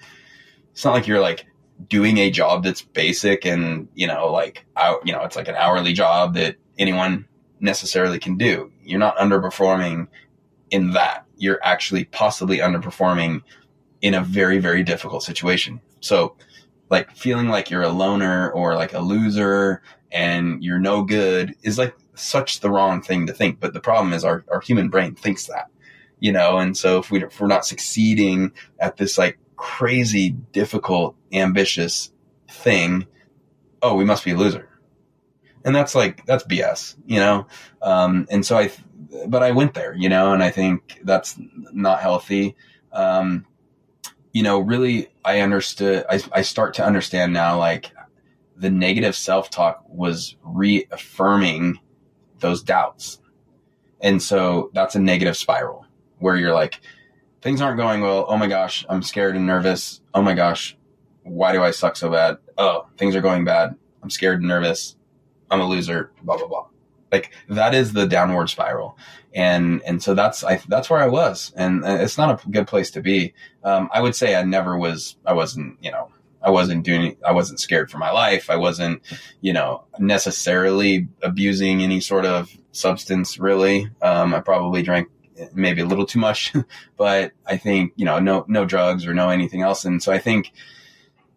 it's 0.72 0.86
not 0.86 0.94
like 0.94 1.08
you're 1.08 1.20
like 1.20 1.46
doing 1.90 2.18
a 2.18 2.32
job 2.32 2.64
that's 2.64 2.82
basic 2.82 3.46
and, 3.46 3.88
you 3.96 4.08
know, 4.08 4.32
like, 4.32 4.66
out, 4.78 5.06
you 5.06 5.14
know, 5.14 5.24
it's 5.24 5.36
like 5.36 5.48
an 5.48 5.56
hourly 5.56 5.94
job 5.94 6.36
that 6.36 6.56
anyone 6.78 7.26
necessarily 7.60 8.20
can 8.20 8.38
do. 8.38 8.72
You're 8.84 9.00
not 9.00 9.18
underperforming 9.18 10.08
in 10.70 10.92
that. 10.92 11.26
You're 11.38 11.60
actually 11.64 12.06
possibly 12.06 12.60
underperforming 12.60 13.42
in 14.06 14.13
a 14.13 14.22
very, 14.22 14.60
very 14.60 14.84
difficult 14.84 15.24
situation. 15.24 15.82
So 16.00 16.36
like 16.91 17.10
feeling 17.15 17.48
like 17.48 17.72
you're 17.72 17.82
a 17.82 17.89
loner 17.89 18.52
or 18.52 18.76
like 18.76 18.94
a 18.94 19.00
loser 19.00 19.82
and 20.12 20.63
you're 20.63 20.78
no 20.78 21.02
good 21.02 21.56
is 21.63 21.80
like 21.80 21.96
such 22.13 22.60
the 22.60 22.69
wrong 22.69 23.02
thing 23.02 23.25
to 23.25 23.34
think. 23.34 23.60
But 23.60 23.73
the 23.73 23.79
problem 23.79 24.13
is 24.13 24.23
our, 24.23 24.46
our 24.52 24.62
human 24.62 24.90
brain 24.90 25.15
thinks 25.15 25.48
that, 25.48 25.71
you 26.19 26.32
know, 26.32 26.60
and 26.60 26.77
so 26.77 27.00
if 27.00 27.10
we, 27.10 27.23
if 27.23 27.42
we're 27.42 27.48
not 27.48 27.65
succeeding 27.65 28.52
at 28.77 28.98
this 28.98 29.17
like 29.17 29.40
crazy, 29.56 30.29
difficult, 30.52 31.15
ambitious 31.34 32.12
thing, 32.48 33.08
oh, 33.82 33.96
we 33.96 34.06
must 34.06 34.23
be 34.23 34.34
a 34.34 34.38
loser. 34.38 34.69
And 35.63 35.75
that's 35.75 35.96
like, 35.96 36.27
that's 36.27 36.44
BS, 36.44 36.96
you 37.08 37.19
know? 37.19 37.48
Um, 37.82 38.27
and 38.29 38.46
so 38.46 38.56
I, 38.56 38.71
but 39.27 39.42
I 39.42 39.50
went 39.50 39.73
there, 39.73 39.96
you 39.96 40.10
know, 40.10 40.32
and 40.32 40.44
I 40.44 40.52
think 40.52 41.00
that's 41.04 41.40
not 41.73 42.02
healthy. 42.02 42.56
Um, 42.94 43.48
you 44.36 44.44
know, 44.44 44.60
really, 44.60 45.08
I 45.23 45.40
understood, 45.40 46.04
I, 46.10 46.21
I 46.33 46.42
start 46.42 46.73
to 46.73 46.86
understand 46.86 47.31
now, 47.31 47.58
like, 47.58 47.94
the 48.58 48.69
negative 48.69 49.15
self 49.15 49.50
talk 49.50 49.81
was 49.88 50.36
reaffirming 50.44 51.79
those 52.40 52.62
doubts. 52.62 53.21
And 54.02 54.21
so 54.21 54.71
that's 54.73 54.94
a 54.96 55.00
negative 55.00 55.38
spiral 55.38 55.86
where 56.19 56.36
you're 56.36 56.54
like, 56.54 56.81
things 57.42 57.62
aren't 57.62 57.77
going 57.77 58.02
well. 58.02 58.25
Oh 58.27 58.36
my 58.36 58.48
gosh, 58.48 58.86
I'm 58.90 59.02
scared 59.02 59.38
and 59.38 59.48
nervous. 59.48 60.02
Oh 60.13 60.21
my 60.21 60.33
gosh, 60.33 60.75
why 61.23 61.54
do 61.54 61.63
I 61.63 61.71
suck 61.71 61.96
so 61.96 62.10
bad? 62.10 62.36
Oh, 62.58 62.88
things 62.98 63.15
are 63.15 63.21
going 63.21 63.46
bad. 63.46 63.73
I'm 64.04 64.10
scared 64.10 64.40
and 64.40 64.50
nervous. 64.50 64.98
I'm 65.50 65.62
a 65.62 65.65
loser. 65.65 66.12
Blah 66.23 66.40
blah 66.40 66.48
blah. 66.48 66.65
Like 67.10 67.31
that 67.48 67.73
is 67.73 67.94
the 67.94 68.06
downward 68.06 68.50
spiral, 68.50 68.98
and 69.36 69.83
and 69.86 70.02
so 70.02 70.15
that's 70.15 70.44
I 70.44 70.60
that's 70.67 70.90
where 70.90 71.00
I 71.00 71.08
was, 71.08 71.52
and 71.56 71.83
it's 71.86 72.17
not 72.17 72.44
a 72.44 72.50
good 72.50 72.67
place 72.67 72.90
to 72.92 73.02
be. 73.02 73.36
Um, 73.63 73.90
I 73.94 74.02
would 74.02 74.15
say 74.15 74.36
I 74.36 74.44
never 74.44 74.75
was. 74.77 75.17
I 75.25 75.33
wasn't 75.33 75.77
you 75.81 75.92
know 75.92 76.10
I 76.46 76.52
wasn't 76.52 76.83
doing, 76.83 77.17
I 77.25 77.31
wasn't 77.31 77.60
scared 77.60 77.90
for 77.90 77.98
my 77.98 78.12
life. 78.12 78.52
I 78.52 78.56
wasn't, 78.56 79.02
you 79.42 79.52
know, 79.52 79.83
necessarily 79.98 81.08
abusing 81.23 81.81
any 81.81 82.00
sort 82.00 82.23
of 82.23 82.56
substance 82.71 83.40
really. 83.40 83.90
Um, 84.04 84.36
I 84.36 84.42
probably 84.42 84.83
drank 84.83 85.10
maybe 85.54 85.81
a 85.81 85.86
little 85.86 86.06
too 86.06 86.19
much, 86.19 86.54
but 86.98 87.31
I 87.48 87.58
think, 87.58 87.94
you 87.96 88.06
know, 88.06 88.19
no, 88.19 88.46
no 88.48 88.63
drugs 88.63 89.08
or 89.08 89.15
no 89.15 89.29
anything 89.29 89.63
else. 89.63 89.86
And 89.86 90.02
so 90.04 90.13
I 90.13 90.19
think, 90.19 90.52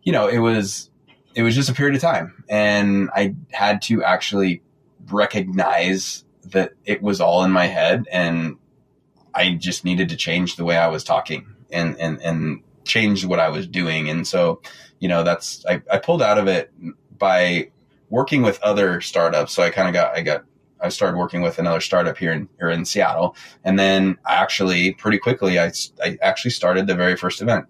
you 0.02 0.12
know, 0.12 0.28
it 0.28 0.38
was, 0.38 0.90
it 1.34 1.42
was 1.42 1.54
just 1.54 1.70
a 1.70 1.74
period 1.74 1.96
of 1.96 2.02
time 2.02 2.44
and 2.50 3.08
I 3.14 3.34
had 3.50 3.80
to 3.82 4.04
actually 4.04 4.62
recognize 5.10 6.24
that 6.50 6.72
it 6.84 7.02
was 7.02 7.20
all 7.20 7.44
in 7.44 7.50
my 7.50 7.66
head 7.66 8.06
and 8.10 8.56
I 9.34 9.54
just 9.54 9.84
needed 9.84 10.08
to 10.08 10.16
change 10.16 10.56
the 10.56 10.64
way 10.64 10.76
I 10.76 10.88
was 10.88 11.04
talking 11.04 11.46
and, 11.70 11.96
and, 11.98 12.20
and 12.22 12.62
change 12.84 13.24
what 13.24 13.38
I 13.38 13.48
was 13.50 13.66
doing. 13.66 14.08
And 14.08 14.26
so, 14.26 14.60
you 14.98 15.08
know, 15.08 15.22
that's, 15.22 15.64
I, 15.66 15.82
I 15.90 15.98
pulled 15.98 16.22
out 16.22 16.38
of 16.38 16.48
it 16.48 16.72
by 17.16 17.70
working 18.10 18.42
with 18.42 18.60
other 18.62 19.00
startups. 19.00 19.52
So 19.52 19.62
I 19.62 19.70
kind 19.70 19.88
of 19.88 19.94
got, 19.94 20.16
I 20.16 20.22
got, 20.22 20.44
I 20.80 20.88
started 20.88 21.18
working 21.18 21.42
with 21.42 21.58
another 21.58 21.80
startup 21.80 22.16
here 22.16 22.32
in, 22.32 22.48
here 22.58 22.70
in 22.70 22.84
Seattle. 22.84 23.36
And 23.64 23.78
then 23.78 24.18
I 24.24 24.34
actually 24.34 24.94
pretty 24.94 25.18
quickly, 25.18 25.58
I, 25.58 25.72
I 26.02 26.18
actually 26.22 26.52
started 26.52 26.86
the 26.86 26.94
very 26.94 27.16
first 27.16 27.42
event, 27.42 27.66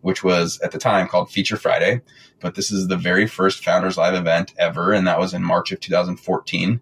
which 0.00 0.24
was 0.24 0.60
at 0.60 0.72
the 0.72 0.78
time 0.78 1.08
called 1.08 1.30
Feature 1.30 1.56
Friday. 1.56 2.00
But 2.40 2.54
this 2.54 2.70
is 2.70 2.88
the 2.88 2.96
very 2.96 3.26
first 3.26 3.64
Founders 3.64 3.96
Live 3.96 4.14
event 4.14 4.54
ever. 4.58 4.92
And 4.92 5.06
that 5.06 5.20
was 5.20 5.34
in 5.34 5.44
March 5.44 5.70
of 5.70 5.80
2014 5.80 6.80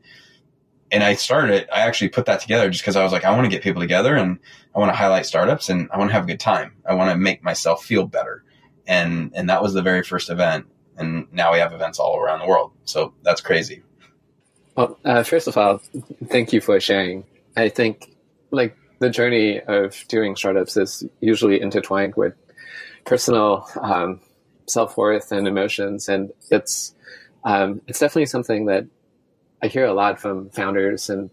and 0.92 1.04
I 1.04 1.14
started 1.14 1.54
it. 1.54 1.68
I 1.72 1.80
actually 1.80 2.08
put 2.08 2.26
that 2.26 2.40
together 2.40 2.68
just 2.70 2.82
because 2.82 2.96
I 2.96 3.02
was 3.02 3.12
like, 3.12 3.24
I 3.24 3.30
want 3.30 3.44
to 3.44 3.50
get 3.50 3.62
people 3.62 3.80
together 3.80 4.16
and 4.16 4.38
I 4.74 4.78
want 4.78 4.90
to 4.90 4.96
highlight 4.96 5.26
startups 5.26 5.68
and 5.68 5.88
I 5.92 5.98
want 5.98 6.10
to 6.10 6.14
have 6.14 6.24
a 6.24 6.26
good 6.26 6.40
time. 6.40 6.74
I 6.84 6.94
want 6.94 7.10
to 7.10 7.16
make 7.16 7.42
myself 7.42 7.84
feel 7.84 8.06
better 8.06 8.44
and 8.90 9.30
and 9.34 9.48
that 9.48 9.62
was 9.62 9.72
the 9.72 9.82
very 9.82 10.02
first 10.02 10.28
event 10.28 10.66
and 10.96 11.32
now 11.32 11.52
we 11.52 11.58
have 11.58 11.72
events 11.72 11.98
all 11.98 12.18
around 12.18 12.40
the 12.40 12.46
world 12.46 12.72
so 12.84 13.14
that's 13.22 13.40
crazy 13.40 13.82
well 14.76 14.98
uh, 15.04 15.22
first 15.22 15.48
of 15.48 15.56
all 15.56 15.80
thank 16.26 16.52
you 16.52 16.60
for 16.60 16.78
sharing 16.80 17.24
i 17.56 17.68
think 17.68 18.14
like 18.50 18.76
the 18.98 19.08
journey 19.08 19.60
of 19.60 20.04
doing 20.08 20.36
startups 20.36 20.76
is 20.76 21.04
usually 21.20 21.60
intertwined 21.60 22.14
with 22.16 22.34
personal 23.06 23.66
um, 23.80 24.20
self-worth 24.66 25.32
and 25.32 25.48
emotions 25.48 26.08
and 26.08 26.30
it's 26.50 26.94
um, 27.44 27.80
it's 27.86 27.98
definitely 27.98 28.26
something 28.26 28.66
that 28.66 28.84
i 29.62 29.66
hear 29.66 29.84
a 29.84 29.92
lot 29.94 30.20
from 30.20 30.50
founders 30.50 31.10
and 31.10 31.30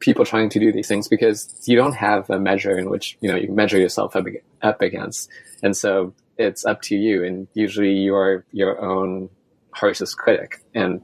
people 0.00 0.24
trying 0.24 0.48
to 0.48 0.58
do 0.58 0.72
these 0.72 0.88
things 0.88 1.06
because 1.06 1.62
you 1.66 1.76
don't 1.76 1.94
have 1.94 2.28
a 2.30 2.38
measure 2.38 2.76
in 2.76 2.90
which 2.90 3.16
you 3.20 3.30
know 3.30 3.36
you 3.36 3.52
measure 3.52 3.78
yourself 3.78 4.16
up, 4.16 4.80
against. 4.82 5.30
And 5.62 5.76
so 5.76 6.14
it's 6.36 6.64
up 6.64 6.82
to 6.82 6.96
you, 6.96 7.22
and 7.22 7.46
usually 7.54 7.92
you're 7.92 8.44
your 8.50 8.80
own 8.80 9.28
harshest 9.72 10.16
critic, 10.16 10.62
and 10.74 11.02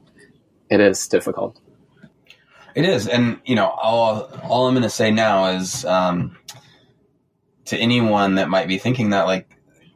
it 0.69 0.81
is 0.81 1.07
difficult. 1.07 1.59
It 2.75 2.85
is, 2.85 3.07
and 3.07 3.39
you 3.45 3.55
know, 3.55 3.67
all 3.67 4.29
all 4.43 4.67
I'm 4.67 4.73
going 4.73 4.83
to 4.83 4.89
say 4.89 5.11
now 5.11 5.55
is 5.55 5.85
um, 5.85 6.37
to 7.65 7.77
anyone 7.77 8.35
that 8.35 8.49
might 8.49 8.67
be 8.67 8.77
thinking 8.77 9.11
that, 9.11 9.27
like, 9.27 9.49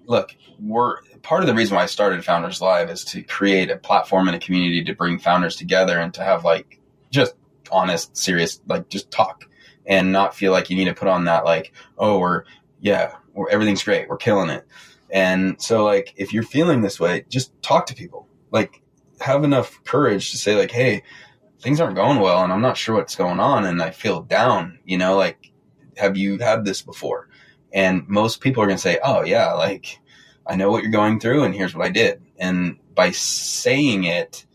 look, 0.06 0.36
we're 0.60 0.98
part 1.24 1.42
of 1.42 1.48
the 1.48 1.54
reason 1.54 1.76
why 1.76 1.84
I 1.84 1.88
started 1.88 2.24
Founders 2.26 2.62
Live 2.62 2.90
is 2.90 3.04
to 3.06 3.22
create 3.24 3.70
a 3.70 3.78
platform 3.78 4.28
and 4.28 4.36
a 4.36 4.40
community 4.40 4.84
to 4.84 4.96
bring 4.96 5.20
founders 5.20 5.56
together 5.56 6.00
and 6.00 6.14
to 6.16 6.24
have 6.24 6.44
like 6.44 6.80
just 7.10 7.36
honest, 7.72 8.16
serious, 8.16 8.62
like 8.68 8.90
just 8.90 9.12
talk 9.12 9.46
and 9.86 10.12
not 10.12 10.36
feel 10.36 10.52
like 10.52 10.70
you 10.70 10.76
need 10.76 10.86
to 10.86 10.94
put 10.94 11.08
on 11.08 11.26
that 11.26 11.46
like, 11.46 11.74
oh, 11.98 12.20
we're 12.20 12.44
yeah, 12.80 13.16
we're, 13.34 13.50
everything's 13.50 13.84
great, 13.84 14.10
we're 14.10 14.18
killing 14.18 14.50
it. 14.50 14.66
And 15.10 15.62
so 15.62 15.84
like 15.86 16.14
if 16.16 16.34
you're 16.34 16.44
feeling 16.44 16.82
this 16.82 17.00
way, 17.00 17.26
just 17.30 17.52
talk 17.62 17.86
to 17.88 17.96
people. 17.96 18.28
Like 18.52 18.82
have 19.20 19.44
enough 19.44 19.84
courage 19.84 20.32
to 20.32 20.38
say 20.38 20.56
like, 20.56 20.72
"Hey, 20.72 21.04
things 21.60 21.80
aren't 21.80 21.96
going 21.96 22.20
well 22.20 22.44
and 22.44 22.52
I'm 22.52 22.62
not 22.62 22.78
sure 22.78 22.96
what's 22.96 23.16
going 23.16 23.40
on 23.40 23.66
and 23.66 23.82
I 23.82 23.92
feel 23.92 24.22
down." 24.22 24.80
You 24.86 24.98
know, 24.98 25.16
like 25.16 25.52
have 25.98 26.18
you 26.18 26.38
had 26.40 26.66
this 26.66 26.82
before? 26.82 27.30
And 27.74 28.08
most 28.10 28.42
people 28.42 28.62
are 28.64 28.66
going 28.66 28.78
to 28.78 28.82
say, 28.82 29.00
"Oh, 29.04 29.24
yeah, 29.24 29.54
like 29.54 30.01
I 30.52 30.56
know 30.56 30.72
what 30.72 30.84
you're 30.84 30.92
going 30.92 31.20
through 31.20 31.44
and 31.44 31.56
here's 31.56 31.76
what 31.76 31.86
I 31.86 31.90
did." 31.90 32.22
And 32.38 32.78
by 32.96 33.12
saying 33.12 34.04
it, 34.04 34.46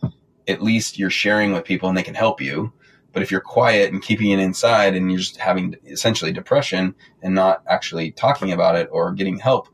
at 0.46 0.62
least 0.62 0.98
you're 0.98 1.10
sharing 1.10 1.52
with 1.52 1.64
people 1.64 1.88
and 1.88 1.96
they 1.96 2.02
can 2.02 2.14
help 2.14 2.40
you. 2.40 2.72
But 3.12 3.22
if 3.22 3.30
you're 3.30 3.40
quiet 3.40 3.92
and 3.92 4.02
keeping 4.02 4.30
it 4.30 4.38
inside 4.38 4.94
and 4.94 5.10
you're 5.10 5.20
just 5.20 5.38
having 5.38 5.76
essentially 5.86 6.32
depression 6.32 6.94
and 7.22 7.34
not 7.34 7.62
actually 7.66 8.12
talking 8.12 8.52
about 8.52 8.76
it 8.76 8.88
or 8.92 9.12
getting 9.12 9.38
help, 9.38 9.68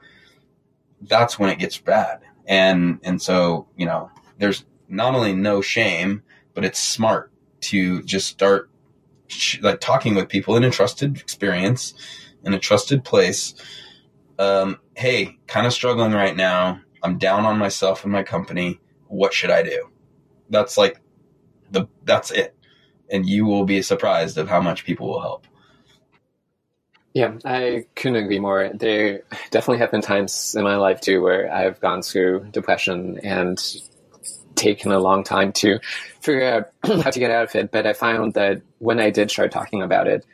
that's 1.00 1.38
when 1.38 1.50
it 1.50 1.58
gets 1.58 1.76
bad. 1.76 2.20
And, 2.46 3.00
and 3.02 3.20
so, 3.20 3.66
you 3.76 3.84
know, 3.84 4.10
there's 4.38 4.64
not 4.88 5.14
only 5.14 5.34
no 5.34 5.60
shame, 5.60 6.22
but 6.54 6.64
it's 6.64 6.78
smart 6.78 7.32
to 7.62 8.02
just 8.04 8.28
start 8.28 8.70
sh- 9.26 9.60
like 9.60 9.80
talking 9.80 10.14
with 10.14 10.28
people 10.28 10.56
in 10.56 10.62
a 10.62 10.70
trusted 10.70 11.16
experience 11.16 11.94
in 12.44 12.54
a 12.54 12.58
trusted 12.58 13.04
place. 13.04 13.54
Um, 14.42 14.78
Hey, 14.94 15.38
kind 15.46 15.66
of 15.66 15.72
struggling 15.72 16.12
right 16.12 16.36
now. 16.36 16.80
I'm 17.02 17.18
down 17.18 17.44
on 17.44 17.58
myself 17.58 18.04
and 18.04 18.12
my 18.12 18.22
company. 18.22 18.78
What 19.08 19.32
should 19.32 19.50
I 19.50 19.62
do? 19.62 19.90
That's 20.50 20.76
like 20.76 21.00
the, 21.70 21.86
that's 22.04 22.30
it. 22.30 22.54
And 23.10 23.26
you 23.26 23.46
will 23.46 23.64
be 23.64 23.82
surprised 23.82 24.38
of 24.38 24.48
how 24.48 24.60
much 24.60 24.84
people 24.84 25.08
will 25.08 25.20
help. 25.20 25.46
Yeah, 27.14 27.38
I 27.44 27.86
couldn't 27.94 28.24
agree 28.24 28.38
more. 28.38 28.70
There 28.74 29.22
definitely 29.50 29.78
have 29.78 29.90
been 29.90 30.02
times 30.02 30.54
in 30.56 30.64
my 30.64 30.76
life 30.76 31.00
too 31.00 31.20
where 31.20 31.52
I've 31.52 31.80
gone 31.80 32.02
through 32.02 32.48
depression 32.52 33.18
and 33.22 33.62
taken 34.54 34.92
a 34.92 34.98
long 34.98 35.24
time 35.24 35.52
to 35.52 35.78
figure 36.20 36.44
out 36.44 36.70
how 37.02 37.10
to 37.10 37.18
get 37.18 37.30
out 37.30 37.44
of 37.44 37.54
it. 37.54 37.70
But 37.70 37.86
I 37.86 37.92
found 37.92 38.34
that 38.34 38.62
when 38.78 38.98
I 38.98 39.10
did 39.10 39.30
start 39.30 39.52
talking 39.52 39.82
about 39.82 40.06
it, 40.06 40.24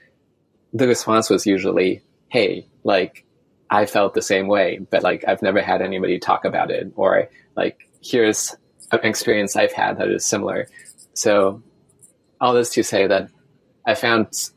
the 0.73 0.87
response 0.87 1.31
was 1.31 1.47
usually, 1.47 2.03
Hey, 2.29 2.67
like, 2.85 3.25
I 3.71 3.87
felt 3.87 4.15
the 4.15 4.23
same 4.23 4.49
way, 4.49 4.79
but 4.91 5.03
like, 5.03 5.25
I've 5.27 5.43
never 5.43 5.61
had 5.61 5.83
anybody 5.83 6.19
talk 6.19 6.45
about 6.45 6.71
it 6.71 6.93
or 6.97 7.29
like, 7.57 7.89
here's 8.03 8.57
an 8.93 9.01
experience 9.03 9.57
I've 9.57 9.73
had 9.73 9.99
that 9.99 10.09
is 10.09 10.25
similar. 10.25 10.69
So 11.13 11.63
all 12.41 12.55
this 12.55 12.71
to 12.75 12.83
say 12.83 13.07
that 13.07 13.31
I 13.85 13.95
found 13.95 14.51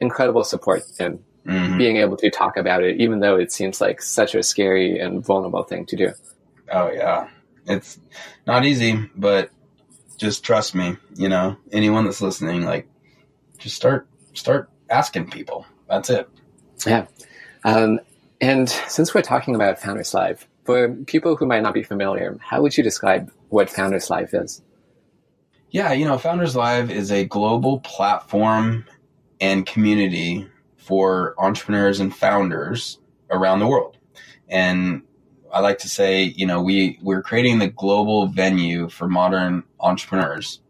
incredible 0.00 0.44
support 0.44 0.82
in 0.98 1.18
mm-hmm. 1.46 1.78
being 1.78 1.96
able 1.96 2.16
to 2.18 2.30
talk 2.30 2.56
about 2.56 2.82
it, 2.82 3.00
even 3.00 3.20
though 3.20 3.36
it 3.36 3.52
seems 3.52 3.80
like 3.80 4.02
such 4.02 4.34
a 4.34 4.42
scary 4.42 4.98
and 4.98 5.24
vulnerable 5.24 5.62
thing 5.62 5.86
to 5.86 5.96
do. 5.96 6.12
Oh 6.70 6.90
yeah, 6.90 7.28
it's 7.66 7.98
not 8.46 8.64
easy, 8.64 9.08
but 9.16 9.50
just 10.16 10.44
trust 10.44 10.74
me. 10.74 10.96
You 11.16 11.28
know, 11.28 11.56
anyone 11.72 12.04
that's 12.04 12.20
listening, 12.20 12.64
like, 12.64 12.88
just 13.58 13.76
start 13.76 14.08
start 14.34 14.70
asking 14.90 15.30
people. 15.30 15.66
That's 15.88 16.10
it. 16.10 16.28
Yeah. 16.86 17.06
Um, 17.64 18.00
and 18.40 18.68
since 18.68 19.14
we're 19.14 19.22
talking 19.22 19.54
about 19.54 19.80
Founders 19.80 20.14
Live, 20.14 20.46
for 20.64 20.94
people 21.06 21.36
who 21.36 21.46
might 21.46 21.62
not 21.62 21.74
be 21.74 21.82
familiar, 21.82 22.36
how 22.40 22.62
would 22.62 22.76
you 22.76 22.84
describe 22.84 23.32
what 23.48 23.70
Founders 23.70 24.10
Live 24.10 24.34
is? 24.34 24.62
Yeah, 25.70 25.92
you 25.92 26.04
know, 26.04 26.18
Founders 26.18 26.56
Live 26.56 26.90
is 26.90 27.10
a 27.10 27.24
global 27.24 27.80
platform 27.80 28.84
and 29.40 29.66
community 29.66 30.48
for 30.76 31.34
entrepreneurs 31.38 32.00
and 32.00 32.14
founders 32.14 32.98
around 33.30 33.60
the 33.60 33.66
world. 33.66 33.98
And 34.48 35.02
I 35.52 35.60
like 35.60 35.78
to 35.78 35.88
say, 35.88 36.22
you 36.22 36.46
know, 36.46 36.62
we, 36.62 36.98
we're 37.02 37.22
creating 37.22 37.58
the 37.58 37.68
global 37.68 38.26
venue 38.26 38.88
for 38.88 39.08
modern 39.08 39.64
entrepreneurs. 39.80 40.60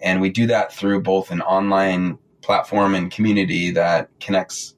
And 0.00 0.20
we 0.20 0.30
do 0.30 0.46
that 0.48 0.72
through 0.72 1.02
both 1.02 1.30
an 1.30 1.42
online 1.42 2.18
platform 2.40 2.94
and 2.94 3.10
community 3.10 3.70
that 3.72 4.08
connects 4.20 4.74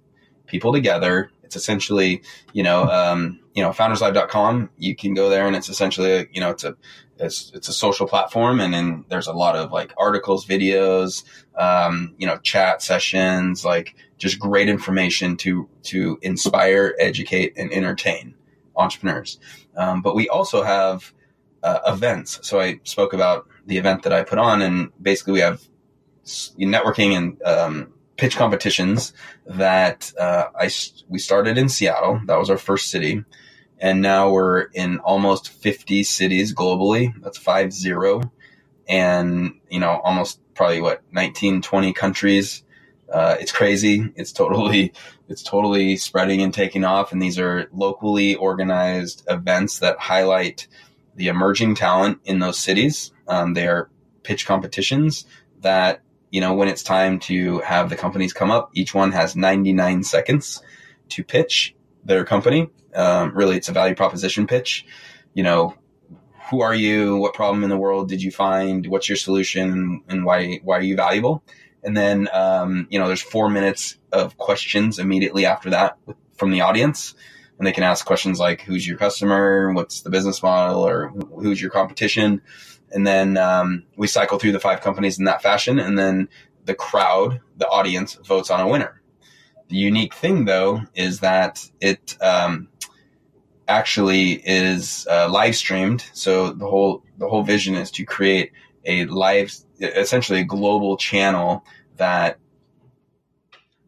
people 0.47 0.73
together. 0.73 1.31
It's 1.55 1.63
essentially, 1.63 2.23
you 2.53 2.63
know, 2.63 2.85
um, 2.85 3.41
you 3.55 3.63
know, 3.63 3.71
founderslive.com. 3.71 4.71
You 4.77 4.97
can 4.97 5.15
go 5.15 5.29
there 5.29 5.47
and 5.47 5.55
it's 5.55 5.69
essentially, 5.69 6.29
you 6.33 6.41
know, 6.41 6.51
it's 6.51 6.65
a, 6.65 6.77
it's, 7.19 7.53
it's 7.55 7.69
a 7.69 7.73
social 7.73 8.09
platform 8.09 8.59
and 8.59 8.75
then 8.75 9.05
there's 9.09 9.29
a 9.29 9.33
lot 9.33 9.55
of 9.55 9.71
like 9.71 9.93
articles, 9.97 10.45
videos, 10.45 11.23
um, 11.57 12.15
you 12.19 12.27
know, 12.27 12.39
chat 12.39 12.83
sessions, 12.83 13.65
like 13.65 13.95
just 14.19 14.41
great 14.41 14.69
information 14.69 15.37
to, 15.37 15.69
to 15.85 16.19
inspire, 16.23 16.95
educate 16.99 17.53
and 17.57 17.73
entertain 17.73 18.35
entrepreneurs. 18.75 19.39
Um, 19.77 20.03
but 20.03 20.17
we 20.17 20.29
also 20.29 20.65
have, 20.65 21.13
uh, 21.63 21.81
events. 21.87 22.41
So 22.43 22.61
I 22.61 22.81
spoke 22.83 23.13
about 23.13 23.47
the 23.67 23.79
event 23.79 24.03
that 24.03 24.13
I 24.13 24.23
put 24.23 24.39
on, 24.39 24.61
and 24.61 24.91
basically 25.01 25.33
we 25.33 25.41
have 25.41 25.63
networking 26.27 27.17
and 27.17 27.43
um, 27.43 27.94
pitch 28.17 28.37
competitions 28.37 29.13
that 29.47 30.13
uh, 30.19 30.47
I 30.59 30.71
we 31.09 31.19
started 31.19 31.59
in 31.59 31.69
Seattle. 31.69 32.21
That 32.27 32.39
was 32.39 32.51
our 32.51 32.59
first 32.59 32.91
city, 32.91 33.25
and 33.79 34.03
now 34.03 34.31
we're 34.31 34.63
in 34.75 34.99
almost 34.99 35.49
50 35.49 36.03
cities 36.05 36.55
globally. 36.55 37.13
That's 37.23 37.39
five 37.39 37.73
zero, 37.73 38.33
and 38.89 39.61
you 39.69 39.81
know 39.81 40.01
almost 40.03 40.41
probably 40.55 40.81
what 40.81 41.03
19, 41.13 41.63
20 41.63 41.93
countries. 41.93 42.63
Uh, 43.13 43.37
it's 43.39 43.53
crazy. 43.53 44.13
It's 44.17 44.33
totally 44.33 44.93
it's 45.29 45.43
totally 45.43 45.97
spreading 45.97 46.43
and 46.43 46.53
taking 46.53 46.85
off. 46.85 47.13
And 47.13 47.21
these 47.21 47.39
are 47.39 47.69
locally 47.73 48.35
organized 48.35 49.25
events 49.29 49.81
that 49.81 49.99
highlight 49.99 50.67
the 51.15 51.29
emerging 51.29 51.77
talent 51.77 52.21
in 52.25 52.39
those 52.39 52.59
cities. 52.59 53.13
Um, 53.29 53.55
they 53.55 53.67
are 53.69 53.91
pitch 54.23 54.47
competitions 54.47 55.27
that 55.61 56.03
you 56.35 56.41
know, 56.41 56.53
when 56.53 56.67
it's 56.67 56.83
time 56.83 57.21
to 57.21 57.61
have 57.61 57.89
the 57.89 57.95
companies 57.95 58.33
come 58.33 58.51
up, 58.51 58.71
each 58.75 58.93
one 58.93 59.13
has 59.13 59.37
99 59.37 60.03
seconds 60.03 60.61
to 61.11 61.23
pitch 61.23 61.77
their 62.05 62.25
company. 62.25 62.71
Um, 62.93 63.31
really, 63.37 63.57
it's 63.57 63.69
a 63.69 63.73
value 63.73 63.95
proposition 63.95 64.49
pitch. 64.49 64.85
You 65.33 65.45
know, 65.45 65.77
who 66.51 66.61
are 66.61 66.75
you? 66.75 67.19
What 67.19 67.35
problem 67.35 67.63
in 67.63 67.71
the 67.71 67.77
world 67.77 68.09
did 68.09 68.21
you 68.21 68.33
find? 68.33 68.85
What's 68.89 69.09
your 69.09 69.15
solution? 69.15 70.03
And 70.09 70.25
why, 70.25 70.59
why 70.65 70.79
are 70.79 70.83
you 70.83 70.97
valuable? 70.97 71.45
And 71.85 71.97
then, 71.97 72.29
um, 72.33 72.89
you 72.91 72.99
know, 72.99 73.07
there's 73.07 73.23
four 73.23 73.49
minutes 73.49 73.97
of 74.11 74.37
questions 74.37 74.99
immediately 74.99 75.47
after 75.47 75.71
that 75.71 75.99
from 76.37 76.51
the 76.51 76.63
audience. 76.63 77.15
And 77.59 77.67
they 77.69 77.71
can 77.73 77.85
ask 77.85 78.05
questions 78.05 78.41
like, 78.41 78.61
who's 78.61 78.85
your 78.85 78.99
customer? 78.99 79.73
What's 79.73 80.01
the 80.01 80.11
business 80.11 80.43
model? 80.43 80.83
Or 80.83 81.11
who's 81.11 81.63
your 81.63 81.71
competition? 81.71 82.43
And 82.95 83.07
then 83.07 83.37
um, 83.37 83.85
we 83.97 84.07
cycle 84.07 84.39
through 84.39 84.53
the 84.53 84.61
five 84.61 84.81
companies 84.81 85.19
in 85.19 85.25
that 85.25 85.43
fashion, 85.43 85.79
and 85.79 85.99
then 85.99 86.29
the 86.65 86.75
crowd, 86.75 87.41
the 87.57 87.69
audience, 87.69 88.15
votes 88.15 88.51
on 88.51 88.61
a 88.61 88.69
winner. 88.69 89.03
The 89.69 89.77
unique 89.77 90.15
thing, 90.15 90.45
though, 90.45 90.83
is 90.95 91.21
that 91.21 91.69
it 91.81 92.17
um, 92.23 92.69
actually 93.67 94.33
is 94.33 95.07
uh, 95.11 95.29
live 95.29 95.57
streamed. 95.57 96.05
So 96.13 96.53
the 96.53 96.67
whole 96.67 97.03
the 97.19 97.29
whole 97.29 97.43
vision 97.43 97.75
is 97.75 97.91
to 97.93 98.05
create 98.05 98.53
a 98.85 99.07
live, 99.07 99.53
essentially 99.81 100.41
a 100.41 100.45
global 100.45 100.97
channel 100.97 101.65
that 101.97 102.39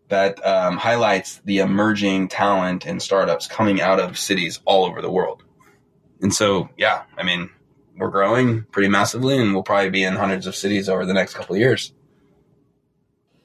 that 0.09 0.44
um, 0.44 0.76
highlights 0.76 1.40
the 1.44 1.59
emerging 1.59 2.28
talent 2.28 2.86
and 2.86 3.02
startups 3.02 3.46
coming 3.46 3.80
out 3.80 4.00
of 4.00 4.18
cities 4.18 4.61
all 4.64 4.84
over 4.84 5.02
the 5.02 5.11
world. 5.11 5.42
And 6.22 6.32
so, 6.32 6.70
yeah, 6.76 7.02
I 7.18 7.24
mean, 7.24 7.50
we're 7.97 8.11
growing 8.11 8.64
pretty 8.64 8.88
massively, 8.88 9.38
and 9.38 9.53
we'll 9.53 9.62
probably 9.62 9.90
be 9.90 10.05
in 10.05 10.14
hundreds 10.14 10.47
of 10.47 10.55
cities 10.55 10.88
over 10.88 11.07
the 11.07 11.14
next 11.14 11.34
couple 11.34 11.57
years. 11.57 11.92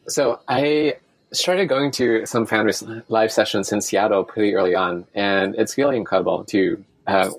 So 0.07 0.39
I 0.47 0.95
started 1.31 1.67
going 1.67 1.91
to 1.91 2.25
some 2.25 2.45
founders 2.45 2.83
live 3.07 3.31
sessions 3.31 3.71
in 3.71 3.81
Seattle 3.81 4.23
pretty 4.23 4.53
early 4.55 4.75
on, 4.75 5.05
and 5.13 5.55
it's 5.55 5.77
really 5.77 5.97
incredible 5.97 6.43
to 6.45 6.83
uh, 7.07 7.29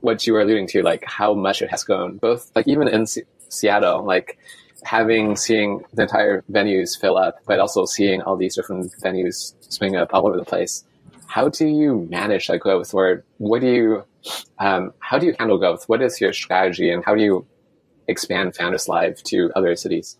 what 0.00 0.26
you 0.26 0.32
were 0.32 0.40
alluding 0.40 0.66
to, 0.68 0.82
like 0.82 1.04
how 1.04 1.34
much 1.34 1.62
it 1.62 1.70
has 1.70 1.84
grown. 1.84 2.18
Both 2.18 2.50
like 2.54 2.68
even 2.68 2.88
in 2.88 3.06
C- 3.06 3.22
Seattle, 3.48 4.04
like 4.04 4.38
having 4.82 5.36
seeing 5.36 5.84
the 5.92 6.02
entire 6.02 6.42
venues 6.50 6.98
fill 6.98 7.16
up, 7.16 7.38
but 7.46 7.58
also 7.58 7.84
seeing 7.84 8.22
all 8.22 8.36
these 8.36 8.54
different 8.54 8.92
venues 9.02 9.54
spring 9.60 9.96
up 9.96 10.10
all 10.12 10.26
over 10.26 10.36
the 10.36 10.44
place. 10.44 10.84
How 11.28 11.48
do 11.48 11.66
you 11.66 12.08
manage 12.10 12.48
that 12.48 12.60
growth, 12.60 12.94
or 12.94 13.24
what 13.36 13.60
do 13.60 13.70
you 13.70 14.04
um, 14.58 14.92
how 15.00 15.18
do 15.18 15.26
you 15.26 15.34
handle 15.38 15.58
growth? 15.58 15.84
What 15.86 16.02
is 16.02 16.20
your 16.20 16.32
strategy, 16.32 16.90
and 16.90 17.04
how 17.04 17.14
do 17.14 17.22
you 17.22 17.46
expand 18.08 18.56
Founders 18.56 18.88
Live 18.88 19.22
to 19.24 19.50
other 19.54 19.76
cities? 19.76 20.16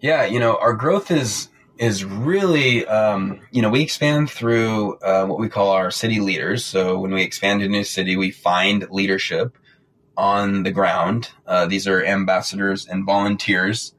Yeah, 0.00 0.24
you 0.24 0.40
know, 0.40 0.56
our 0.56 0.74
growth 0.74 1.10
is 1.10 1.48
is 1.76 2.04
really, 2.04 2.86
um, 2.86 3.40
you 3.52 3.62
know, 3.62 3.70
we 3.70 3.82
expand 3.82 4.30
through 4.30 4.96
uh, 4.96 5.26
what 5.26 5.38
we 5.38 5.48
call 5.48 5.70
our 5.70 5.92
city 5.92 6.18
leaders. 6.18 6.64
So 6.64 6.98
when 6.98 7.12
we 7.12 7.22
expand 7.22 7.62
a 7.62 7.68
new 7.68 7.84
city, 7.84 8.16
we 8.16 8.32
find 8.32 8.88
leadership 8.90 9.56
on 10.16 10.64
the 10.64 10.72
ground. 10.72 11.30
Uh, 11.46 11.66
these 11.66 11.86
are 11.86 12.04
ambassadors 12.04 12.86
and 12.86 13.06
volunteers, 13.06 13.94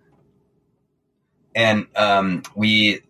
and 1.55 1.87
um, 1.95 2.43
we 2.55 3.01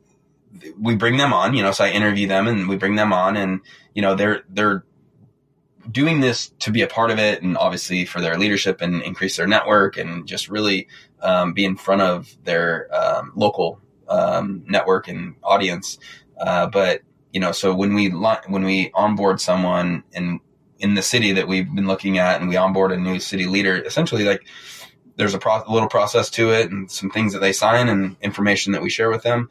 we 0.79 0.95
bring 0.95 1.17
them 1.17 1.33
on. 1.33 1.55
You 1.55 1.63
know, 1.63 1.71
so 1.71 1.83
I 1.83 1.89
interview 1.89 2.27
them 2.27 2.47
and 2.47 2.67
we 2.67 2.75
bring 2.75 2.95
them 2.95 3.13
on, 3.13 3.37
and 3.37 3.61
you 3.93 4.01
know, 4.01 4.15
they're 4.15 4.43
they're 4.49 4.83
doing 5.91 6.19
this 6.19 6.49
to 6.59 6.71
be 6.71 6.81
a 6.81 6.87
part 6.87 7.09
of 7.09 7.17
it 7.17 7.41
and 7.41 7.57
obviously 7.57 8.05
for 8.05 8.21
their 8.21 8.37
leadership 8.37 8.81
and 8.81 9.01
increase 9.01 9.37
their 9.37 9.47
network 9.47 9.97
and 9.97 10.27
just 10.27 10.47
really 10.47 10.87
um, 11.21 11.53
be 11.53 11.65
in 11.65 11.75
front 11.75 12.01
of 12.01 12.35
their 12.43 12.87
um, 12.93 13.31
local 13.35 13.79
um, 14.07 14.63
network 14.67 15.07
and 15.07 15.35
audience. 15.43 15.97
Uh, 16.39 16.67
but 16.67 17.01
you 17.31 17.39
know, 17.39 17.51
so 17.51 17.73
when 17.73 17.93
we 17.93 18.09
when 18.09 18.63
we 18.63 18.91
onboard 18.93 19.39
someone 19.39 20.03
in 20.13 20.39
in 20.79 20.95
the 20.95 21.01
city 21.01 21.33
that 21.33 21.47
we've 21.47 21.73
been 21.73 21.87
looking 21.87 22.17
at, 22.17 22.39
and 22.39 22.49
we 22.49 22.55
onboard 22.55 22.91
a 22.91 22.97
new 22.97 23.19
city 23.19 23.45
leader, 23.45 23.75
essentially 23.75 24.23
like 24.23 24.45
there's 25.17 25.33
a, 25.33 25.39
pro- 25.39 25.63
a 25.67 25.71
little 25.71 25.89
process 25.89 26.29
to 26.31 26.51
it, 26.51 26.71
and 26.71 26.89
some 26.89 27.09
things 27.09 27.33
that 27.33 27.39
they 27.39 27.51
sign, 27.51 27.89
and 27.89 28.15
information 28.21 28.73
that 28.73 28.81
we 28.81 28.89
share 28.89 29.09
with 29.09 29.21
them, 29.21 29.49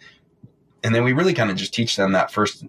and 0.83 0.95
then 0.95 1.05
we 1.05 1.13
really 1.13 1.35
kind 1.35 1.51
of 1.51 1.57
just 1.57 1.75
teach 1.75 1.97
them 1.97 2.13
that 2.13 2.31
first 2.31 2.65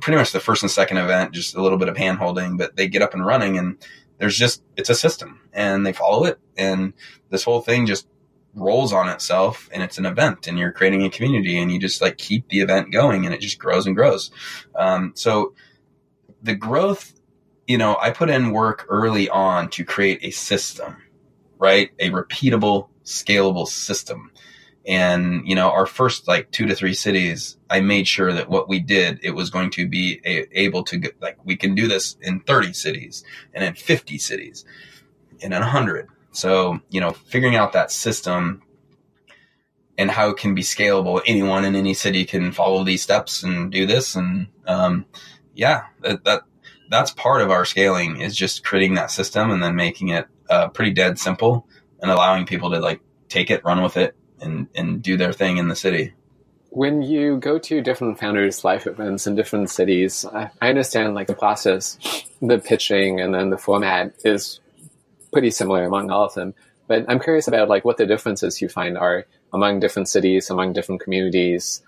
pretty 0.00 0.16
much 0.16 0.32
the 0.32 0.40
first 0.40 0.62
and 0.62 0.70
second 0.70 0.96
event, 0.96 1.32
just 1.32 1.54
a 1.54 1.62
little 1.62 1.78
bit 1.78 1.88
of 1.88 1.96
hand 1.96 2.18
holding, 2.18 2.56
but 2.56 2.76
they 2.76 2.88
get 2.88 3.02
up 3.02 3.14
and 3.14 3.24
running 3.24 3.58
and 3.58 3.76
there's 4.18 4.36
just, 4.36 4.62
it's 4.76 4.90
a 4.90 4.94
system 4.94 5.40
and 5.52 5.84
they 5.84 5.92
follow 5.92 6.24
it. 6.24 6.38
And 6.56 6.94
this 7.30 7.44
whole 7.44 7.60
thing 7.60 7.86
just 7.86 8.06
rolls 8.54 8.92
on 8.92 9.08
itself 9.08 9.68
and 9.72 9.82
it's 9.82 9.98
an 9.98 10.06
event 10.06 10.46
and 10.46 10.58
you're 10.58 10.72
creating 10.72 11.04
a 11.04 11.10
community 11.10 11.58
and 11.58 11.70
you 11.70 11.78
just 11.78 12.00
like 12.00 12.16
keep 12.16 12.48
the 12.48 12.60
event 12.60 12.92
going 12.92 13.26
and 13.26 13.34
it 13.34 13.40
just 13.40 13.58
grows 13.58 13.86
and 13.86 13.96
grows. 13.96 14.30
Um, 14.74 15.12
so 15.16 15.54
the 16.42 16.54
growth, 16.54 17.12
you 17.66 17.78
know, 17.78 17.96
I 18.00 18.10
put 18.10 18.30
in 18.30 18.52
work 18.52 18.86
early 18.88 19.28
on 19.28 19.68
to 19.70 19.84
create 19.84 20.20
a 20.22 20.30
system, 20.30 20.96
right? 21.58 21.90
A 21.98 22.10
repeatable, 22.10 22.88
scalable 23.04 23.66
system 23.66 24.30
and, 24.86 25.46
you 25.48 25.54
know, 25.54 25.70
our 25.70 25.86
first 25.86 26.28
like 26.28 26.50
two 26.50 26.66
to 26.66 26.74
three 26.74 26.92
cities, 26.92 27.56
I 27.70 27.80
made 27.80 28.06
sure 28.06 28.32
that 28.32 28.50
what 28.50 28.68
we 28.68 28.80
did, 28.80 29.18
it 29.22 29.30
was 29.30 29.48
going 29.48 29.70
to 29.70 29.88
be 29.88 30.20
a, 30.26 30.46
able 30.58 30.84
to 30.84 30.98
get, 30.98 31.20
like, 31.22 31.38
we 31.44 31.56
can 31.56 31.74
do 31.74 31.88
this 31.88 32.16
in 32.20 32.40
30 32.40 32.74
cities 32.74 33.24
and 33.54 33.64
in 33.64 33.74
50 33.74 34.18
cities 34.18 34.64
and 35.42 35.54
in 35.54 35.60
100. 35.60 36.08
So, 36.32 36.80
you 36.90 37.00
know, 37.00 37.12
figuring 37.12 37.56
out 37.56 37.72
that 37.72 37.90
system 37.90 38.62
and 39.96 40.10
how 40.10 40.28
it 40.30 40.36
can 40.36 40.54
be 40.54 40.62
scalable. 40.62 41.22
Anyone 41.26 41.64
in 41.64 41.76
any 41.76 41.94
city 41.94 42.26
can 42.26 42.52
follow 42.52 42.84
these 42.84 43.02
steps 43.02 43.42
and 43.42 43.72
do 43.72 43.86
this. 43.86 44.16
And, 44.16 44.48
um, 44.66 45.06
yeah, 45.54 45.84
that, 46.00 46.24
that, 46.24 46.42
that's 46.90 47.12
part 47.12 47.40
of 47.40 47.50
our 47.50 47.64
scaling 47.64 48.20
is 48.20 48.36
just 48.36 48.64
creating 48.64 48.94
that 48.94 49.10
system 49.10 49.50
and 49.50 49.62
then 49.62 49.76
making 49.76 50.08
it, 50.08 50.26
uh, 50.50 50.68
pretty 50.68 50.90
dead 50.90 51.18
simple 51.18 51.66
and 52.02 52.10
allowing 52.10 52.44
people 52.44 52.70
to 52.70 52.80
like 52.80 53.00
take 53.30 53.50
it, 53.50 53.64
run 53.64 53.82
with 53.82 53.96
it, 53.96 54.14
and 54.44 54.68
and 54.74 55.02
do 55.02 55.16
their 55.16 55.32
thing 55.32 55.56
in 55.56 55.68
the 55.68 55.76
city. 55.76 56.12
When 56.70 57.02
you 57.02 57.38
go 57.38 57.58
to 57.58 57.80
different 57.80 58.18
Founders 58.18 58.64
Live 58.64 58.86
events 58.86 59.26
in 59.26 59.36
different 59.36 59.70
cities, 59.70 60.24
I, 60.24 60.50
I 60.60 60.68
understand 60.68 61.14
like 61.14 61.28
the 61.28 61.34
process, 61.34 61.98
the 62.42 62.58
pitching, 62.58 63.20
and 63.20 63.32
then 63.34 63.50
the 63.50 63.58
format 63.58 64.14
is 64.24 64.60
pretty 65.32 65.50
similar 65.50 65.84
among 65.84 66.10
all 66.10 66.24
of 66.24 66.34
them. 66.34 66.54
But 66.86 67.06
I'm 67.08 67.20
curious 67.20 67.48
about 67.48 67.68
like 67.68 67.84
what 67.84 67.96
the 67.96 68.06
differences 68.06 68.60
you 68.60 68.68
find 68.68 68.98
are 68.98 69.26
among 69.52 69.80
different 69.80 70.08
cities, 70.08 70.50
among 70.50 70.72
different 70.72 71.00
communities. 71.00 71.82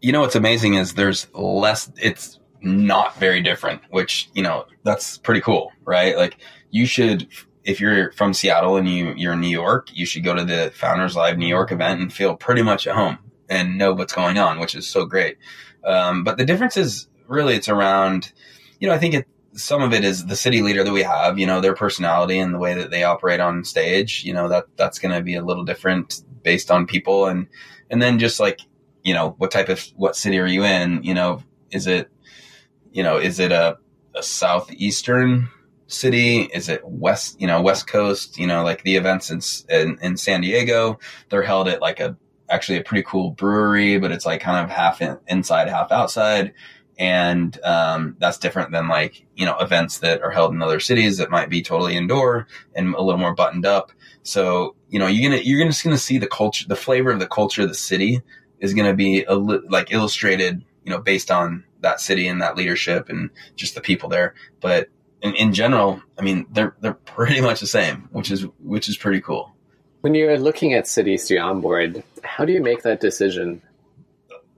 You 0.00 0.12
know 0.12 0.20
what's 0.20 0.36
amazing 0.36 0.74
is 0.74 0.94
there's 0.94 1.26
less. 1.34 1.90
It's 2.00 2.38
not 2.60 3.16
very 3.16 3.40
different, 3.42 3.82
which 3.90 4.28
you 4.34 4.42
know 4.42 4.66
that's 4.84 5.18
pretty 5.18 5.40
cool, 5.40 5.72
right? 5.84 6.16
Like 6.16 6.38
you 6.70 6.86
should 6.86 7.28
if 7.68 7.82
you're 7.82 8.10
from 8.12 8.32
Seattle 8.32 8.76
and 8.76 8.88
you 8.88 9.12
you're 9.14 9.34
in 9.34 9.42
New 9.42 9.48
York, 9.48 9.90
you 9.92 10.06
should 10.06 10.24
go 10.24 10.34
to 10.34 10.42
the 10.42 10.72
Founders 10.76 11.14
Live 11.14 11.36
New 11.36 11.46
York 11.46 11.70
event 11.70 12.00
and 12.00 12.10
feel 12.10 12.34
pretty 12.34 12.62
much 12.62 12.86
at 12.86 12.94
home 12.94 13.18
and 13.46 13.76
know 13.76 13.92
what's 13.92 14.14
going 14.14 14.38
on, 14.38 14.58
which 14.58 14.74
is 14.74 14.88
so 14.88 15.04
great. 15.04 15.36
Um, 15.84 16.24
but 16.24 16.38
the 16.38 16.46
difference 16.46 16.78
is 16.78 17.08
really 17.26 17.56
it's 17.56 17.68
around, 17.68 18.32
you 18.80 18.88
know, 18.88 18.94
I 18.94 18.98
think 18.98 19.14
it, 19.14 19.28
some 19.52 19.82
of 19.82 19.92
it 19.92 20.02
is 20.02 20.24
the 20.24 20.34
city 20.34 20.62
leader 20.62 20.82
that 20.82 20.92
we 20.92 21.02
have, 21.02 21.38
you 21.38 21.46
know, 21.46 21.60
their 21.60 21.74
personality 21.74 22.38
and 22.38 22.54
the 22.54 22.58
way 22.58 22.72
that 22.72 22.90
they 22.90 23.04
operate 23.04 23.38
on 23.38 23.64
stage. 23.64 24.24
You 24.24 24.32
know 24.32 24.48
that 24.48 24.64
that's 24.76 24.98
going 24.98 25.14
to 25.14 25.22
be 25.22 25.34
a 25.34 25.44
little 25.44 25.64
different 25.64 26.22
based 26.42 26.70
on 26.70 26.86
people 26.86 27.26
and 27.26 27.48
and 27.90 28.00
then 28.00 28.18
just 28.18 28.40
like 28.40 28.60
you 29.04 29.12
know 29.12 29.34
what 29.36 29.50
type 29.50 29.68
of 29.68 29.84
what 29.94 30.16
city 30.16 30.38
are 30.38 30.46
you 30.46 30.64
in? 30.64 31.02
You 31.02 31.12
know, 31.12 31.42
is 31.70 31.86
it 31.86 32.10
you 32.92 33.02
know 33.02 33.18
is 33.18 33.38
it 33.38 33.52
a 33.52 33.76
a 34.14 34.22
southeastern 34.22 35.50
city? 35.88 36.42
Is 36.54 36.68
it 36.68 36.82
west, 36.84 37.40
you 37.40 37.46
know, 37.46 37.60
west 37.60 37.86
coast? 37.88 38.38
You 38.38 38.46
know, 38.46 38.62
like 38.62 38.82
the 38.84 38.96
events 38.96 39.30
in, 39.30 39.40
in, 39.68 39.98
in 40.00 40.16
San 40.16 40.40
Diego, 40.42 40.98
they're 41.28 41.42
held 41.42 41.66
at 41.68 41.80
like 41.80 41.98
a, 42.00 42.16
actually 42.48 42.78
a 42.78 42.82
pretty 42.84 43.02
cool 43.02 43.30
brewery, 43.32 43.98
but 43.98 44.12
it's 44.12 44.24
like 44.24 44.40
kind 44.40 44.64
of 44.64 44.70
half 44.70 45.02
in, 45.02 45.18
inside, 45.26 45.68
half 45.68 45.90
outside. 45.90 46.54
and 46.98 47.60
um, 47.62 48.16
that's 48.18 48.38
different 48.38 48.72
than 48.72 48.88
like 48.88 49.24
you 49.36 49.46
know 49.46 49.56
events 49.58 49.98
that 49.98 50.20
are 50.22 50.30
held 50.30 50.52
in 50.52 50.62
other 50.62 50.80
cities 50.80 51.18
that 51.18 51.30
might 51.30 51.48
be 51.48 51.62
totally 51.62 51.96
indoor 51.96 52.46
and 52.74 52.94
a 52.94 53.02
little 53.02 53.20
more 53.20 53.34
buttoned 53.34 53.64
up. 53.66 53.92
So 54.22 54.74
you 54.88 54.98
know 54.98 55.06
you're 55.06 55.30
gonna 55.30 55.42
you're 55.42 55.64
just 55.66 55.84
gonna 55.84 55.96
see 55.98 56.18
the 56.18 56.26
culture, 56.26 56.66
the 56.68 56.76
flavor 56.76 57.10
of 57.10 57.20
the 57.20 57.26
culture 57.26 57.62
of 57.62 57.68
the 57.68 57.74
city 57.74 58.20
is 58.60 58.74
gonna 58.74 58.94
be 58.94 59.24
a 59.24 59.34
li- 59.36 59.60
like 59.68 59.92
illustrated, 59.92 60.64
you 60.84 60.90
know, 60.90 60.98
based 61.00 61.30
on 61.30 61.64
that 61.80 62.00
city 62.00 62.26
and 62.26 62.42
that 62.42 62.56
leadership 62.56 63.08
and 63.08 63.30
just 63.54 63.74
the 63.76 63.80
people 63.80 64.08
there. 64.08 64.34
But 64.60 64.88
in, 65.22 65.34
in 65.34 65.52
general, 65.52 66.02
I 66.18 66.22
mean, 66.22 66.46
they're 66.50 66.74
they're 66.80 66.94
pretty 66.94 67.40
much 67.40 67.60
the 67.60 67.66
same, 67.66 68.08
which 68.12 68.30
is 68.30 68.42
which 68.62 68.88
is 68.88 68.96
pretty 68.96 69.20
cool. 69.20 69.54
When 70.00 70.14
you're 70.14 70.38
looking 70.38 70.74
at 70.74 70.86
cities 70.86 71.26
to 71.26 71.36
onboard, 71.38 72.02
how 72.22 72.44
do 72.44 72.52
you 72.52 72.62
make 72.62 72.82
that 72.82 73.00
decision? 73.00 73.62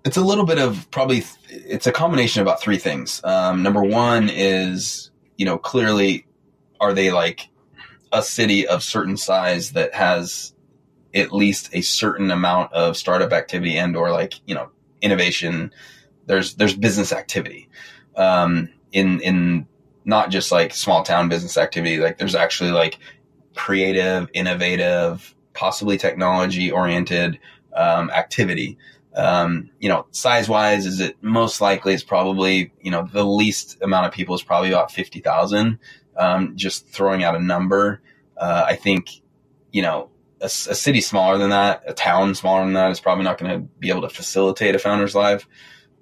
It's 0.05 0.17
a 0.17 0.23
little 0.23 0.45
bit 0.45 0.59
of 0.59 0.91
probably 0.91 1.25
it's 1.49 1.87
a 1.87 1.93
combination 1.93 2.41
of 2.41 2.47
about 2.47 2.61
three 2.61 2.79
things. 2.79 3.21
Um, 3.25 3.63
number 3.63 3.83
one 3.83 4.29
is 4.31 5.11
you 5.37 5.47
know 5.47 5.59
clearly 5.59 6.27
are 6.81 6.95
they 6.95 7.11
like 7.11 7.49
a 8.13 8.23
city 8.23 8.67
of 8.67 8.83
certain 8.83 9.17
size 9.17 9.73
that 9.73 9.95
has 9.95 10.53
at 11.15 11.33
least 11.33 11.71
a 11.73 11.81
certain 11.81 12.31
amount 12.31 12.73
of 12.73 12.97
startup 12.97 13.33
activity 13.33 13.77
and 13.77 13.97
or 13.97 14.11
like 14.11 14.35
you 14.47 14.55
know 14.55 14.71
innovation 15.01 15.73
there's 16.27 16.55
there's 16.55 16.75
business 16.75 17.13
activity 17.13 17.69
um, 18.17 18.69
in 18.93 19.21
in 19.21 19.67
not 20.05 20.31
just 20.31 20.51
like 20.51 20.75
small 20.75 21.03
town 21.03 21.29
business 21.29 21.57
activity. 21.57 21.99
Like 21.99 22.19
there's 22.19 22.35
actually 22.35 22.71
like 22.71 22.99
creative, 23.55 24.29
innovative, 24.33 25.35
possibly 25.53 25.99
technology 25.99 26.71
oriented 26.71 27.39
um, 27.75 28.11
activity. 28.11 28.79
Um, 29.15 29.71
you 29.81 29.89
know, 29.89 30.07
size 30.13 30.49
wise, 30.49 30.87
is 30.87 31.01
it 31.01 31.17
most 31.23 31.61
likely 31.61 31.95
it's 31.95 32.05
probably, 32.05 32.73
you 32.81 32.91
know, 32.91 33.09
the 33.13 33.25
least 33.25 33.79
amount 33.83 34.07
of 34.07 34.13
people 34.13 34.35
is 34.35 34.43
probably 34.43 34.69
about 34.69 34.93
50,000. 34.93 35.79
Um, 36.17 36.57
just 36.57 36.89
throwing 36.89 37.25
out 37.25 37.35
a 37.35 37.41
number. 37.41 38.01
Uh, 38.37 38.65
I 38.67 38.77
think, 38.77 39.11
you 39.73 39.83
know, 39.83 40.11
a, 40.41 40.47
a, 40.47 40.49
city 40.49 41.01
smaller 41.01 41.39
than 41.39 41.51
that, 41.51 41.83
a 41.87 41.93
town 41.93 42.35
smaller 42.35 42.65
than 42.65 42.73
that 42.75 42.91
is 42.91 43.01
probably 43.01 43.25
not 43.25 43.39
going 43.39 43.53
to 43.53 43.67
be 43.79 43.91
able 43.91 44.03
to 44.03 44.09
facilitate 44.09 44.75
a 44.75 44.79
founder's 44.79 45.15
live. 45.15 45.47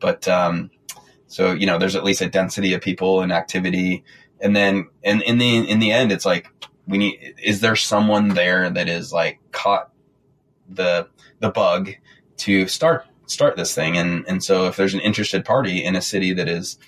But, 0.01 0.29
um, 0.29 0.71
so, 1.29 1.53
you 1.53 1.67
know, 1.67 1.79
there's 1.79 1.95
at 1.95 2.05
least 2.05 2.23
a 2.23 2.29
density 2.29 2.73
of 2.73 2.81
people 2.81 3.21
and 3.21 3.31
activity. 3.31 4.03
And 4.41 4.57
then, 4.57 4.89
and 5.05 5.23
in 5.23 5.39
the, 5.39 5.59
in 5.59 5.79
the 5.79 5.93
end, 5.93 6.11
it's 6.11 6.25
like, 6.27 6.49
we 6.87 6.97
need, 6.97 7.35
is 7.43 7.61
there 7.61 7.77
someone 7.77 8.31
there 8.31 8.71
that 8.71 8.89
is 8.89 9.13
like 9.13 9.39
caught 9.53 9.91
the, 10.69 11.07
the 11.41 11.51
bug 11.51 11.91
to 12.39 12.67
start, 12.67 13.05
start 13.27 13.57
this 13.57 13.75
thing? 13.75 13.99
And, 13.99 14.25
and 14.27 14.43
so 14.43 14.67
if 14.67 14.77
there's 14.77 14.95
an 14.95 15.01
interested 15.01 15.45
party 15.45 15.85
in 15.85 15.95
a 15.97 16.03
city 16.03 16.33
that 16.33 16.49
is, 16.49 16.79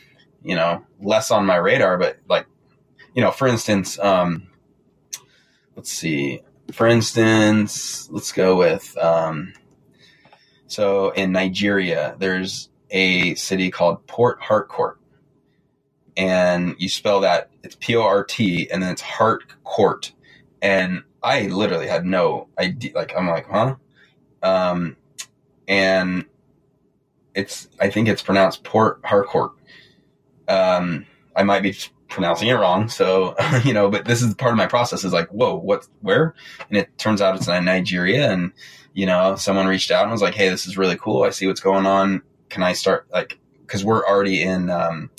you 0.43 0.55
know, 0.55 0.87
less 1.01 1.31
on 1.31 1.45
my 1.45 1.57
radar, 1.57 1.99
but 1.99 2.19
like, 2.27 2.47
you 3.15 3.21
know, 3.21 3.31
for 3.31 3.47
instance, 3.47 3.99
um, 3.99 4.49
let's 5.77 5.93
see, 5.93 6.41
for 6.73 6.87
instance, 6.87 8.09
let's 8.11 8.33
go 8.33 8.57
with, 8.57 8.97
um, 8.97 9.53
so 10.67 11.11
in 11.11 11.33
Nigeria, 11.33 12.17
there's 12.19 12.70
a 12.91 13.35
city 13.35 13.71
called 13.71 14.07
Port 14.07 14.41
Harcourt. 14.41 14.99
And 16.17 16.75
you 16.79 16.89
spell 16.89 17.21
that, 17.21 17.51
it's 17.63 17.77
P 17.79 17.97
O 17.97 18.03
R 18.03 18.25
T, 18.25 18.71
and 18.71 18.83
then 18.83 18.91
it's 18.93 19.03
Harcourt. 19.03 20.13
And 20.61 21.03
I 21.23 21.47
literally 21.47 21.87
had 21.87 22.05
no 22.05 22.49
idea. 22.59 22.93
Like, 22.95 23.13
I'm 23.17 23.29
like, 23.29 23.47
huh? 23.49 23.77
Um, 24.43 24.97
and 25.69 26.25
it's, 27.35 27.69
I 27.81 27.91
think 27.91 28.09
it's 28.09 28.23
pronounced 28.23 28.65
Port 28.65 29.01
Harcourt. 29.05 29.53
Um, 30.49 31.07
I 31.37 31.45
might 31.45 31.63
be 31.63 31.77
pronouncing 32.09 32.49
it 32.49 32.55
wrong. 32.55 32.89
So, 32.89 33.37
you 33.65 33.73
know, 33.73 33.89
but 33.89 34.05
this 34.05 34.21
is 34.23 34.35
part 34.35 34.53
of 34.53 34.59
my 34.59 34.67
process 34.67 35.05
is 35.05 35.13
like, 35.13 35.29
whoa, 35.29 35.55
what, 35.55 35.87
where? 36.01 36.35
And 36.69 36.77
it 36.77 36.99
turns 36.99 37.23
out 37.23 37.37
it's 37.37 37.49
in 37.49 37.65
Nigeria. 37.65 38.31
And, 38.31 38.53
you 38.93 39.07
know, 39.07 39.37
someone 39.37 39.69
reached 39.69 39.91
out 39.91 40.03
and 40.03 40.13
was 40.13 40.23
like, 40.23 40.35
Hey, 40.35 40.49
this 40.49 40.67
is 40.67 40.77
really 40.77 40.97
cool. 40.97 41.23
I 41.23 41.31
see 41.31 41.47
what's 41.47 41.61
going 41.61 41.87
on 41.87 42.23
can 42.51 42.63
I 42.63 42.73
start 42.73 43.07
like 43.13 43.39
because 43.61 43.85
we're 43.85 44.05
already 44.05 44.43
in 44.43 44.69
um, 44.69 45.11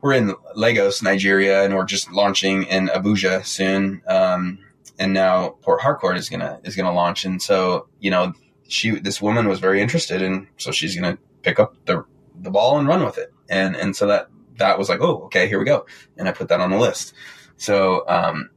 we're 0.00 0.12
in 0.12 0.34
Lagos, 0.54 1.02
Nigeria, 1.02 1.64
and 1.64 1.74
we're 1.74 1.84
just 1.84 2.10
launching 2.12 2.64
in 2.64 2.88
Abuja 2.88 3.44
soon. 3.44 4.02
Um, 4.06 4.58
and 4.98 5.12
now 5.12 5.50
Port 5.62 5.80
Harcourt 5.80 6.16
is 6.16 6.28
gonna 6.28 6.60
is 6.64 6.76
gonna 6.76 6.92
launch, 6.92 7.24
and 7.24 7.40
so 7.40 7.88
you 8.00 8.10
know 8.10 8.32
she 8.68 8.90
this 8.90 9.22
woman 9.22 9.48
was 9.48 9.60
very 9.60 9.80
interested, 9.80 10.22
and 10.22 10.46
so 10.56 10.70
she's 10.70 10.94
gonna 10.94 11.18
pick 11.42 11.58
up 11.58 11.74
the 11.86 12.04
the 12.40 12.50
ball 12.50 12.78
and 12.78 12.86
run 12.88 13.04
with 13.04 13.18
it, 13.18 13.32
and 13.48 13.76
and 13.76 13.96
so 13.96 14.06
that 14.06 14.28
that 14.56 14.78
was 14.78 14.88
like 14.88 15.00
oh 15.00 15.24
okay 15.24 15.48
here 15.48 15.58
we 15.58 15.64
go, 15.64 15.86
and 16.16 16.28
I 16.28 16.32
put 16.32 16.48
that 16.48 16.60
on 16.60 16.70
the 16.70 16.78
list. 16.78 17.14
So 17.56 18.04
um, 18.08 18.50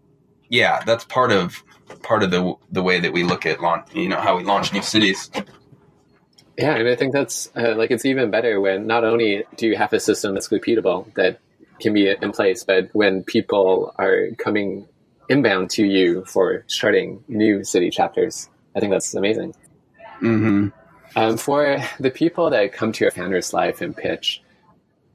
yeah, 0.49 0.83
that's 0.83 1.05
part 1.05 1.31
of 1.31 1.63
part 2.01 2.23
of 2.23 2.31
the 2.31 2.55
the 2.71 2.83
way 2.83 2.99
that 2.99 3.13
we 3.13 3.23
look 3.23 3.45
at 3.45 3.61
launch, 3.61 3.87
you 3.93 4.09
know, 4.09 4.19
how 4.19 4.37
we 4.37 4.43
launch 4.43 4.73
new 4.73 4.81
cities. 4.81 5.29
Yeah, 6.57 6.75
and 6.75 6.87
I 6.87 6.95
think 6.95 7.13
that's 7.13 7.49
uh, 7.55 7.75
like 7.75 7.91
it's 7.91 8.05
even 8.05 8.29
better 8.29 8.59
when 8.59 8.87
not 8.87 9.03
only 9.03 9.45
do 9.55 9.67
you 9.67 9.77
have 9.77 9.93
a 9.93 9.99
system 9.99 10.33
that's 10.33 10.49
repeatable 10.49 11.13
that 11.15 11.39
can 11.79 11.93
be 11.93 12.09
in 12.09 12.31
place, 12.31 12.63
but 12.63 12.89
when 12.93 13.23
people 13.23 13.93
are 13.97 14.27
coming 14.37 14.87
inbound 15.29 15.69
to 15.71 15.85
you 15.85 16.25
for 16.25 16.63
starting 16.67 17.23
new 17.27 17.63
city 17.63 17.89
chapters, 17.89 18.49
I 18.75 18.79
think 18.79 18.91
that's 18.91 19.13
amazing. 19.15 19.55
Mm-hmm. 20.21 20.67
Um, 21.15 21.37
for 21.37 21.79
the 21.99 22.11
people 22.11 22.49
that 22.51 22.73
come 22.73 22.91
to 22.91 23.03
your 23.03 23.11
Founders 23.11 23.53
Live 23.53 23.81
and 23.81 23.95
pitch, 23.95 24.41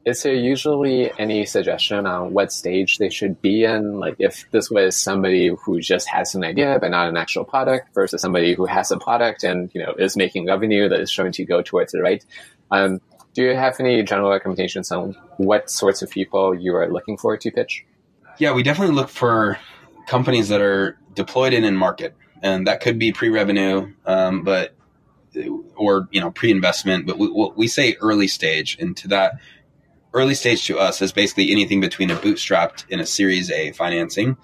is 0.07 0.22
there 0.22 0.34
usually 0.34 1.11
any 1.18 1.44
suggestion 1.44 2.07
on 2.07 2.32
what 2.32 2.52
stage 2.52 2.98
they 2.98 3.11
should 3.11 3.42
be 3.42 3.64
in? 3.64 3.98
Like 3.98 4.14
if 4.20 4.48
this 4.52 4.70
was 4.70 4.96
somebody 4.96 5.48
who 5.48 5.80
just 5.80 6.09
has 6.09 6.32
an 6.36 6.44
idea 6.44 6.78
but 6.80 6.92
not 6.92 7.09
an 7.09 7.16
actual 7.16 7.44
product 7.44 7.92
versus 7.92 8.22
somebody 8.22 8.54
who 8.54 8.66
has 8.66 8.92
a 8.92 8.98
product 8.98 9.42
and 9.42 9.68
you 9.74 9.82
know 9.82 9.94
is 9.98 10.16
making 10.16 10.46
revenue 10.46 10.88
that 10.88 11.00
is 11.00 11.11
showing 11.11 11.32
to 11.32 11.44
go 11.44 11.61
towards 11.61 11.90
the 11.90 12.00
right. 12.00 12.24
Um, 12.70 13.00
do 13.34 13.42
you 13.42 13.57
have 13.57 13.80
any 13.80 14.02
general 14.04 14.30
recommendations 14.30 14.92
on 14.92 15.16
what 15.38 15.70
sorts 15.70 16.02
of 16.02 16.09
people 16.09 16.54
you 16.54 16.74
are 16.76 16.90
looking 16.90 17.18
for 17.18 17.36
to 17.36 17.50
pitch? 17.50 17.84
Yeah, 18.38 18.52
we 18.52 18.62
definitely 18.62 18.94
look 18.94 19.09
for 19.09 19.59
companies 20.07 20.48
that 20.48 20.61
are 20.61 20.96
deployed 21.14 21.52
in 21.52 21.64
in 21.64 21.76
market, 21.76 22.14
and 22.42 22.68
that 22.68 22.80
could 22.80 22.98
be 22.98 23.11
pre-revenue, 23.11 23.92
um, 24.07 24.44
but 24.44 24.72
or 25.74 26.09
you 26.12 26.20
know 26.20 26.30
pre-investment. 26.30 27.07
But 27.07 27.18
we, 27.18 27.28
we 27.57 27.66
say 27.66 27.96
early 28.00 28.28
stage, 28.28 28.78
and 28.80 28.96
to 28.98 29.09
that 29.09 29.40
early 30.16 30.34
stage 30.34 30.66
to 30.66 30.78
us 30.78 31.02
is 31.02 31.12
basically 31.12 31.52
anything 31.52 31.80
between 31.80 32.10
a 32.10 32.16
bootstrapped 32.16 32.86
and 32.90 33.00
a 33.00 33.06
Series 33.06 33.50
A 33.50 33.72
financing, 33.72 34.36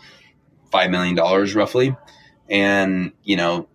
five 0.71 0.91
million 0.91 1.15
dollars 1.15 1.55
roughly, 1.55 1.97
and 2.49 3.13
you 3.25 3.37
know 3.37 3.69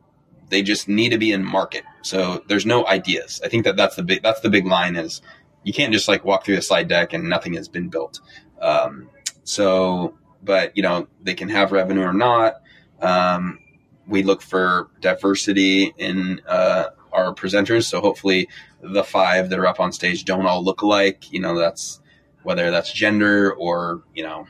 they 0.49 0.61
just 0.61 0.87
need 0.87 1.09
to 1.09 1.17
be 1.17 1.31
in 1.31 1.43
market. 1.43 1.83
So 2.03 2.43
there's 2.47 2.65
no 2.65 2.87
ideas. 2.87 3.41
I 3.43 3.49
think 3.49 3.65
that 3.65 3.75
that's 3.75 3.95
the 3.95 4.03
big 4.03 4.21
that's 4.21 4.41
the 4.41 4.49
big 4.49 4.65
line 4.65 4.95
is 4.95 5.21
you 5.63 5.73
can't 5.73 5.91
just 5.91 6.07
like 6.07 6.23
walk 6.23 6.45
through 6.45 6.57
a 6.57 6.61
slide 6.61 6.87
deck 6.87 7.13
and 7.13 7.27
nothing 7.27 7.53
has 7.55 7.67
been 7.67 7.89
built. 7.89 8.21
Um, 8.61 9.09
so, 9.43 10.17
but 10.43 10.77
you 10.77 10.83
know 10.83 11.07
they 11.23 11.33
can 11.33 11.49
have 11.49 11.71
revenue 11.71 12.03
or 12.03 12.13
not. 12.13 12.61
Um, 13.01 13.59
we 14.07 14.23
look 14.23 14.41
for 14.41 14.89
diversity 15.01 15.93
in 15.97 16.41
uh, 16.47 16.85
our 17.17 17.33
presenters. 17.33 17.85
So 17.85 17.99
hopefully 17.99 18.47
the 18.81 19.03
five 19.03 19.49
that 19.49 19.59
are 19.59 19.67
up 19.67 19.79
on 19.79 19.91
stage 19.91 20.23
don't 20.25 20.45
all 20.45 20.63
look 20.63 20.81
alike. 20.81 21.31
You 21.31 21.41
know, 21.41 21.57
that's 21.57 21.99
whether 22.43 22.71
that's 22.71 22.91
gender 22.91 23.53
or, 23.53 24.03
you 24.13 24.23
know, 24.23 24.47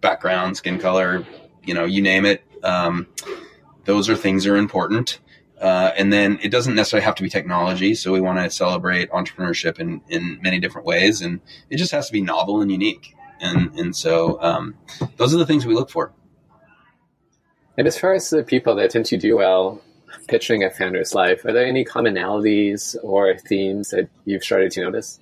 background, 0.00 0.56
skin 0.56 0.78
color, 0.78 1.26
you 1.64 1.74
know, 1.74 1.84
you 1.84 2.02
name 2.02 2.24
it. 2.24 2.44
Um, 2.62 3.06
those 3.84 4.08
are 4.08 4.16
things 4.16 4.44
that 4.44 4.52
are 4.52 4.56
important. 4.56 5.18
Uh, 5.60 5.92
and 5.96 6.12
then 6.12 6.38
it 6.42 6.50
doesn't 6.50 6.74
necessarily 6.74 7.04
have 7.04 7.14
to 7.16 7.22
be 7.22 7.28
technology. 7.28 7.94
So 7.94 8.12
we 8.12 8.20
want 8.20 8.38
to 8.38 8.48
celebrate 8.50 9.10
entrepreneurship 9.10 9.78
in, 9.78 10.00
in 10.08 10.38
many 10.40 10.58
different 10.58 10.86
ways. 10.86 11.20
And 11.20 11.40
it 11.68 11.76
just 11.76 11.92
has 11.92 12.06
to 12.06 12.12
be 12.12 12.22
novel 12.22 12.62
and 12.62 12.70
unique. 12.70 13.14
And, 13.40 13.74
and 13.78 13.96
so 13.96 14.40
um, 14.40 14.74
those 15.16 15.34
are 15.34 15.38
the 15.38 15.46
things 15.46 15.66
we 15.66 15.74
look 15.74 15.90
for. 15.90 16.12
And 17.76 17.86
as 17.86 17.98
far 17.98 18.14
as 18.14 18.30
the 18.30 18.42
people 18.42 18.74
that 18.76 18.90
tend 18.90 19.06
to 19.06 19.16
do 19.16 19.36
well 19.36 19.82
pitching 20.30 20.62
a 20.62 20.70
Founders 20.70 21.12
Live, 21.12 21.44
are 21.44 21.52
there 21.52 21.66
any 21.66 21.84
commonalities 21.84 22.96
or 23.02 23.36
themes 23.36 23.90
that 23.90 24.08
you've 24.24 24.44
started 24.44 24.70
to 24.72 24.82
notice? 24.82 25.18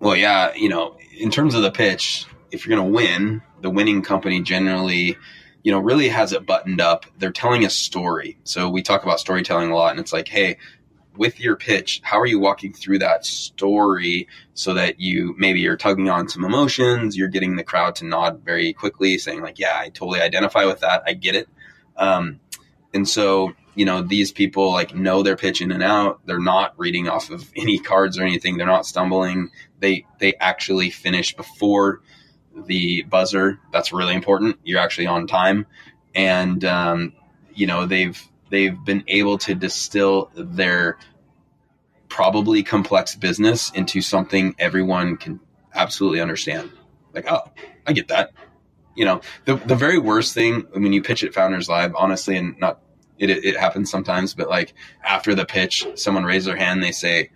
Well, 0.00 0.16
yeah, 0.16 0.52
you 0.54 0.68
know, 0.68 0.96
in 1.16 1.30
terms 1.30 1.54
of 1.54 1.62
the 1.62 1.70
pitch, 1.70 2.26
if 2.50 2.66
you're 2.66 2.76
going 2.76 2.88
to 2.88 2.94
win, 2.94 3.42
the 3.60 3.70
winning 3.70 4.02
company 4.02 4.42
generally, 4.42 5.16
you 5.62 5.70
know, 5.70 5.78
really 5.78 6.08
has 6.08 6.32
it 6.32 6.46
buttoned 6.46 6.80
up. 6.80 7.06
They're 7.18 7.30
telling 7.30 7.64
a 7.64 7.70
story. 7.70 8.38
So 8.42 8.68
we 8.68 8.82
talk 8.82 9.04
about 9.04 9.20
storytelling 9.20 9.70
a 9.70 9.76
lot, 9.76 9.92
and 9.92 10.00
it's 10.00 10.12
like, 10.12 10.26
hey, 10.26 10.58
with 11.16 11.40
your 11.40 11.54
pitch, 11.54 12.00
how 12.02 12.18
are 12.18 12.26
you 12.26 12.40
walking 12.40 12.72
through 12.72 12.98
that 13.00 13.24
story 13.24 14.28
so 14.54 14.74
that 14.74 14.98
you 14.98 15.34
maybe 15.38 15.60
you're 15.60 15.76
tugging 15.76 16.08
on 16.08 16.28
some 16.28 16.44
emotions, 16.44 17.16
you're 17.16 17.28
getting 17.28 17.56
the 17.56 17.64
crowd 17.64 17.96
to 17.96 18.04
nod 18.04 18.42
very 18.44 18.72
quickly, 18.72 19.18
saying 19.18 19.42
like, 19.42 19.58
"Yeah, 19.58 19.76
I 19.76 19.88
totally 19.88 20.20
identify 20.20 20.64
with 20.64 20.80
that. 20.80 21.02
I 21.06 21.14
get 21.14 21.34
it." 21.34 21.48
Um, 21.96 22.38
and 22.94 23.08
so, 23.08 23.52
you 23.74 23.84
know, 23.84 24.02
these 24.02 24.32
people 24.32 24.72
like 24.72 24.94
know 24.94 25.22
their 25.22 25.36
pitch 25.36 25.60
in 25.60 25.70
and 25.70 25.82
out. 25.82 26.20
They're 26.26 26.40
not 26.40 26.74
reading 26.78 27.08
off 27.08 27.30
of 27.30 27.50
any 27.56 27.78
cards 27.78 28.18
or 28.18 28.22
anything. 28.22 28.56
They're 28.56 28.66
not 28.66 28.86
stumbling. 28.86 29.50
They 29.80 30.06
they 30.18 30.34
actually 30.34 30.90
finish 30.90 31.36
before 31.36 32.00
the 32.66 33.02
buzzer. 33.02 33.60
That's 33.72 33.92
really 33.92 34.14
important. 34.14 34.58
You're 34.64 34.80
actually 34.80 35.06
on 35.06 35.26
time, 35.26 35.66
and 36.14 36.64
um, 36.64 37.12
you 37.54 37.66
know 37.66 37.86
they've 37.86 38.20
they've 38.50 38.76
been 38.84 39.04
able 39.06 39.38
to 39.38 39.54
distill 39.54 40.30
their 40.34 40.98
probably 42.08 42.62
complex 42.62 43.14
business 43.14 43.70
into 43.72 44.00
something 44.00 44.54
everyone 44.58 45.16
can 45.16 45.40
absolutely 45.74 46.20
understand. 46.20 46.70
Like, 47.14 47.30
oh, 47.30 47.42
I 47.86 47.92
get 47.92 48.08
that. 48.08 48.32
You 48.98 49.04
know, 49.04 49.20
the 49.44 49.54
the 49.54 49.76
very 49.76 49.96
worst 49.96 50.34
thing 50.34 50.66
when 50.72 50.92
you 50.92 51.02
pitch 51.02 51.22
at 51.22 51.32
Founders 51.32 51.68
Live, 51.68 51.94
honestly, 51.94 52.36
and 52.36 52.58
not 52.58 52.80
it 53.16 53.30
it 53.30 53.56
happens 53.56 53.90
sometimes, 53.92 54.34
but 54.34 54.48
like 54.48 54.74
after 55.04 55.36
the 55.36 55.46
pitch, 55.46 55.86
someone 55.94 56.24
raises 56.24 56.46
their 56.46 56.56
hand, 56.56 56.82
they 56.82 56.90
say, 56.90 57.30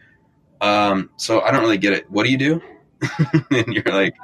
um, 0.60 1.10
"So 1.16 1.40
I 1.40 1.52
don't 1.52 1.62
really 1.62 1.78
get 1.78 1.92
it. 1.92 2.10
What 2.10 2.24
do 2.24 2.32
you 2.32 2.36
do?" 2.36 2.62
and 3.52 3.68
you're 3.68 3.94
like, 3.94 4.16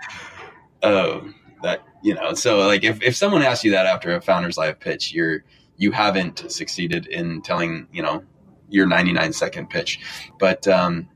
"Oh, 0.82 1.32
that 1.62 1.84
you 2.03 2.14
know." 2.14 2.34
So 2.34 2.66
like 2.66 2.82
if 2.82 3.03
if 3.03 3.14
someone 3.14 3.43
asks 3.43 3.62
you 3.62 3.70
that 3.70 3.86
after 3.86 4.16
a 4.16 4.20
Founders 4.20 4.59
Live 4.59 4.80
pitch, 4.80 5.12
you're 5.12 5.45
you 5.76 5.93
haven't 5.93 6.51
succeeded 6.51 7.07
in 7.07 7.43
telling 7.43 7.86
you 7.93 8.03
know 8.03 8.24
your 8.68 8.86
99 8.86 9.32
second 9.32 9.70
pitch. 9.70 10.01
But 10.41 10.66
um, 10.66 11.09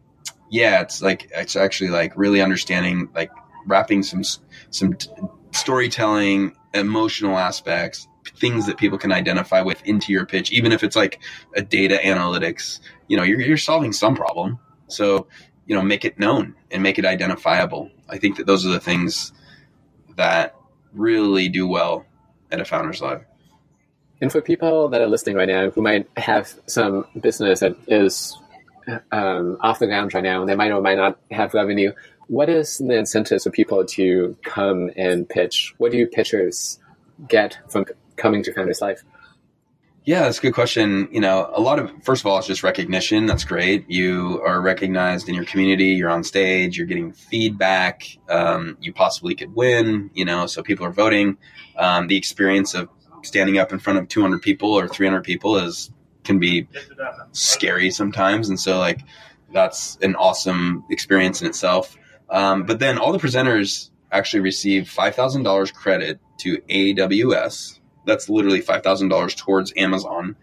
yeah, 0.51 0.83
it's 0.83 1.03
like 1.03 1.33
it's 1.35 1.57
actually 1.57 1.91
like 1.91 2.17
really 2.17 2.41
understanding 2.41 3.09
like 3.13 3.31
wrapping 3.67 4.05
some 4.05 4.23
some 4.71 4.97
storytelling, 5.53 6.57
emotional 6.75 7.39
aspects, 7.39 8.09
things 8.37 8.67
that 8.67 8.77
people 8.77 8.99
can 8.99 9.13
identify 9.13 9.63
with 9.63 9.85
into 9.85 10.13
your 10.13 10.27
pitch, 10.27 10.51
even 10.53 10.73
if 10.73 10.83
it's 10.83 10.97
like 10.97 11.21
a 11.55 11.63
data 11.63 11.99
analytics. 12.03 12.81
You 13.09 13.17
know, 13.17 13.23
you're 13.23 13.41
you're 13.41 13.57
solving 13.57 13.93
some 13.93 14.15
problem, 14.15 14.59
so 14.89 15.27
you 15.67 15.75
know 15.75 15.83
make 15.83 16.05
it 16.05 16.19
known 16.19 16.55
and 16.71 16.83
make 16.83 16.99
it 16.99 17.05
identifiable. 17.05 17.91
I 18.09 18.19
think 18.19 18.37
that 18.37 18.47
those 18.47 18.67
are 18.67 18.71
the 18.71 18.81
things 18.81 19.33
that 20.17 20.57
really 20.93 21.49
do 21.49 21.67
well 21.67 22.05
at 22.51 22.61
a 22.61 22.65
founders 22.65 23.01
live. 23.01 23.25
And 24.21 24.31
for 24.31 24.41
people 24.41 24.89
that 24.91 25.01
are 25.01 25.09
listening 25.09 25.37
right 25.37 25.49
now 25.49 25.71
who 25.71 25.83
might 25.83 26.09
have 26.17 26.55
some 26.67 27.07
business 27.21 27.61
that 27.61 27.77
is 27.89 28.39
um, 29.11 29.57
off 29.61 29.79
the 29.79 29.87
ground 29.87 30.15
right 30.15 30.23
now, 30.23 30.41
and 30.41 30.49
they 30.49 30.55
might 30.55 30.71
or 30.71 30.81
might 30.81 30.97
not 30.97 31.19
have 31.31 31.55
revenue, 31.55 31.93
what 32.29 32.49
is 32.49 32.79
the 32.79 32.97
incentives 32.97 33.45
for 33.45 33.51
people 33.51 33.85
to 33.85 34.37
come 34.43 34.91
and 34.97 35.29
pitch? 35.29 35.75
What 35.79 35.93
do 35.93 36.07
pitchers 36.07 36.79
get 37.29 37.59
from 37.69 37.87
coming 38.17 38.43
to 38.45 38.53
Founders 38.53 38.81
Live? 38.81 39.03
Yeah, 40.05 40.23
that's 40.23 40.39
a 40.39 40.43
good 40.43 40.55
question. 40.55 41.09
You 41.13 41.21
know, 41.21 41.49
a 41.55 41.61
lot 41.61 41.79
of 41.79 41.93
first 42.03 42.23
of 42.23 42.27
all, 42.27 42.39
it's 42.39 42.49
just 42.49 42.65
recognition. 42.65 43.27
That's 43.27 43.45
great. 43.45 43.89
You 43.89 44.43
are 44.45 44.61
recognized 44.61 45.29
in 45.29 45.35
your 45.37 45.45
community. 45.45 45.91
You're 45.91 46.11
on 46.11 46.25
stage. 46.25 46.77
You're 46.77 46.89
getting 46.89 47.13
feedback. 47.13 48.05
Um, 48.29 48.77
you 48.81 48.93
possibly 48.93 49.37
could 49.37 49.55
win. 49.55 50.11
You 50.13 50.25
know, 50.25 50.47
so 50.47 50.63
people 50.63 50.87
are 50.87 50.93
voting. 50.93 51.39
Um, 51.77 52.09
the 52.09 52.17
experience 52.17 52.75
of 52.75 52.89
standing 53.23 53.59
up 53.59 53.73
in 53.73 53.79
front 53.79 54.01
of 54.01 54.09
200 54.09 54.43
people 54.43 54.73
or 54.73 54.89
300 54.89 55.23
people 55.23 55.57
is 55.57 55.91
can 56.25 56.39
be 56.39 56.69
scary 57.33 57.91
sometimes 57.91 58.49
and 58.49 58.59
so 58.59 58.79
like 58.79 59.01
that's 59.53 59.99
an 60.03 60.15
awesome 60.15 60.85
experience 60.91 61.41
in 61.41 61.49
itself 61.49 61.97
um, 62.33 62.65
but 62.65 62.81
then 62.81 62.99
all 62.99 63.13
the 63.13 63.19
presenters 63.19 63.91
actually 64.11 64.41
receive 64.41 64.85
$5000 64.85 65.73
credit 65.73 66.19
to 66.39 66.59
aws 66.59 67.79
that's 68.05 68.29
literally 68.29 68.61
$5000 68.61 69.37
towards 69.37 69.73
amazon 69.77 70.37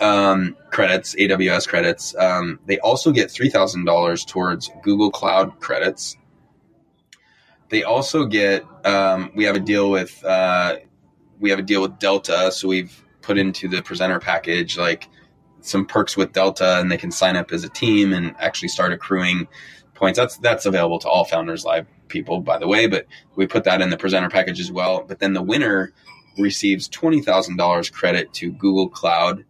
um, 0.00 0.56
credits 0.70 1.14
aws 1.14 1.68
credits. 1.68 2.14
Um, 2.14 2.60
they 2.66 2.78
also 2.78 3.12
get 3.12 3.28
$3000 3.28 4.26
towards 4.26 4.70
google 4.82 5.10
cloud 5.10 5.58
credits. 5.60 6.16
They 7.68 7.84
also 7.84 8.26
get 8.26 8.64
um, 8.84 9.30
we 9.34 9.44
have 9.44 9.56
a 9.56 9.60
deal 9.60 9.90
with 9.90 10.24
uh, 10.24 10.76
we 11.38 11.50
have 11.50 11.58
a 11.58 11.62
deal 11.62 11.82
with 11.82 11.98
Delta, 11.98 12.50
so 12.52 12.68
we've 12.68 13.04
put 13.22 13.38
into 13.38 13.68
the 13.68 13.82
presenter 13.82 14.18
package 14.18 14.76
like 14.76 15.08
some 15.60 15.86
perks 15.86 16.16
with 16.16 16.32
Delta, 16.32 16.78
and 16.80 16.90
they 16.90 16.96
can 16.96 17.10
sign 17.12 17.36
up 17.36 17.52
as 17.52 17.64
a 17.64 17.68
team 17.68 18.12
and 18.12 18.34
actually 18.38 18.68
start 18.68 18.92
accruing 18.92 19.46
points. 20.00 20.18
That's 20.18 20.36
that's 20.38 20.66
available 20.66 20.98
to 21.00 21.08
all 21.08 21.24
Founders 21.24 21.64
Live 21.64 21.86
people, 22.08 22.40
by 22.40 22.58
the 22.58 22.66
way. 22.66 22.88
But 22.88 23.06
we 23.36 23.46
put 23.46 23.64
that 23.64 23.80
in 23.80 23.90
the 23.90 23.96
presenter 23.96 24.28
package 24.28 24.58
as 24.58 24.72
well. 24.72 25.04
But 25.06 25.20
then 25.20 25.34
the 25.34 25.42
winner 25.42 25.92
receives 26.36 26.88
twenty 26.88 27.20
thousand 27.20 27.56
dollars 27.56 27.88
credit 27.88 28.32
to 28.34 28.50
Google 28.50 28.88
Cloud 28.88 29.44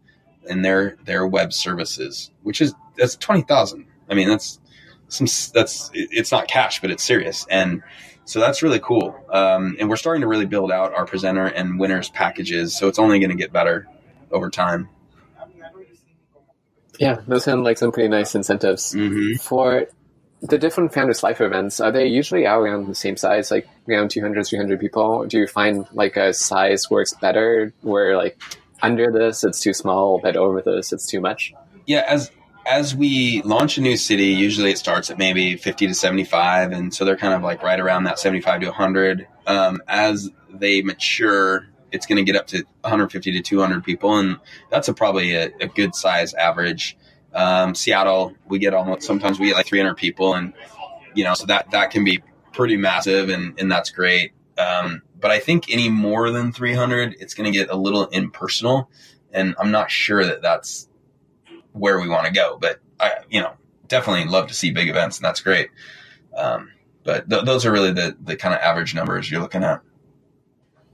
and 0.48 0.62
their 0.62 0.96
their 1.04 1.26
web 1.26 1.54
services, 1.54 2.30
which 2.42 2.60
is 2.60 2.74
that's 2.98 3.16
twenty 3.16 3.42
thousand. 3.42 3.86
I 4.10 4.14
mean, 4.14 4.28
that's 4.28 4.60
some 5.08 5.26
that's 5.54 5.90
it's 5.94 6.30
not 6.30 6.48
cash, 6.48 6.80
but 6.82 6.90
it's 6.90 7.02
serious 7.02 7.46
and 7.48 7.82
so 8.30 8.38
that's 8.38 8.62
really 8.62 8.78
cool. 8.78 9.16
Um, 9.28 9.76
and 9.80 9.88
we're 9.88 9.96
starting 9.96 10.20
to 10.20 10.28
really 10.28 10.46
build 10.46 10.70
out 10.70 10.94
our 10.94 11.04
presenter 11.04 11.46
and 11.46 11.80
winners 11.80 12.10
packages. 12.10 12.78
So 12.78 12.86
it's 12.86 13.00
only 13.00 13.18
going 13.18 13.30
to 13.30 13.36
get 13.36 13.52
better 13.52 13.88
over 14.30 14.50
time. 14.50 14.88
Yeah, 17.00 17.22
those 17.26 17.42
sound 17.42 17.64
like 17.64 17.78
some 17.78 17.90
pretty 17.90 18.08
nice 18.08 18.36
incentives. 18.36 18.94
Mm-hmm. 18.94 19.38
For 19.38 19.88
the 20.42 20.58
different 20.58 20.94
Founders 20.94 21.22
Live 21.22 21.40
events, 21.40 21.80
are 21.80 21.92
they 21.92 22.06
usually 22.06 22.46
all 22.46 22.60
around 22.60 22.86
the 22.86 22.94
same 22.94 23.16
size, 23.16 23.50
like 23.50 23.68
around 23.88 24.10
200, 24.10 24.46
300 24.46 24.80
people? 24.80 25.26
Do 25.26 25.38
you 25.38 25.46
find 25.46 25.86
like 25.92 26.16
a 26.16 26.32
size 26.32 26.90
works 26.90 27.14
better 27.14 27.72
where 27.82 28.16
like 28.16 28.40
under 28.82 29.10
this 29.10 29.44
it's 29.44 29.60
too 29.60 29.74
small, 29.74 30.18
but 30.18 30.36
over 30.36 30.62
this 30.62 30.92
it's 30.92 31.06
too 31.06 31.20
much? 31.20 31.52
Yeah, 31.86 32.04
as 32.06 32.30
as 32.66 32.94
we 32.94 33.42
launch 33.42 33.78
a 33.78 33.80
new 33.80 33.96
city, 33.96 34.26
usually 34.26 34.70
it 34.70 34.78
starts 34.78 35.10
at 35.10 35.18
maybe 35.18 35.56
50 35.56 35.88
to 35.88 35.94
75. 35.94 36.72
And 36.72 36.94
so 36.94 37.04
they're 37.04 37.16
kind 37.16 37.34
of 37.34 37.42
like 37.42 37.62
right 37.62 37.80
around 37.80 38.04
that 38.04 38.18
75 38.18 38.60
to 38.60 38.66
100. 38.66 39.26
Um, 39.46 39.82
as 39.88 40.30
they 40.48 40.82
mature, 40.82 41.66
it's 41.90 42.06
going 42.06 42.18
to 42.18 42.22
get 42.22 42.38
up 42.38 42.46
to 42.48 42.64
150 42.82 43.32
to 43.32 43.40
200 43.40 43.82
people. 43.82 44.16
And 44.18 44.38
that's 44.70 44.88
a, 44.88 44.94
probably 44.94 45.34
a, 45.34 45.50
a, 45.60 45.66
good 45.66 45.94
size 45.94 46.34
average. 46.34 46.96
Um, 47.34 47.74
Seattle, 47.74 48.34
we 48.46 48.58
get 48.58 48.74
almost, 48.74 49.02
sometimes 49.02 49.38
we 49.38 49.48
get 49.48 49.56
like 49.56 49.66
300 49.66 49.94
people. 49.96 50.34
And, 50.34 50.52
you 51.14 51.24
know, 51.24 51.34
so 51.34 51.46
that, 51.46 51.70
that 51.70 51.90
can 51.90 52.04
be 52.04 52.22
pretty 52.52 52.76
massive 52.76 53.28
and, 53.28 53.58
and 53.60 53.70
that's 53.70 53.90
great. 53.90 54.32
Um, 54.58 55.02
but 55.18 55.30
I 55.30 55.38
think 55.38 55.70
any 55.70 55.88
more 55.88 56.30
than 56.30 56.52
300, 56.52 57.16
it's 57.20 57.34
going 57.34 57.50
to 57.50 57.56
get 57.56 57.70
a 57.70 57.76
little 57.76 58.06
impersonal. 58.06 58.90
And 59.32 59.54
I'm 59.58 59.70
not 59.70 59.90
sure 59.90 60.24
that 60.24 60.42
that's 60.42 60.88
where 61.72 62.00
we 62.00 62.08
want 62.08 62.26
to 62.26 62.32
go. 62.32 62.58
But 62.60 62.80
I, 62.98 63.18
you 63.28 63.40
know, 63.40 63.52
definitely 63.90 64.24
love 64.30 64.46
to 64.48 64.54
see 64.54 64.70
big 64.70 64.88
events, 64.88 65.18
and 65.18 65.24
that's 65.24 65.40
great. 65.40 65.68
Um, 66.34 66.70
but 67.04 67.28
th- 67.28 67.44
those 67.44 67.66
are 67.66 67.72
really 67.72 67.92
the 67.92 68.16
the 68.22 68.36
kind 68.36 68.54
of 68.54 68.60
average 68.60 68.94
numbers 68.94 69.30
you're 69.30 69.40
looking 69.40 69.64
at. 69.64 69.82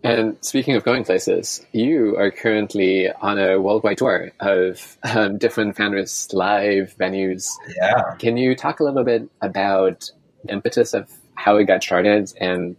And 0.06 0.36
speaking 0.40 0.76
of 0.76 0.84
going 0.84 1.04
places, 1.04 1.64
you 1.72 2.16
are 2.16 2.30
currently 2.30 3.10
on 3.10 3.38
a 3.38 3.60
worldwide 3.60 3.98
tour 3.98 4.30
of 4.40 4.96
um, 5.02 5.38
different 5.38 5.76
Founders 5.76 6.28
Live 6.32 6.94
venues. 6.98 7.48
Yeah. 7.76 8.14
Can 8.18 8.36
you 8.36 8.54
talk 8.54 8.80
a 8.80 8.84
little 8.84 9.04
bit 9.04 9.28
about 9.40 10.10
impetus 10.48 10.94
of 10.94 11.10
how 11.34 11.56
it 11.56 11.64
got 11.64 11.82
started 11.82 12.32
and 12.40 12.76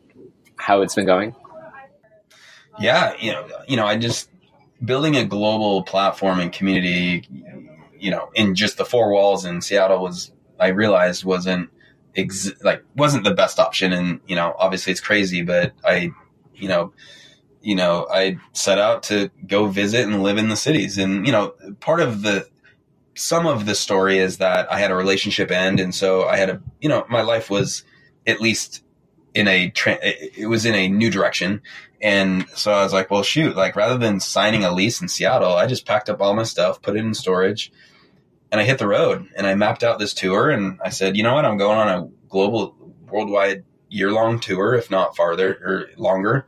how 0.55 0.81
it's 0.81 0.95
been 0.95 1.05
going? 1.05 1.35
Yeah, 2.79 3.15
you 3.19 3.31
know, 3.31 3.47
you 3.67 3.75
know, 3.75 3.85
I 3.85 3.97
just 3.97 4.29
building 4.83 5.15
a 5.15 5.25
global 5.25 5.81
platform 5.81 6.39
and 6.39 6.51
community 6.51 7.25
you 7.99 8.11
know, 8.11 8.29
in 8.35 8.55
just 8.55 8.77
the 8.77 8.85
four 8.85 9.11
walls 9.11 9.45
in 9.45 9.61
Seattle 9.61 10.01
was, 10.01 10.31
I 10.59 10.67
realized 10.67 11.23
wasn't 11.23 11.69
ex- 12.15 12.51
like, 12.63 12.83
wasn't 12.95 13.23
the 13.23 13.33
best 13.33 13.59
option. 13.59 13.93
And, 13.93 14.19
you 14.27 14.35
know, 14.35 14.55
obviously 14.57 14.91
it's 14.91 15.01
crazy, 15.01 15.41
but 15.41 15.73
I, 15.83 16.11
you 16.55 16.67
know, 16.67 16.93
you 17.67 17.75
know, 17.75 18.07
I 18.09 18.37
set 18.53 18.77
out 18.77 19.03
to 19.03 19.29
go 19.45 19.67
visit 19.67 20.07
and 20.07 20.23
live 20.23 20.37
in 20.37 20.47
the 20.47 20.55
cities. 20.55 20.97
And, 20.97 21.25
you 21.25 21.33
know, 21.33 21.53
part 21.81 21.99
of 21.99 22.21
the, 22.21 22.47
some 23.13 23.45
of 23.45 23.65
the 23.65 23.75
story 23.75 24.19
is 24.19 24.37
that 24.37 24.71
I 24.71 24.79
had 24.79 24.89
a 24.89 24.95
relationship 24.95 25.51
end. 25.51 25.81
And 25.81 25.93
so 25.93 26.23
I 26.23 26.37
had 26.37 26.49
a, 26.49 26.61
you 26.79 26.87
know, 26.87 27.05
my 27.09 27.23
life 27.23 27.49
was 27.49 27.83
at 28.25 28.39
least 28.39 28.85
in 29.33 29.49
a, 29.49 29.69
it 29.75 30.47
was 30.47 30.65
in 30.65 30.75
a 30.75 30.87
new 30.87 31.09
direction. 31.09 31.61
And 32.01 32.47
so 32.55 32.71
I 32.71 32.83
was 32.83 32.93
like, 32.93 33.11
well, 33.11 33.21
shoot, 33.21 33.57
like 33.57 33.75
rather 33.75 33.97
than 33.97 34.21
signing 34.21 34.63
a 34.63 34.71
lease 34.73 35.01
in 35.01 35.09
Seattle, 35.09 35.51
I 35.51 35.67
just 35.67 35.85
packed 35.85 36.09
up 36.09 36.21
all 36.21 36.33
my 36.35 36.43
stuff, 36.43 36.81
put 36.81 36.95
it 36.95 36.99
in 36.99 37.13
storage, 37.13 37.73
and 38.49 38.61
I 38.61 38.63
hit 38.63 38.77
the 38.77 38.87
road 38.87 39.27
and 39.35 39.45
I 39.45 39.55
mapped 39.55 39.83
out 39.83 39.99
this 39.99 40.13
tour 40.13 40.49
and 40.49 40.79
I 40.81 40.87
said, 40.87 41.17
you 41.17 41.23
know 41.23 41.33
what, 41.33 41.43
I'm 41.43 41.57
going 41.57 41.77
on 41.77 41.89
a 41.89 42.07
global, 42.29 42.77
worldwide, 43.09 43.65
year 43.89 44.11
long 44.13 44.39
tour, 44.39 44.73
if 44.73 44.89
not 44.89 45.17
farther 45.17 45.51
or 45.51 45.89
longer. 45.97 46.45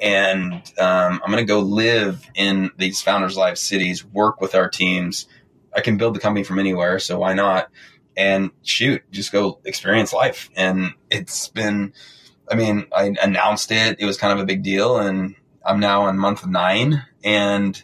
And 0.00 0.54
um, 0.78 1.20
I'm 1.22 1.30
going 1.30 1.44
to 1.44 1.44
go 1.44 1.60
live 1.60 2.24
in 2.34 2.70
these 2.78 3.02
Founders 3.02 3.36
Live 3.36 3.58
cities, 3.58 4.04
work 4.04 4.40
with 4.40 4.54
our 4.54 4.68
teams. 4.68 5.26
I 5.74 5.80
can 5.82 5.98
build 5.98 6.14
the 6.14 6.20
company 6.20 6.42
from 6.42 6.58
anywhere, 6.58 6.98
so 6.98 7.18
why 7.18 7.34
not? 7.34 7.70
And 8.16 8.50
shoot, 8.62 9.02
just 9.10 9.30
go 9.30 9.60
experience 9.64 10.12
life. 10.12 10.48
And 10.56 10.92
it's 11.10 11.48
been, 11.48 11.92
I 12.50 12.54
mean, 12.54 12.86
I 12.94 13.14
announced 13.22 13.70
it. 13.70 14.00
It 14.00 14.06
was 14.06 14.16
kind 14.16 14.32
of 14.32 14.42
a 14.42 14.46
big 14.46 14.62
deal, 14.62 14.98
and 14.98 15.36
I'm 15.64 15.80
now 15.80 16.02
on 16.02 16.18
month 16.18 16.46
nine, 16.46 17.04
and 17.22 17.80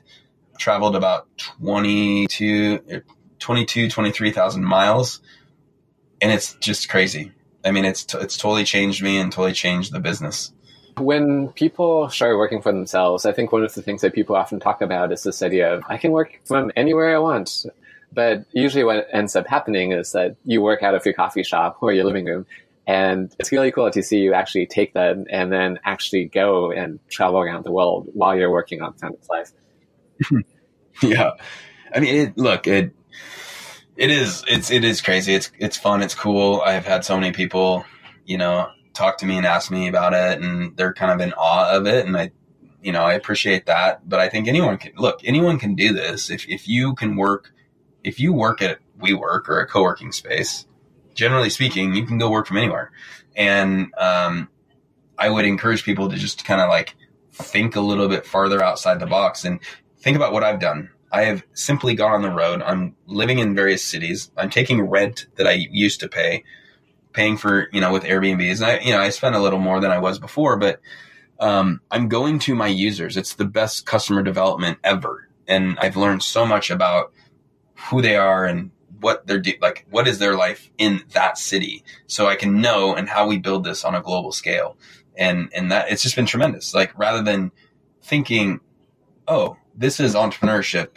traveled 0.59 0.97
about 0.97 1.29
22, 1.37 3.03
22 3.39 3.89
23,000 3.89 4.65
miles. 4.65 5.21
And 6.21 6.33
it's 6.33 6.55
just 6.55 6.89
crazy. 6.89 7.33
I 7.65 7.73
mean, 7.73 7.85
it's, 7.85 8.05
t- 8.05 8.19
it's 8.19 8.37
totally 8.39 8.65
changed 8.65 9.03
me 9.03 9.19
and 9.19 9.31
totally 9.31 9.53
changed 9.53 9.93
the 9.93 10.01
business. 10.01 10.53
When 10.99 11.49
people 11.51 12.09
start 12.09 12.37
working 12.39 12.63
for 12.63 12.73
themselves, 12.73 13.27
I 13.27 13.33
think 13.33 13.53
one 13.53 13.65
of 13.65 13.75
the 13.75 13.83
things 13.83 14.01
that 14.01 14.15
people 14.15 14.35
often 14.35 14.61
talk 14.61 14.81
about 14.81 15.13
is 15.13 15.23
this 15.23 15.43
idea 15.43 15.75
of 15.75 15.83
I 15.89 15.99
can 15.99 16.13
work 16.13 16.41
from 16.45 16.73
anywhere 16.75 17.15
I 17.15 17.19
want. 17.19 17.67
But 18.13 18.47
usually 18.53 18.85
what 18.85 19.09
ends 19.13 19.37
up 19.37 19.47
happening 19.47 19.93
is 19.93 20.13
that 20.13 20.37
you 20.45 20.63
work 20.63 20.83
out 20.83 20.95
of 20.95 21.05
your 21.05 21.13
coffee 21.13 21.43
shop 21.43 21.79
or 21.83 21.93
your 21.93 22.05
living 22.05 22.25
room 22.25 22.47
and 22.87 23.35
it's 23.41 23.51
really 23.51 23.73
cool 23.73 23.91
to 23.91 24.03
see 24.03 24.19
you 24.19 24.33
actually 24.33 24.67
take 24.67 24.95
that 24.95 25.17
and 25.29 25.53
then 25.53 25.81
actually 25.85 26.27
go 26.27 26.71
and 26.71 27.01
travel 27.09 27.41
around 27.41 27.65
the 27.65 27.73
world 27.73 28.09
while 28.13 28.37
you're 28.37 28.51
working 28.51 28.81
on 28.81 28.93
Founders 28.95 29.29
Live. 29.29 30.45
yeah. 31.03 31.33
I 31.93 32.01
mean, 32.01 32.15
it, 32.15 32.39
look, 32.39 32.69
it, 32.69 32.95
it 33.97 34.11
is, 34.11 34.45
it's, 34.49 34.71
it 34.71 34.85
is 34.85 35.01
crazy. 35.01 35.35
It's, 35.35 35.51
it's 35.59 35.77
fun. 35.77 36.01
It's 36.01 36.15
cool. 36.15 36.61
I've 36.61 36.87
had 36.87 37.05
so 37.05 37.19
many 37.19 37.33
people, 37.33 37.85
you 38.25 38.39
know, 38.39 38.71
talk 38.97 39.19
to 39.19 39.27
me 39.27 39.37
and 39.37 39.47
ask 39.47 39.71
me 39.71 39.89
about 39.89 40.13
it 40.13 40.41
and 40.41 40.77
they're 40.77 40.93
kind 40.93 41.13
of 41.13 41.27
in 41.27 41.33
awe 41.35 41.71
of 41.71 41.87
it. 41.87 42.07
And 42.07 42.17
I, 42.17 42.33
you 42.83 42.93
know, 42.93 43.03
I 43.03 43.15
appreciate 43.15 43.67
that, 43.67 44.09
but 44.09 44.21
I 44.21 44.29
think 44.29 44.49
anyone 44.49 44.79
can 44.79 44.93
look, 44.97 45.21
anyone 45.25 45.59
can 45.59 45.75
do 45.75 45.93
this. 45.93 46.31
If, 46.31 46.49
if 46.49 46.69
you 46.69 46.95
can 46.95 47.17
work, 47.17 47.53
if 48.05 48.19
you 48.21 48.33
work 48.33 48.63
at 48.63 48.79
WeWork 49.01 49.49
or 49.49 49.61
a 49.61 49.67
co-working 49.67 50.13
space, 50.13 50.67
generally 51.15 51.51
speaking, 51.51 51.95
you 51.95 52.07
can 52.07 52.19
go 52.19 52.31
work 52.31 52.47
from 52.47 52.57
anywhere. 52.57 52.93
And, 53.37 53.93
um, 53.99 54.49
I 55.19 55.31
would 55.31 55.45
encourage 55.45 55.85
people 55.85 56.09
to 56.09 56.17
just 56.17 56.45
kind 56.45 56.61
of 56.61 56.69
like 56.69 56.95
think 57.33 57.77
a 57.77 57.81
little 57.81 58.09
bit 58.09 58.27
farther 58.27 58.63
outside 58.63 59.01
the 59.01 59.07
box 59.07 59.45
and 59.45 59.61
think 59.99 60.17
about 60.17 60.33
what 60.33 60.45
I've 60.45 60.61
done. 60.61 60.91
I 61.13 61.23
have 61.23 61.43
simply 61.55 61.95
gone 61.95 62.13
on 62.13 62.23
the 62.23 62.31
road. 62.31 62.63
I'm 62.63 62.95
living 63.07 63.39
in 63.39 63.55
various 63.55 63.85
cities. 63.85 64.31
I'm 64.37 64.51
taking 64.51 64.83
rent 64.83 65.27
that 65.37 65.47
I 65.47 65.53
used 65.53 66.01
to 66.01 66.09
pay, 66.09 66.45
paying 67.17 67.37
for, 67.37 67.69
you 67.73 67.81
know, 67.81 67.93
with 67.93 68.05
Airbnbs. 68.05 68.57
And 68.57 68.67
I, 68.67 68.79
you 68.79 68.93
know, 68.93 69.01
I 69.01 69.09
spend 69.09 69.35
a 69.35 69.41
little 69.41 69.59
more 69.59 69.81
than 69.81 69.91
I 69.91 69.99
was 69.99 70.19
before, 70.19 70.57
but, 70.57 70.81
um, 71.41 71.81
I'm 71.91 72.09
going 72.09 72.39
to 72.41 72.55
my 72.55 72.69
users. 72.69 73.17
It's 73.17 73.35
the 73.35 73.45
best 73.45 73.87
customer 73.87 74.23
development 74.23 74.79
ever. 74.85 75.29
And 75.49 75.79
I've 75.79 75.97
learned 75.97 76.23
so 76.23 76.47
much 76.47 76.71
about 76.71 77.13
who 77.91 78.01
they 78.01 78.17
are 78.17 78.45
and 78.45 78.71
what 79.01 79.27
they're 79.27 79.43
like 79.61 79.87
what 79.91 80.09
is 80.09 80.19
their 80.19 80.37
life 80.37 80.71
in 80.79 81.03
that 81.13 81.37
city 81.37 81.85
so 82.07 82.27
i 82.27 82.35
can 82.35 82.61
know 82.61 82.95
and 82.95 83.09
how 83.09 83.27
we 83.27 83.39
build 83.39 83.65
this 83.65 83.85
on 83.85 83.95
a 83.95 84.01
global 84.01 84.33
scale 84.33 84.77
and 85.17 85.51
and 85.55 85.71
that 85.71 85.91
it's 85.91 86.03
just 86.03 86.17
been 86.17 86.27
tremendous 86.27 86.75
like 86.75 86.97
rather 86.99 87.23
than 87.23 87.53
thinking 88.03 88.61
oh 89.29 89.57
this 89.75 90.01
is 90.01 90.15
entrepreneurship 90.15 90.97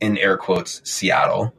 in 0.00 0.18
air 0.18 0.36
quotes 0.36 0.82
seattle 0.84 1.54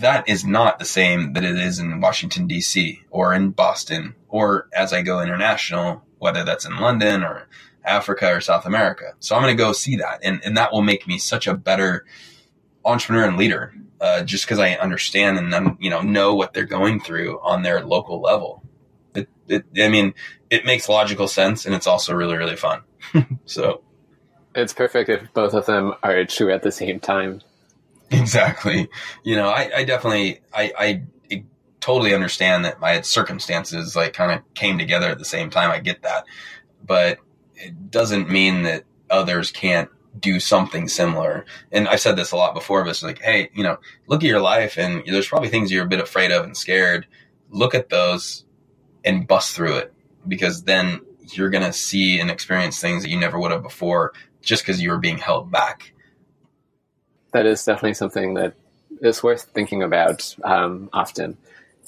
that 0.00 0.28
is 0.28 0.44
not 0.44 0.78
the 0.78 0.84
same 0.84 1.32
that 1.34 1.44
it 1.44 1.56
is 1.56 1.78
in 1.78 2.00
washington 2.00 2.46
d.c 2.46 3.02
or 3.10 3.32
in 3.32 3.50
boston 3.50 4.14
or 4.28 4.68
as 4.74 4.92
i 4.92 5.02
go 5.02 5.20
international 5.20 6.02
whether 6.18 6.44
that's 6.44 6.64
in 6.64 6.76
london 6.76 7.22
or 7.22 7.48
africa 7.84 8.34
or 8.34 8.40
south 8.40 8.66
america 8.66 9.14
so 9.18 9.34
i'm 9.34 9.42
going 9.42 9.56
to 9.56 9.62
go 9.62 9.72
see 9.72 9.96
that 9.96 10.20
and, 10.22 10.40
and 10.44 10.56
that 10.56 10.72
will 10.72 10.82
make 10.82 11.06
me 11.06 11.18
such 11.18 11.46
a 11.46 11.54
better 11.54 12.04
entrepreneur 12.84 13.24
and 13.24 13.36
leader 13.36 13.74
uh, 14.04 14.22
just 14.22 14.44
because 14.44 14.58
I 14.58 14.74
understand 14.74 15.38
and 15.38 15.76
you 15.80 15.88
know 15.88 16.02
know 16.02 16.34
what 16.34 16.52
they're 16.52 16.64
going 16.64 17.00
through 17.00 17.40
on 17.40 17.62
their 17.62 17.82
local 17.82 18.20
level. 18.20 18.62
It, 19.14 19.28
it, 19.48 19.64
I 19.78 19.88
mean, 19.88 20.12
it 20.50 20.66
makes 20.66 20.88
logical 20.88 21.26
sense, 21.26 21.64
and 21.64 21.74
it's 21.74 21.86
also 21.86 22.14
really 22.14 22.36
really 22.36 22.56
fun. 22.56 22.82
so 23.46 23.82
it's 24.54 24.74
perfect 24.74 25.08
if 25.08 25.32
both 25.32 25.54
of 25.54 25.66
them 25.66 25.94
are 26.02 26.24
true 26.26 26.52
at 26.52 26.62
the 26.62 26.70
same 26.70 27.00
time. 27.00 27.40
Exactly. 28.20 28.88
You 29.22 29.36
know, 29.36 29.48
I, 29.48 29.70
I 29.78 29.84
definitely 29.84 30.40
I, 30.52 30.72
I 30.78 31.02
totally 31.80 32.14
understand 32.14 32.64
that 32.64 32.80
my 32.80 33.00
circumstances 33.02 33.94
like 33.96 34.14
kind 34.14 34.32
of 34.32 34.54
came 34.54 34.78
together 34.78 35.08
at 35.08 35.18
the 35.18 35.24
same 35.24 35.50
time. 35.50 35.70
I 35.70 35.80
get 35.80 36.02
that, 36.02 36.24
but 36.84 37.18
it 37.56 37.90
doesn't 37.90 38.30
mean 38.30 38.62
that 38.62 38.84
others 39.10 39.50
can't 39.52 39.90
do 40.20 40.40
something 40.40 40.88
similar. 40.88 41.44
And 41.72 41.88
I've 41.88 42.00
said 42.00 42.16
this 42.16 42.32
a 42.32 42.36
lot 42.36 42.54
before, 42.54 42.84
but 42.84 42.90
it's 42.90 43.02
like, 43.02 43.20
hey, 43.20 43.50
you 43.54 43.62
know, 43.64 43.78
look 44.06 44.22
at 44.22 44.28
your 44.28 44.40
life 44.40 44.78
and 44.78 45.02
there's 45.06 45.28
probably 45.28 45.50
things 45.50 45.72
you're 45.72 45.84
a 45.84 45.88
bit 45.88 46.00
afraid 46.00 46.32
of 46.32 46.44
and 46.44 46.56
scared. 46.56 47.06
Look 47.50 47.74
at 47.74 47.90
those 47.90 48.44
and 49.04 49.26
bust 49.26 49.56
through 49.56 49.78
it 49.78 49.94
because 50.28 50.64
then 50.64 51.00
you're 51.32 51.50
going 51.50 51.64
to 51.64 51.74
see 51.74 52.20
and 52.20 52.30
experience 52.30 52.80
things 52.80 53.04
that 53.04 53.10
you 53.10 53.18
never 53.20 53.40
would 53.40 53.52
have 53.52 53.62
before 53.64 54.12
just 54.42 54.64
because 54.64 54.82
you 54.82 54.90
were 54.90 54.98
being 54.98 55.18
held 55.18 55.50
back. 55.50 55.93
That 57.34 57.46
is 57.46 57.64
definitely 57.64 57.94
something 57.94 58.34
that 58.34 58.54
is 59.02 59.22
worth 59.22 59.50
thinking 59.54 59.82
about 59.82 60.34
um, 60.44 60.88
often. 60.92 61.36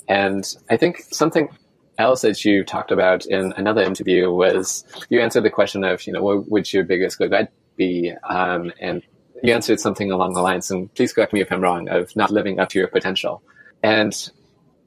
And 0.09 0.45
I 0.69 0.77
think 0.77 0.99
something 1.13 1.49
else 1.99 2.23
that 2.23 2.45
you 2.45 2.65
talked 2.65 2.91
about 2.91 3.27
in 3.27 3.53
another 3.57 3.83
interview 3.83 4.29
was 4.29 4.85
you 5.09 5.21
answered 5.21 5.45
the 5.45 5.51
question 5.51 5.85
of, 5.85 6.05
you 6.05 6.13
know, 6.13 6.23
what 6.23 6.51
would 6.51 6.73
your 6.73 6.83
biggest 6.83 7.21
regret 7.21 7.53
be? 7.77 8.13
Um, 8.29 8.73
and 8.81 9.03
you 9.41 9.53
answered 9.53 9.79
something 9.79 10.11
along 10.11 10.33
the 10.35 10.43
lines, 10.43 10.69
and 10.71 10.93
please 10.95 11.13
correct 11.13 11.33
me 11.33 11.41
if 11.41 11.53
I'm 11.53 11.61
wrong, 11.61 11.89
of 11.89 12.15
not 12.17 12.33
living 12.33 12.59
up 12.59 12.71
to 12.71 12.79
your 12.81 12.89
potential. 12.89 13.41
And 13.85 14.13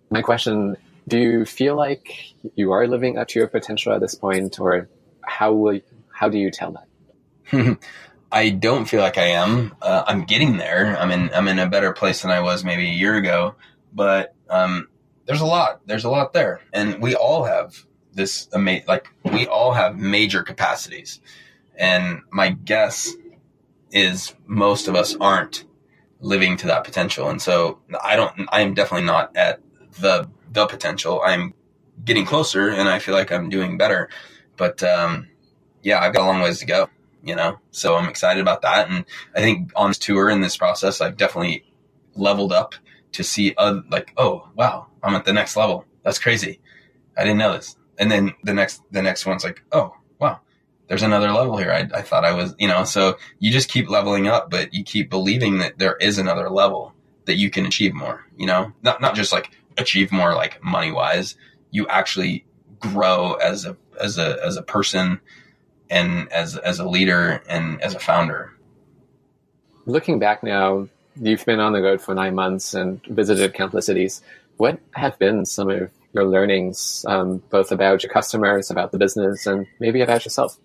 my 0.09 0.21
question, 0.21 0.75
do 1.07 1.17
you 1.17 1.45
feel 1.45 1.75
like 1.77 2.33
you 2.55 2.73
are 2.73 2.85
living 2.85 3.17
up 3.17 3.29
to 3.29 3.39
your 3.39 3.47
potential 3.47 3.93
at 3.93 4.01
this 4.01 4.15
point, 4.15 4.59
or 4.59 4.89
how 5.21 5.53
will, 5.53 5.79
how 6.13 6.27
do 6.27 6.37
you 6.37 6.51
tell 6.51 6.73
that? 6.73 7.77
I 8.31 8.49
don't 8.49 8.85
feel 8.85 9.01
like 9.01 9.17
I 9.17 9.29
am. 9.29 9.75
Uh, 9.81 10.03
I'm 10.05 10.23
getting 10.23 10.57
there. 10.57 10.97
I'm 10.97 11.11
in, 11.11 11.33
I'm 11.33 11.47
in 11.47 11.59
a 11.59 11.67
better 11.67 11.93
place 11.93 12.21
than 12.21 12.31
I 12.31 12.41
was 12.41 12.63
maybe 12.63 12.87
a 12.87 12.93
year 12.93 13.15
ago, 13.15 13.55
but, 13.93 14.35
um, 14.49 14.87
there's 15.25 15.41
a 15.41 15.45
lot, 15.45 15.81
there's 15.85 16.05
a 16.05 16.09
lot 16.09 16.33
there. 16.33 16.61
And 16.73 17.01
we 17.01 17.15
all 17.15 17.43
have 17.43 17.85
this 18.13 18.49
amazing, 18.51 18.85
like 18.87 19.07
we 19.23 19.45
all 19.47 19.73
have 19.73 19.95
major 19.95 20.41
capacities. 20.43 21.21
And 21.75 22.21
my 22.31 22.49
guess 22.49 23.13
is 23.91 24.33
most 24.47 24.87
of 24.87 24.95
us 24.95 25.15
aren't 25.15 25.65
living 26.19 26.57
to 26.57 26.67
that 26.67 26.83
potential. 26.83 27.29
And 27.29 27.41
so 27.41 27.79
I 28.03 28.15
don't, 28.15 28.49
I'm 28.51 28.73
definitely 28.73 29.05
not 29.05 29.35
at 29.37 29.61
the, 29.99 30.29
the 30.51 30.65
potential. 30.65 31.21
I'm 31.23 31.53
getting 32.03 32.25
closer 32.25 32.69
and 32.69 32.89
I 32.89 32.99
feel 32.99 33.13
like 33.13 33.31
I'm 33.31 33.49
doing 33.49 33.77
better. 33.77 34.09
But, 34.57 34.83
um, 34.83 35.27
yeah, 35.83 35.99
I've 35.99 36.13
got 36.13 36.23
a 36.23 36.27
long 36.27 36.41
ways 36.41 36.59
to 36.59 36.65
go, 36.65 36.89
you 37.23 37.35
know, 37.35 37.59
so 37.71 37.95
I'm 37.95 38.09
excited 38.09 38.41
about 38.41 38.61
that. 38.61 38.89
And 38.89 39.05
I 39.35 39.41
think 39.41 39.71
on 39.75 39.89
this 39.89 39.97
tour 39.97 40.29
in 40.29 40.41
this 40.41 40.57
process, 40.57 41.01
I've 41.01 41.17
definitely 41.17 41.65
leveled 42.15 42.53
up 42.53 42.75
to 43.13 43.23
see, 43.23 43.53
uh, 43.57 43.81
like, 43.89 44.13
oh, 44.17 44.47
wow, 44.55 44.87
I'm 45.03 45.15
at 45.15 45.25
the 45.25 45.33
next 45.33 45.55
level. 45.55 45.85
That's 46.03 46.19
crazy. 46.19 46.59
I 47.17 47.23
didn't 47.23 47.39
know 47.39 47.53
this. 47.53 47.75
And 47.97 48.09
then 48.09 48.33
the 48.43 48.53
next, 48.53 48.81
the 48.91 49.01
next 49.01 49.25
one's 49.25 49.43
like, 49.43 49.63
oh, 49.71 49.93
wow, 50.19 50.39
there's 50.87 51.03
another 51.03 51.31
level 51.31 51.57
here. 51.57 51.71
I, 51.71 51.89
I 51.97 52.01
thought 52.01 52.23
I 52.23 52.33
was, 52.33 52.55
you 52.57 52.67
know, 52.67 52.83
so 52.83 53.17
you 53.39 53.51
just 53.51 53.69
keep 53.69 53.89
leveling 53.89 54.27
up, 54.27 54.49
but 54.49 54.73
you 54.73 54.83
keep 54.83 55.09
believing 55.09 55.57
that 55.57 55.77
there 55.77 55.97
is 55.97 56.17
another 56.17 56.49
level 56.49 56.93
that 57.25 57.35
you 57.35 57.49
can 57.49 57.65
achieve 57.65 57.93
more, 57.93 58.25
you 58.37 58.45
know, 58.45 58.71
not, 58.81 59.01
not 59.01 59.15
just 59.15 59.33
like 59.33 59.51
achieve 59.77 60.11
more 60.11 60.33
like 60.33 60.63
money 60.63 60.91
wise. 60.91 61.35
You 61.71 61.87
actually 61.87 62.45
grow 62.79 63.33
as 63.33 63.65
a, 63.65 63.75
as 63.99 64.17
a, 64.17 64.37
as 64.43 64.55
a 64.55 64.63
person 64.63 65.19
and 65.89 66.31
as, 66.31 66.57
as 66.57 66.79
a 66.79 66.87
leader 66.87 67.41
and 67.49 67.81
as 67.81 67.95
a 67.95 67.99
founder. 67.99 68.53
Looking 69.85 70.19
back 70.19 70.43
now, 70.43 70.87
you've 71.19 71.45
been 71.45 71.59
on 71.59 71.73
the 71.73 71.81
road 71.81 72.01
for 72.01 72.13
nine 72.13 72.35
months 72.35 72.73
and 72.73 73.03
visited 73.07 73.53
countless 73.53 73.87
cities. 73.87 74.21
What 74.57 74.79
have 74.91 75.17
been 75.19 75.45
some 75.45 75.69
of 75.69 75.91
your 76.13 76.25
learnings, 76.25 77.05
um, 77.07 77.41
both 77.49 77.71
about 77.71 78.03
your 78.03 78.11
customers, 78.11 78.69
about 78.69 78.91
the 78.91 78.97
business, 78.97 79.45
and 79.47 79.67
maybe 79.79 80.01
about 80.01 80.25
yourself? 80.25 80.57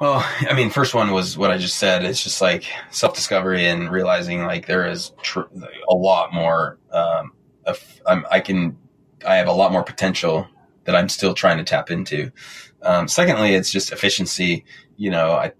Well, 0.00 0.24
I 0.48 0.54
mean, 0.54 0.70
first 0.70 0.94
one 0.94 1.10
was 1.10 1.36
what 1.36 1.50
I 1.50 1.58
just 1.58 1.76
said. 1.76 2.04
It's 2.04 2.22
just 2.22 2.40
like 2.40 2.64
self 2.90 3.14
discovery 3.14 3.66
and 3.66 3.90
realizing 3.90 4.44
like 4.44 4.66
there 4.66 4.86
is 4.86 5.12
tr- 5.22 5.40
a 5.88 5.94
lot 5.94 6.32
more. 6.32 6.78
Um, 6.92 7.32
of, 7.66 8.00
i 8.06 8.40
can, 8.40 8.78
I 9.26 9.36
have 9.36 9.46
a 9.46 9.52
lot 9.52 9.72
more 9.72 9.82
potential 9.82 10.48
that 10.88 10.96
I'm 10.96 11.10
still 11.10 11.34
trying 11.34 11.58
to 11.58 11.64
tap 11.64 11.90
into. 11.90 12.32
Um, 12.80 13.08
secondly, 13.08 13.54
it's 13.54 13.70
just 13.70 13.92
efficiency. 13.92 14.64
You 14.96 15.10
know, 15.10 15.32
I, 15.32 15.52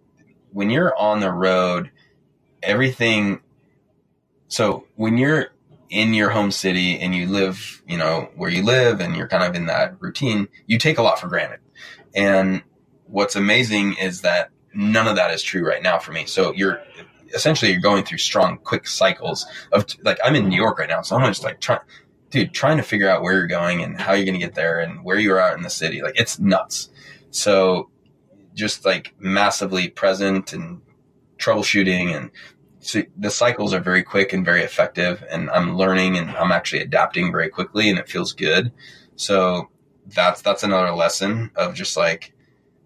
when 0.53 0.71
you're 0.71 0.97
on 0.97 1.21
the 1.21 1.31
road, 1.31 1.91
everything. 2.63 3.41
So 4.49 4.87
when 4.97 5.19
you're 5.19 5.49
in 5.91 6.15
your 6.15 6.31
home 6.31 6.51
city 6.51 6.99
and 6.99 7.15
you 7.15 7.27
live, 7.27 7.83
you 7.87 7.99
know, 7.99 8.31
where 8.37 8.49
you 8.49 8.63
live 8.65 9.03
and 9.03 9.15
you're 9.15 9.29
kind 9.29 9.45
of 9.45 9.55
in 9.55 9.67
that 9.67 10.01
routine, 10.01 10.49
you 10.67 10.79
take 10.79 10.97
a 10.97 11.03
lot 11.03 11.21
for 11.21 11.29
granted. 11.29 11.61
And 12.15 12.63
what's 13.05 13.37
amazing 13.37 13.97
is 14.01 14.23
that 14.23 14.49
none 14.73 15.07
of 15.07 15.17
that 15.17 15.31
is 15.31 15.43
true 15.43 15.63
right 15.63 15.83
now 15.83 15.99
for 15.99 16.13
me. 16.13 16.25
So 16.25 16.55
you're 16.55 16.81
essentially 17.35 17.71
you're 17.71 17.83
going 17.83 18.05
through 18.05 18.17
strong, 18.17 18.57
quick 18.65 18.87
cycles 18.87 19.45
of 19.73 19.85
like 20.05 20.19
I'm 20.25 20.35
in 20.37 20.49
New 20.49 20.57
York 20.57 20.79
right 20.79 20.89
now, 20.89 21.03
so 21.03 21.17
I'm 21.17 21.31
just 21.31 21.45
like 21.45 21.61
trying, 21.61 21.81
dude, 22.31 22.53
trying 22.53 22.77
to 22.77 22.83
figure 22.83 23.09
out 23.09 23.23
where 23.23 23.35
you're 23.35 23.47
going 23.47 23.83
and 23.83 24.01
how 24.01 24.13
you're 24.13 24.25
going 24.25 24.39
to 24.39 24.45
get 24.45 24.55
there 24.55 24.81
and 24.81 25.05
where 25.05 25.19
you 25.19 25.33
are 25.33 25.41
out 25.41 25.57
in 25.57 25.63
the 25.63 25.71
city. 25.71 26.03
Like 26.03 26.19
it's 26.19 26.39
nuts. 26.39 26.91
So 27.31 27.91
just 28.55 28.85
like 28.85 29.15
massively 29.19 29.89
present 29.89 30.53
and 30.53 30.81
troubleshooting 31.39 32.17
and 32.17 32.31
so 32.81 33.03
the 33.17 33.31
cycles 33.31 33.75
are 33.75 33.81
very 33.81 34.03
quick 34.03 34.33
and 34.33 34.45
very 34.45 34.63
effective 34.63 35.25
and 35.31 35.51
I'm 35.51 35.77
learning 35.77 36.17
and 36.17 36.31
I'm 36.31 36.53
actually 36.53 36.83
adapting 36.83 37.33
very 37.33 37.49
quickly 37.49 37.91
and 37.91 37.99
it 37.99 38.09
feels 38.09 38.33
good. 38.33 38.73
So 39.17 39.69
that's 40.07 40.43
that's 40.43 40.63
another 40.63 40.93
lesson 40.93 41.51
of 41.57 41.75
just 41.75 41.97
like, 41.97 42.33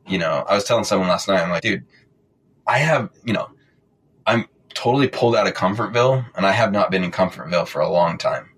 you 0.07 0.19
know, 0.19 0.45
I 0.49 0.55
was 0.55 0.65
telling 0.65 0.85
someone 0.85 1.09
last 1.09 1.29
night, 1.29 1.43
I'm 1.43 1.51
like, 1.51 1.63
dude, 1.63 1.85
I 2.67 2.79
have, 2.79 3.11
you 3.25 3.33
know, 3.33 3.51
I'm 4.27 4.47
totally 4.75 5.09
pulled 5.09 5.37
out 5.37 5.47
of 5.47 5.55
Comfortville 5.55 6.25
and 6.35 6.47
I 6.47 6.53
have 6.53 6.73
not 6.73 6.91
been 6.91 7.05
in 7.05 7.11
Comfortville 7.11 7.69
for 7.69 7.81
a 7.81 7.89
long 7.89 8.19
time. 8.19 8.52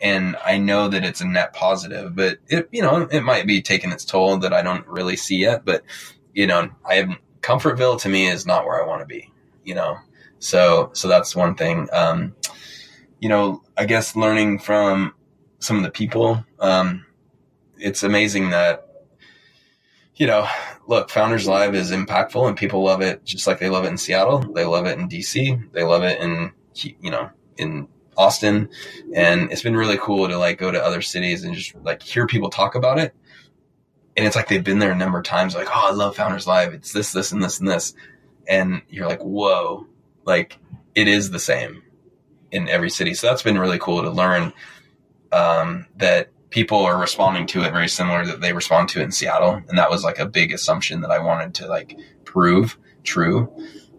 And 0.00 0.36
I 0.44 0.58
know 0.58 0.88
that 0.88 1.04
it's 1.04 1.20
a 1.20 1.26
net 1.26 1.54
positive, 1.54 2.14
but 2.14 2.38
it, 2.48 2.68
you 2.70 2.82
know, 2.82 3.08
it 3.10 3.22
might 3.22 3.46
be 3.46 3.62
taking 3.62 3.92
its 3.92 4.04
toll 4.04 4.38
that 4.38 4.52
I 4.52 4.62
don't 4.62 4.86
really 4.86 5.16
see 5.16 5.38
yet. 5.38 5.64
But, 5.64 5.84
you 6.34 6.46
know, 6.46 6.70
I 6.84 6.94
have 6.96 7.10
Comfortville 7.40 8.00
to 8.02 8.08
me 8.08 8.26
is 8.26 8.46
not 8.46 8.66
where 8.66 8.82
I 8.82 8.86
want 8.86 9.00
to 9.00 9.06
be, 9.06 9.32
you 9.64 9.74
know? 9.74 9.98
So, 10.38 10.90
so 10.92 11.08
that's 11.08 11.34
one 11.34 11.54
thing. 11.54 11.88
Um, 11.92 12.34
you 13.20 13.28
know, 13.28 13.62
I 13.76 13.86
guess 13.86 14.16
learning 14.16 14.58
from 14.58 15.14
some 15.58 15.78
of 15.78 15.82
the 15.82 15.90
people, 15.90 16.44
um, 16.60 17.06
it's 17.78 18.02
amazing 18.02 18.50
that, 18.50 18.86
you 20.14 20.26
know, 20.26 20.46
look, 20.86 21.10
Founders 21.10 21.46
Live 21.46 21.74
is 21.74 21.90
impactful 21.90 22.46
and 22.46 22.56
people 22.56 22.82
love 22.82 23.00
it 23.02 23.24
just 23.24 23.46
like 23.46 23.58
they 23.58 23.68
love 23.68 23.84
it 23.84 23.88
in 23.88 23.98
Seattle. 23.98 24.40
They 24.40 24.64
love 24.64 24.86
it 24.86 24.98
in 24.98 25.08
DC. 25.08 25.72
They 25.72 25.82
love 25.82 26.02
it 26.02 26.20
in, 26.20 26.52
you 26.74 27.10
know, 27.10 27.30
in 27.56 27.88
Austin. 28.16 28.68
And 29.14 29.50
it's 29.52 29.62
been 29.62 29.76
really 29.76 29.98
cool 29.98 30.28
to 30.28 30.38
like 30.38 30.58
go 30.58 30.70
to 30.70 30.82
other 30.82 31.02
cities 31.02 31.44
and 31.44 31.54
just 31.54 31.74
like 31.84 32.02
hear 32.02 32.26
people 32.26 32.50
talk 32.50 32.74
about 32.74 32.98
it. 32.98 33.14
And 34.16 34.26
it's 34.26 34.36
like 34.36 34.48
they've 34.48 34.64
been 34.64 34.78
there 34.78 34.92
a 34.92 34.96
number 34.96 35.18
of 35.18 35.24
times, 35.24 35.54
like, 35.54 35.68
oh, 35.68 35.88
I 35.90 35.92
love 35.92 36.16
Founders 36.16 36.46
Live. 36.46 36.72
It's 36.72 36.92
this, 36.92 37.12
this, 37.12 37.32
and 37.32 37.42
this, 37.42 37.60
and 37.60 37.68
this. 37.68 37.94
And 38.48 38.80
you're 38.88 39.08
like, 39.08 39.20
whoa, 39.20 39.86
like 40.24 40.58
it 40.94 41.06
is 41.06 41.30
the 41.30 41.38
same 41.38 41.82
in 42.50 42.68
every 42.68 42.88
city. 42.88 43.12
So 43.12 43.26
that's 43.26 43.42
been 43.42 43.58
really 43.58 43.78
cool 43.78 44.02
to 44.02 44.10
learn 44.10 44.52
um, 45.32 45.86
that 45.96 46.30
people 46.48 46.78
are 46.78 46.98
responding 46.98 47.46
to 47.48 47.62
it 47.62 47.72
very 47.72 47.88
similar 47.88 48.24
that 48.24 48.40
they 48.40 48.52
respond 48.52 48.88
to 48.88 49.00
it 49.00 49.04
in 49.04 49.12
Seattle. 49.12 49.60
And 49.68 49.76
that 49.76 49.90
was 49.90 50.04
like 50.04 50.18
a 50.18 50.26
big 50.26 50.52
assumption 50.52 51.02
that 51.02 51.10
I 51.10 51.18
wanted 51.18 51.54
to 51.56 51.66
like 51.66 51.98
prove 52.24 52.78
true. 53.02 53.52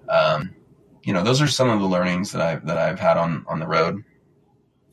Um, 0.10 0.56
you 1.04 1.14
know, 1.14 1.24
those 1.24 1.42
are 1.42 1.48
some 1.48 1.70
of 1.70 1.80
the 1.80 1.86
learnings 1.86 2.32
that 2.32 2.42
I've, 2.42 2.66
that 2.66 2.78
I've 2.78 3.00
had 3.00 3.18
on, 3.18 3.46
on 3.48 3.60
the 3.60 3.68
road. 3.68 4.04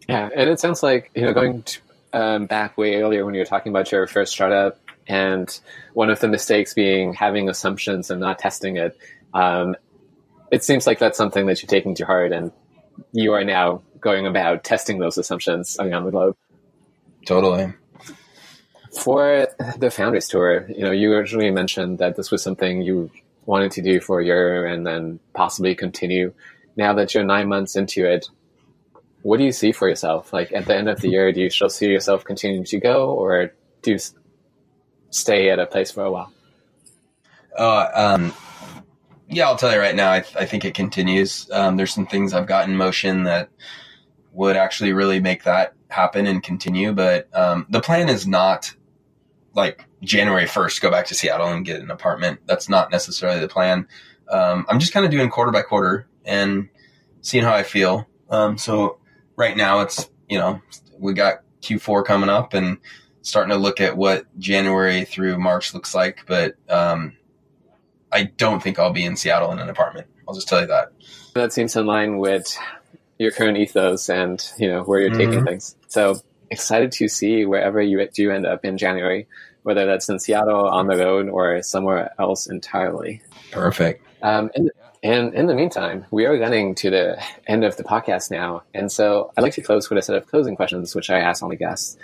Yeah. 0.09 0.29
And 0.35 0.51
it 0.51 0.61
sounds 0.61 0.83
like, 0.83 1.11
you 1.15 1.23
know, 1.23 1.33
going 1.33 1.63
to, 1.63 1.81
um, 2.13 2.47
back 2.47 2.77
way 2.79 2.97
earlier 2.97 3.25
when 3.25 3.35
you 3.35 3.41
were 3.41 3.47
talking 3.47 3.71
about 3.71 3.91
your 3.91 4.07
first 4.07 4.33
startup 4.33 4.79
and 5.07 5.61
one 5.95 6.11
of 6.11 6.21
the 6.21 6.29
mistakes 6.29 6.75
being 6.75 7.13
having 7.13 7.49
assumptions 7.49 8.11
and 8.11 8.21
not 8.21 8.39
testing 8.39 8.77
it. 8.77 8.97
Um, 9.33 9.77
it 10.51 10.63
seems 10.63 10.87
like 10.87 10.99
that's 10.99 11.19
something 11.19 11.47
that 11.47 11.63
you're 11.63 11.69
taking 11.69 11.95
to 11.97 12.07
heart 12.07 12.33
and 12.33 12.53
you 13.13 13.33
are 13.33 13.45
now 13.45 13.83
going 14.01 14.27
about 14.27 14.63
testing 14.63 14.99
those 14.99 15.19
assumptions 15.19 15.77
around 15.81 16.05
the 16.05 16.11
globe. 16.11 16.37
Totally. 17.27 17.73
For 19.03 19.49
the 19.77 19.91
Founders 19.91 20.29
Tour, 20.29 20.69
you 20.69 20.85
know, 20.85 20.93
you 20.93 21.13
originally 21.15 21.51
mentioned 21.51 21.99
that 21.99 22.17
this 22.17 22.31
was 22.31 22.43
something 22.43 22.83
you 22.83 23.11
wanted 23.47 23.73
to 23.73 23.83
do 23.83 24.01
for 24.01 24.21
a 24.21 24.25
year 24.25 24.67
and 24.67 24.87
then 24.87 25.19
possibly 25.33 25.75
continue. 25.75 26.33
Now 26.77 26.93
that 26.95 27.15
you're 27.15 27.25
nine 27.25 27.49
months 27.49 27.77
into 27.77 28.07
it, 28.09 28.29
what 29.25 29.39
do 29.39 29.45
you 29.45 29.53
see 29.53 29.73
for 29.73 29.89
yourself? 29.89 30.35
Like 30.35 30.53
at 30.53 30.67
the 30.67 30.77
end 30.77 30.87
of 30.87 31.01
the 31.01 31.09
year, 31.09 31.33
do 31.33 31.41
you 31.41 31.49
still 31.49 31.71
see 31.71 31.87
yourself 31.87 32.25
continuing 32.25 32.65
to 32.67 32.79
go 32.79 33.09
or 33.15 33.55
do 33.81 33.93
you 33.93 33.99
stay 35.09 35.49
at 35.49 35.59
a 35.59 35.65
place 35.65 35.91
for 35.91 36.05
a 36.05 36.11
while? 36.11 36.31
Uh, 37.59 37.89
um, 37.95 38.35
yeah, 39.27 39.47
I'll 39.47 39.57
tell 39.57 39.73
you 39.73 39.79
right 39.79 39.95
now. 39.95 40.11
I, 40.11 40.19
I 40.39 40.45
think 40.45 40.67
it 40.67 40.75
continues. 40.75 41.51
Um, 41.51 41.79
there's 41.79 41.95
some 41.95 42.07
things 42.07 42.35
I've 42.35 42.47
got 42.47 42.69
in 42.69 42.77
motion 42.77 43.23
that 43.23 43.49
would 44.33 44.59
actually 44.59 44.93
really 44.93 45.21
make 45.21 45.45
that 45.45 45.73
happen 45.89 46.27
and 46.27 46.43
continue. 46.43 46.93
But 46.93 47.35
um, 47.35 47.65
the 47.71 47.81
plan 47.81 48.11
is 48.11 48.27
not 48.27 48.75
like 49.55 49.87
January 50.03 50.45
1st, 50.45 50.83
go 50.83 50.91
back 50.91 51.07
to 51.07 51.15
Seattle 51.15 51.49
and 51.49 51.65
get 51.65 51.81
an 51.81 51.91
apartment. 51.91 52.41
That's 52.45 52.69
not 52.69 52.91
necessarily 52.91 53.41
the 53.41 53.49
plan. 53.49 53.89
Um, 54.29 54.67
I'm 54.69 54.81
just 54.81 54.93
kind 54.93 55.07
of 55.07 55.11
doing 55.11 55.31
quarter 55.31 55.51
by 55.51 55.63
quarter 55.63 56.07
and 56.27 56.69
seeing 57.23 57.45
how 57.45 57.55
I 57.55 57.63
feel. 57.63 58.07
Um, 58.29 58.59
so 58.59 58.99
right 59.37 59.57
now 59.57 59.81
it's, 59.81 60.09
you 60.29 60.39
know, 60.39 60.61
we 60.99 61.13
got 61.13 61.41
Q4 61.63 62.05
coming 62.05 62.29
up 62.29 62.55
and 62.55 62.79
starting 63.23 63.51
to 63.51 63.57
look 63.57 63.81
at 63.81 63.97
what 63.97 64.27
January 64.39 65.05
through 65.05 65.39
March 65.39 65.75
looks 65.75 65.95
like. 65.95 66.25
But 66.27 66.57
um, 66.69 67.17
I 68.13 68.25
don't 68.25 68.63
think 68.63 68.79
I'll 68.79 68.93
be 68.93 69.05
in 69.05 69.17
Seattle 69.17 69.51
in 69.53 69.59
an 69.59 69.69
apartment. 69.69 70.07
I'll 70.29 70.35
just 70.35 70.49
tell 70.49 70.61
you 70.61 70.67
that. 70.69 70.93
That 71.35 71.53
seems 71.53 71.75
in 71.77 71.87
line 71.87 72.19
with 72.19 72.57
your 73.19 73.31
current 73.31 73.59
ethos 73.59 74.09
and 74.09 74.45
you 74.59 74.69
know 74.69 74.83
where 74.83 75.01
you're 75.01 75.11
mm-hmm. 75.11 75.31
taking 75.31 75.45
things. 75.45 75.77
So 75.89 76.21
excited 76.51 76.93
to 76.93 77.09
see 77.09 77.45
wherever 77.45 77.81
you 77.81 78.07
do 78.15 78.31
end 78.31 78.47
up 78.47 78.65
in 78.65 78.79
January, 78.79 79.27
whether 79.63 79.87
that's 79.87 80.09
in 80.09 80.19
Seattle 80.19 80.69
on 80.69 80.87
the 80.87 80.97
road 80.97 81.29
or 81.29 81.63
somewhere 81.63 82.13
else 82.19 82.47
entirely. 82.47 83.23
Perfect. 83.51 84.07
Um, 84.23 84.51
and, 84.55 84.71
and 85.05 85.35
in 85.35 85.47
the 85.47 85.55
meantime, 85.55 86.07
we 86.11 86.25
are 86.25 86.39
getting 86.39 86.75
to 86.77 86.89
the 86.89 87.23
end 87.47 87.63
of 87.63 87.77
the 87.77 87.85
podcast 87.85 88.31
now, 88.31 88.63
and 88.73 88.91
so 88.91 89.31
I'd 89.37 89.43
like 89.43 89.53
to 89.55 89.63
close 89.63 89.91
with 89.91 89.99
a 89.99 90.03
set 90.03 90.17
of 90.17 90.27
closing 90.27 90.57
questions, 90.57 90.95
which 90.95 91.11
I 91.11 91.19
ask 91.19 91.43
all 91.43 91.51
my 91.51 91.57
guests. 91.57 91.99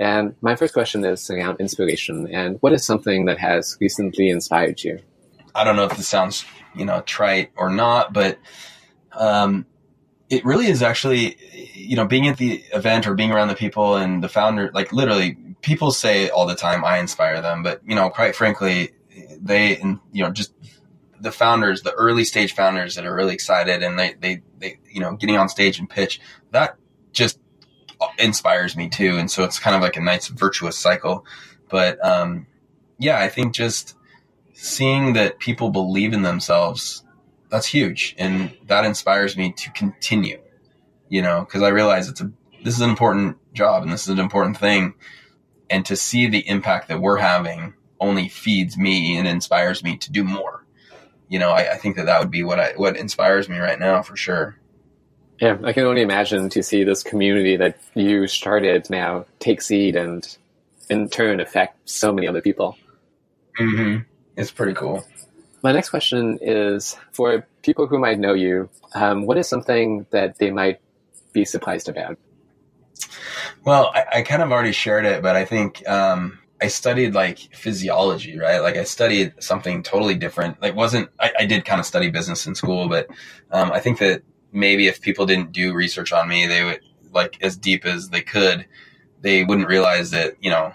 And 0.00 0.34
my 0.40 0.56
first 0.56 0.72
question 0.72 1.04
is 1.04 1.28
around 1.30 1.60
inspiration, 1.60 2.26
and 2.32 2.56
what 2.62 2.72
is 2.72 2.82
something 2.82 3.26
that 3.26 3.38
has 3.38 3.76
recently 3.78 4.30
inspired 4.30 4.82
you? 4.82 5.00
I 5.54 5.64
don't 5.64 5.76
know 5.76 5.84
if 5.84 5.98
this 5.98 6.08
sounds, 6.08 6.46
you 6.74 6.86
know, 6.86 7.02
trite 7.02 7.50
or 7.56 7.70
not, 7.70 8.14
but 8.14 8.38
um, 9.12 9.66
it 10.30 10.44
really 10.44 10.66
is 10.66 10.82
actually, 10.82 11.36
you 11.74 11.96
know, 11.96 12.06
being 12.06 12.26
at 12.26 12.38
the 12.38 12.64
event 12.72 13.06
or 13.06 13.14
being 13.14 13.32
around 13.32 13.48
the 13.48 13.54
people 13.54 13.96
and 13.96 14.24
the 14.24 14.28
founder, 14.30 14.70
like 14.72 14.92
literally, 14.94 15.36
people 15.60 15.90
say 15.90 16.30
all 16.30 16.46
the 16.46 16.54
time, 16.54 16.84
I 16.86 16.98
inspire 16.98 17.42
them, 17.42 17.62
but 17.62 17.82
you 17.86 17.94
know, 17.94 18.08
quite 18.08 18.34
frankly, 18.34 18.92
they, 19.40 19.76
you 20.12 20.22
know, 20.22 20.30
just 20.30 20.52
the 21.20 21.32
founders, 21.32 21.82
the 21.82 21.92
early 21.92 22.24
stage 22.24 22.54
founders 22.54 22.94
that 22.94 23.06
are 23.06 23.14
really 23.14 23.34
excited 23.34 23.82
and 23.82 23.98
they, 23.98 24.14
they, 24.20 24.42
they, 24.58 24.78
you 24.90 25.00
know, 25.00 25.16
getting 25.16 25.36
on 25.36 25.48
stage 25.48 25.78
and 25.78 25.88
pitch, 25.88 26.20
that 26.50 26.76
just 27.12 27.38
inspires 28.18 28.76
me 28.76 28.88
too. 28.88 29.16
And 29.16 29.30
so 29.30 29.44
it's 29.44 29.58
kind 29.58 29.76
of 29.76 29.82
like 29.82 29.96
a 29.96 30.00
nice 30.00 30.28
virtuous 30.28 30.78
cycle. 30.78 31.24
But, 31.68 32.04
um, 32.04 32.46
yeah, 32.98 33.18
I 33.18 33.28
think 33.28 33.54
just, 33.54 33.94
seeing 34.58 35.12
that 35.12 35.38
people 35.38 35.68
believe 35.68 36.14
in 36.14 36.22
themselves, 36.22 37.04
that's 37.50 37.66
huge. 37.66 38.14
And 38.18 38.56
that 38.66 38.84
inspires 38.84 39.36
me 39.36 39.52
to 39.52 39.70
continue, 39.72 40.40
you 41.08 41.20
know, 41.22 41.40
because 41.40 41.62
I 41.62 41.68
realize 41.68 42.08
it's 42.08 42.22
a, 42.22 42.32
this 42.64 42.74
is 42.74 42.80
an 42.80 42.88
important 42.88 43.36
job 43.52 43.82
and 43.82 43.92
this 43.92 44.04
is 44.04 44.08
an 44.08 44.18
important 44.18 44.56
thing. 44.56 44.94
And 45.68 45.84
to 45.86 45.94
see 45.94 46.26
the 46.26 46.48
impact 46.48 46.88
that 46.88 47.00
we're 47.00 47.18
having 47.18 47.74
only 48.00 48.28
feeds 48.28 48.78
me 48.78 49.18
and 49.18 49.28
inspires 49.28 49.84
me 49.84 49.98
to 49.98 50.10
do 50.10 50.24
more. 50.24 50.55
You 51.28 51.38
know, 51.38 51.50
I, 51.50 51.72
I 51.72 51.76
think 51.76 51.96
that 51.96 52.06
that 52.06 52.20
would 52.20 52.30
be 52.30 52.42
what 52.42 52.60
I, 52.60 52.72
what 52.76 52.96
inspires 52.96 53.48
me 53.48 53.58
right 53.58 53.78
now 53.78 54.02
for 54.02 54.16
sure. 54.16 54.56
Yeah, 55.40 55.58
I 55.64 55.72
can 55.72 55.84
only 55.84 56.02
imagine 56.02 56.48
to 56.50 56.62
see 56.62 56.84
this 56.84 57.02
community 57.02 57.56
that 57.56 57.78
you 57.94 58.26
started 58.26 58.88
now 58.88 59.26
take 59.38 59.60
seed 59.60 59.96
and 59.96 60.26
in 60.88 61.08
turn 61.08 61.40
affect 61.40 61.88
so 61.88 62.12
many 62.12 62.26
other 62.26 62.40
people. 62.40 62.78
Mm-hmm. 63.58 64.02
It's 64.36 64.50
pretty 64.50 64.74
cool. 64.74 65.04
My 65.62 65.72
next 65.72 65.90
question 65.90 66.38
is 66.40 66.96
for 67.12 67.46
people 67.62 67.86
who 67.86 67.98
might 67.98 68.18
know 68.18 68.34
you, 68.34 68.70
um, 68.94 69.26
what 69.26 69.36
is 69.36 69.48
something 69.48 70.06
that 70.10 70.38
they 70.38 70.50
might 70.50 70.80
be 71.32 71.44
surprised 71.44 71.88
about? 71.88 72.18
Well, 73.64 73.90
I, 73.94 74.04
I 74.14 74.22
kind 74.22 74.42
of 74.42 74.52
already 74.52 74.72
shared 74.72 75.04
it, 75.04 75.22
but 75.22 75.36
I 75.36 75.44
think 75.44 75.86
um, 75.88 76.38
I 76.60 76.68
studied 76.68 77.14
like 77.14 77.38
physiology, 77.54 78.38
right? 78.38 78.60
Like 78.60 78.76
I 78.76 78.84
studied 78.84 79.34
something 79.40 79.82
totally 79.82 80.14
different. 80.14 80.60
Like 80.62 80.74
wasn't 80.74 81.10
I, 81.20 81.32
I 81.40 81.46
did 81.46 81.64
kind 81.64 81.80
of 81.80 81.86
study 81.86 82.10
business 82.10 82.46
in 82.46 82.54
school, 82.54 82.88
but 82.88 83.08
um, 83.50 83.72
I 83.72 83.80
think 83.80 83.98
that 83.98 84.22
maybe 84.52 84.86
if 84.86 85.00
people 85.00 85.26
didn't 85.26 85.52
do 85.52 85.74
research 85.74 86.12
on 86.12 86.28
me, 86.28 86.46
they 86.46 86.64
would 86.64 86.80
like 87.12 87.42
as 87.42 87.56
deep 87.56 87.84
as 87.84 88.08
they 88.08 88.22
could, 88.22 88.66
they 89.20 89.44
wouldn't 89.44 89.68
realize 89.68 90.10
that 90.12 90.36
you 90.40 90.50
know 90.50 90.72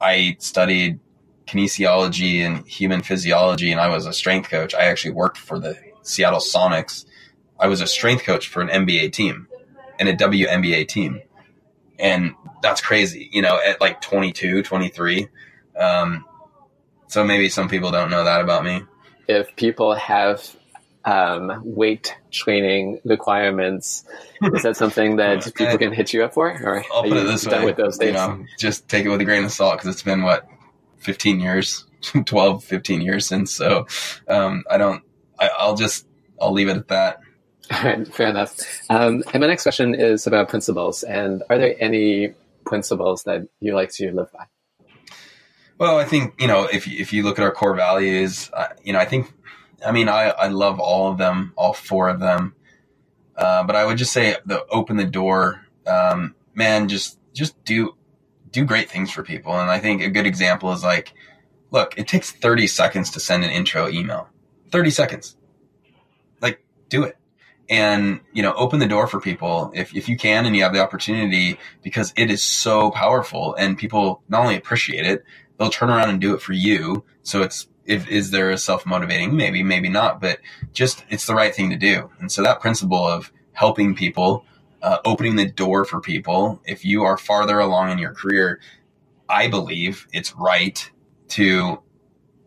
I 0.00 0.36
studied 0.38 1.00
kinesiology 1.46 2.40
and 2.40 2.66
human 2.66 3.02
physiology, 3.02 3.72
and 3.72 3.80
I 3.80 3.88
was 3.88 4.06
a 4.06 4.12
strength 4.12 4.50
coach. 4.50 4.74
I 4.74 4.84
actually 4.84 5.14
worked 5.14 5.38
for 5.38 5.58
the 5.58 5.76
Seattle 6.02 6.40
Sonics. 6.40 7.06
I 7.58 7.68
was 7.68 7.80
a 7.80 7.86
strength 7.86 8.24
coach 8.24 8.48
for 8.48 8.62
an 8.62 8.68
NBA 8.68 9.12
team 9.12 9.48
and 9.98 10.08
a 10.08 10.14
WNBA 10.14 10.86
team. 10.88 11.22
And 11.98 12.34
that's 12.62 12.80
crazy, 12.80 13.28
you 13.32 13.42
know, 13.42 13.60
at 13.64 13.80
like 13.80 14.00
22, 14.00 14.62
23. 14.62 15.28
Um, 15.78 16.24
so 17.08 17.24
maybe 17.24 17.48
some 17.48 17.68
people 17.68 17.90
don't 17.90 18.10
know 18.10 18.24
that 18.24 18.40
about 18.40 18.64
me. 18.64 18.82
If 19.28 19.54
people 19.56 19.94
have 19.94 20.56
um, 21.04 21.62
weight 21.64 22.16
training 22.30 23.00
requirements, 23.04 24.04
is 24.42 24.62
that 24.64 24.76
something 24.76 25.16
that 25.16 25.44
people 25.54 25.78
can 25.78 25.92
hit 25.92 26.12
you 26.12 26.24
up 26.24 26.34
for? 26.34 26.48
Or 26.48 26.84
I'll 26.92 27.02
put 27.02 27.16
it 27.16 27.26
this 27.26 27.46
way, 27.46 27.64
with 27.64 27.76
those 27.76 27.98
days? 27.98 28.08
You 28.08 28.12
know, 28.14 28.44
just 28.58 28.88
take 28.88 29.04
it 29.06 29.08
with 29.08 29.20
a 29.20 29.24
grain 29.24 29.44
of 29.44 29.52
salt 29.52 29.78
because 29.78 29.90
it's 29.94 30.02
been 30.02 30.22
what 30.22 30.48
15 30.98 31.40
years 31.40 31.86
12, 32.26 32.64
15 32.64 33.00
years 33.00 33.26
since. 33.26 33.52
So 33.52 33.86
um, 34.28 34.64
I 34.70 34.78
don't. 34.78 35.02
I, 35.38 35.50
I'll 35.58 35.76
just 35.76 36.06
I'll 36.40 36.52
leave 36.52 36.68
it 36.68 36.76
at 36.76 36.88
that. 36.88 37.20
Fair 37.68 38.28
enough. 38.28 38.56
Um, 38.88 39.24
and 39.32 39.40
my 39.40 39.48
next 39.48 39.64
question 39.64 39.94
is 39.94 40.26
about 40.26 40.48
principles. 40.48 41.02
And 41.02 41.42
are 41.50 41.58
there 41.58 41.74
any 41.80 42.34
principles 42.64 43.24
that 43.24 43.48
you 43.60 43.74
like 43.74 43.90
to 43.92 44.12
live 44.12 44.30
by? 44.32 44.46
Well, 45.78 45.98
I 45.98 46.04
think 46.04 46.40
you 46.40 46.46
know 46.46 46.64
if 46.64 46.86
if 46.88 47.12
you 47.12 47.22
look 47.22 47.38
at 47.38 47.42
our 47.42 47.52
core 47.52 47.74
values, 47.74 48.50
uh, 48.52 48.68
you 48.82 48.92
know 48.92 48.98
I 48.98 49.04
think 49.04 49.32
I 49.84 49.92
mean 49.92 50.08
I 50.08 50.30
I 50.30 50.48
love 50.48 50.80
all 50.80 51.10
of 51.10 51.18
them, 51.18 51.52
all 51.56 51.72
four 51.72 52.08
of 52.08 52.20
them. 52.20 52.54
Uh, 53.36 53.64
but 53.64 53.76
I 53.76 53.84
would 53.84 53.98
just 53.98 54.12
say 54.12 54.36
the 54.46 54.64
open 54.70 54.96
the 54.96 55.04
door, 55.04 55.66
um, 55.86 56.34
man. 56.54 56.88
Just 56.88 57.18
just 57.34 57.62
do 57.64 57.94
do 58.50 58.64
great 58.64 58.88
things 58.88 59.10
for 59.10 59.22
people. 59.22 59.52
And 59.52 59.70
I 59.70 59.78
think 59.78 60.00
a 60.00 60.08
good 60.08 60.26
example 60.26 60.72
is 60.72 60.82
like, 60.82 61.12
look, 61.70 61.98
it 61.98 62.08
takes 62.08 62.30
thirty 62.30 62.66
seconds 62.66 63.10
to 63.10 63.20
send 63.20 63.44
an 63.44 63.50
intro 63.50 63.86
email. 63.88 64.30
Thirty 64.70 64.90
seconds, 64.90 65.36
like 66.40 66.64
do 66.88 67.02
it 67.02 67.18
and 67.68 68.20
you 68.32 68.42
know 68.42 68.52
open 68.54 68.78
the 68.78 68.86
door 68.86 69.06
for 69.06 69.20
people 69.20 69.72
if, 69.74 69.94
if 69.94 70.08
you 70.08 70.16
can 70.16 70.46
and 70.46 70.54
you 70.54 70.62
have 70.62 70.72
the 70.72 70.80
opportunity 70.80 71.58
because 71.82 72.12
it 72.16 72.30
is 72.30 72.42
so 72.42 72.90
powerful 72.92 73.54
and 73.56 73.76
people 73.76 74.22
not 74.28 74.42
only 74.42 74.56
appreciate 74.56 75.04
it 75.04 75.24
they'll 75.58 75.70
turn 75.70 75.90
around 75.90 76.10
and 76.10 76.20
do 76.20 76.34
it 76.34 76.42
for 76.42 76.52
you. 76.52 77.04
So 77.22 77.42
it's 77.42 77.68
if 77.84 78.08
is 78.08 78.32
there 78.32 78.50
a 78.50 78.58
self-motivating? 78.58 79.36
Maybe 79.36 79.62
maybe 79.62 79.88
not 79.88 80.20
but 80.20 80.40
just 80.72 81.04
it's 81.08 81.26
the 81.26 81.34
right 81.34 81.54
thing 81.54 81.70
to 81.70 81.76
do. 81.76 82.10
And 82.18 82.30
so 82.30 82.42
that 82.42 82.60
principle 82.60 83.06
of 83.06 83.32
helping 83.52 83.94
people 83.94 84.44
uh, 84.82 84.98
opening 85.04 85.36
the 85.36 85.48
door 85.50 85.84
for 85.84 86.00
people 86.00 86.60
if 86.64 86.84
you 86.84 87.02
are 87.02 87.16
farther 87.16 87.58
along 87.58 87.90
in 87.90 87.98
your 87.98 88.12
career 88.12 88.60
i 89.28 89.48
believe 89.48 90.06
it's 90.12 90.34
right 90.34 90.90
to 91.26 91.80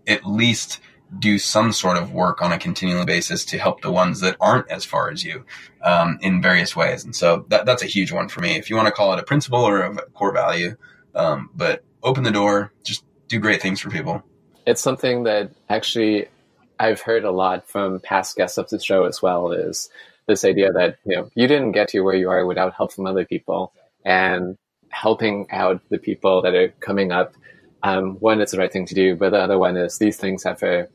at 0.07 0.23
least 0.25 0.79
do 1.17 1.39
some 1.39 1.71
sort 1.71 1.97
of 1.97 2.13
work 2.13 2.41
on 2.41 2.51
a 2.51 2.59
continual 2.59 3.05
basis 3.05 3.43
to 3.45 3.57
help 3.57 3.81
the 3.81 3.91
ones 3.91 4.19
that 4.19 4.37
aren't 4.39 4.69
as 4.69 4.85
far 4.85 5.09
as 5.09 5.23
you 5.23 5.43
um, 5.81 6.19
in 6.21 6.41
various 6.41 6.75
ways. 6.75 7.03
And 7.03 7.15
so 7.15 7.45
that, 7.49 7.65
that's 7.65 7.81
a 7.81 7.87
huge 7.87 8.11
one 8.11 8.29
for 8.29 8.41
me. 8.41 8.57
If 8.57 8.69
you 8.69 8.75
want 8.75 8.87
to 8.87 8.91
call 8.91 9.13
it 9.13 9.19
a 9.19 9.23
principle 9.23 9.59
or 9.59 9.81
a 9.81 9.95
core 10.13 10.33
value, 10.33 10.75
um, 11.15 11.49
but 11.55 11.83
open 12.03 12.23
the 12.23 12.31
door, 12.31 12.71
just 12.83 13.03
do 13.27 13.39
great 13.39 13.61
things 13.61 13.79
for 13.79 13.89
people. 13.89 14.23
It's 14.65 14.81
something 14.81 15.23
that 15.23 15.51
actually 15.67 16.27
I've 16.79 17.01
heard 17.01 17.23
a 17.23 17.31
lot 17.31 17.67
from 17.67 17.99
past 17.99 18.37
guests 18.37 18.57
of 18.57 18.69
the 18.69 18.79
show 18.79 19.05
as 19.05 19.21
well 19.21 19.51
is 19.51 19.89
this 20.27 20.45
idea 20.45 20.71
that, 20.71 20.97
you 21.05 21.15
know, 21.15 21.29
you 21.33 21.47
didn't 21.47 21.71
get 21.71 21.89
to 21.89 22.01
where 22.01 22.15
you 22.15 22.29
are 22.29 22.45
without 22.45 22.75
help 22.75 22.93
from 22.93 23.07
other 23.07 23.25
people 23.25 23.73
and 24.05 24.57
helping 24.89 25.47
out 25.51 25.81
the 25.89 25.97
people 25.97 26.43
that 26.43 26.53
are 26.53 26.69
coming 26.79 27.11
up. 27.11 27.33
Um, 27.81 28.15
one, 28.19 28.41
it's 28.41 28.51
the 28.51 28.59
right 28.59 28.71
thing 28.71 28.85
to 28.85 28.95
do, 28.95 29.15
but 29.15 29.31
the 29.31 29.39
other 29.39 29.57
one 29.57 29.75
is 29.75 29.97
these 29.97 30.17
things 30.17 30.43
have 30.43 30.61
a 30.63 30.87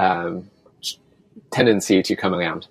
um, 0.00 0.50
tendency 1.50 2.02
to 2.02 2.16
come 2.16 2.34
around. 2.34 2.68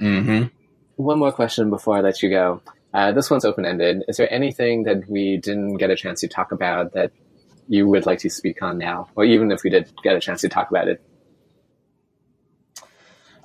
Mm-hmm. 0.00 0.48
One 0.96 1.18
more 1.18 1.32
question 1.32 1.70
before 1.70 1.96
I 1.96 2.00
let 2.00 2.22
you 2.22 2.30
go. 2.30 2.62
Uh, 2.92 3.12
this 3.12 3.30
one's 3.30 3.44
open 3.44 3.64
ended. 3.64 4.04
Is 4.08 4.16
there 4.16 4.32
anything 4.32 4.84
that 4.84 5.08
we 5.08 5.36
didn't 5.36 5.76
get 5.76 5.90
a 5.90 5.96
chance 5.96 6.20
to 6.20 6.28
talk 6.28 6.52
about 6.52 6.92
that 6.92 7.10
you 7.68 7.88
would 7.88 8.06
like 8.06 8.20
to 8.20 8.30
speak 8.30 8.62
on 8.62 8.78
now, 8.78 9.08
or 9.16 9.24
even 9.24 9.50
if 9.50 9.62
we 9.64 9.70
did 9.70 9.90
get 10.02 10.14
a 10.14 10.20
chance 10.20 10.40
to 10.42 10.48
talk 10.48 10.70
about 10.70 10.88
it? 10.88 11.02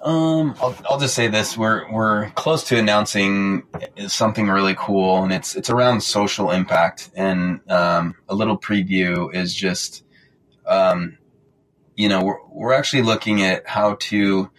Um, 0.02 0.56
I'll, 0.62 0.76
I'll 0.90 1.00
just 1.00 1.16
say 1.16 1.28
this: 1.28 1.58
we're 1.58 1.92
we're 1.92 2.30
close 2.32 2.64
to 2.66 2.78
announcing 2.78 3.64
something 4.08 4.48
really 4.48 4.76
cool, 4.78 5.24
and 5.24 5.34
it's 5.34 5.56
it's 5.56 5.70
around 5.70 6.02
social 6.02 6.52
impact. 6.52 7.10
And 7.16 7.60
um, 7.70 8.16
a 8.28 8.36
little 8.36 8.58
preview 8.58 9.34
is 9.34 9.54
just, 9.54 10.04
um, 10.66 11.18
you 12.00 12.08
know, 12.08 12.24
we're 12.24 12.38
we're 12.50 12.74
actually 12.74 13.02
looking 13.02 13.42
at 13.42 13.68
how 13.68 13.96
to 14.00 14.50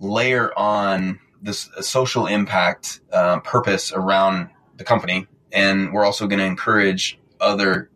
layer 0.00 0.58
on 0.58 1.20
this 1.42 1.68
social 1.82 2.26
impact 2.26 3.00
uh, 3.12 3.40
purpose 3.40 3.92
around 3.92 4.48
the 4.78 4.82
company, 4.82 5.26
and 5.52 5.92
we're 5.92 6.06
also 6.06 6.26
going 6.26 6.38
to 6.38 6.46
encourage 6.46 7.20
other 7.38 7.90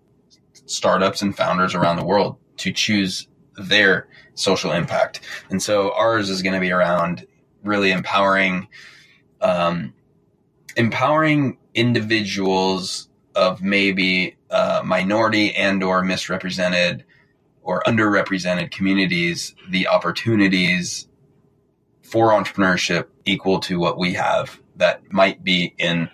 startups 0.66 1.22
and 1.22 1.34
founders 1.34 1.74
around 1.74 1.96
the 1.96 2.04
world 2.04 2.36
to 2.58 2.70
choose 2.70 3.26
their 3.56 4.06
social 4.34 4.72
impact. 4.72 5.22
And 5.48 5.62
so 5.62 5.94
ours 5.94 6.28
is 6.28 6.42
going 6.42 6.54
to 6.54 6.60
be 6.60 6.70
around 6.70 7.26
really 7.64 7.90
empowering, 7.90 8.68
um, 9.40 9.94
empowering 10.76 11.56
individuals 11.72 13.08
of 13.34 13.62
maybe 13.62 14.36
uh, 14.50 14.82
minority 14.84 15.54
and 15.54 15.82
or 15.82 16.04
misrepresented 16.04 17.06
or 17.68 17.82
underrepresented 17.82 18.70
communities 18.70 19.54
the 19.68 19.88
opportunities 19.88 21.06
for 22.00 22.30
entrepreneurship 22.30 23.08
equal 23.26 23.60
to 23.60 23.78
what 23.78 23.98
we 23.98 24.14
have 24.14 24.58
that 24.76 25.12
might 25.12 25.44
be 25.44 25.74
in 25.76 26.08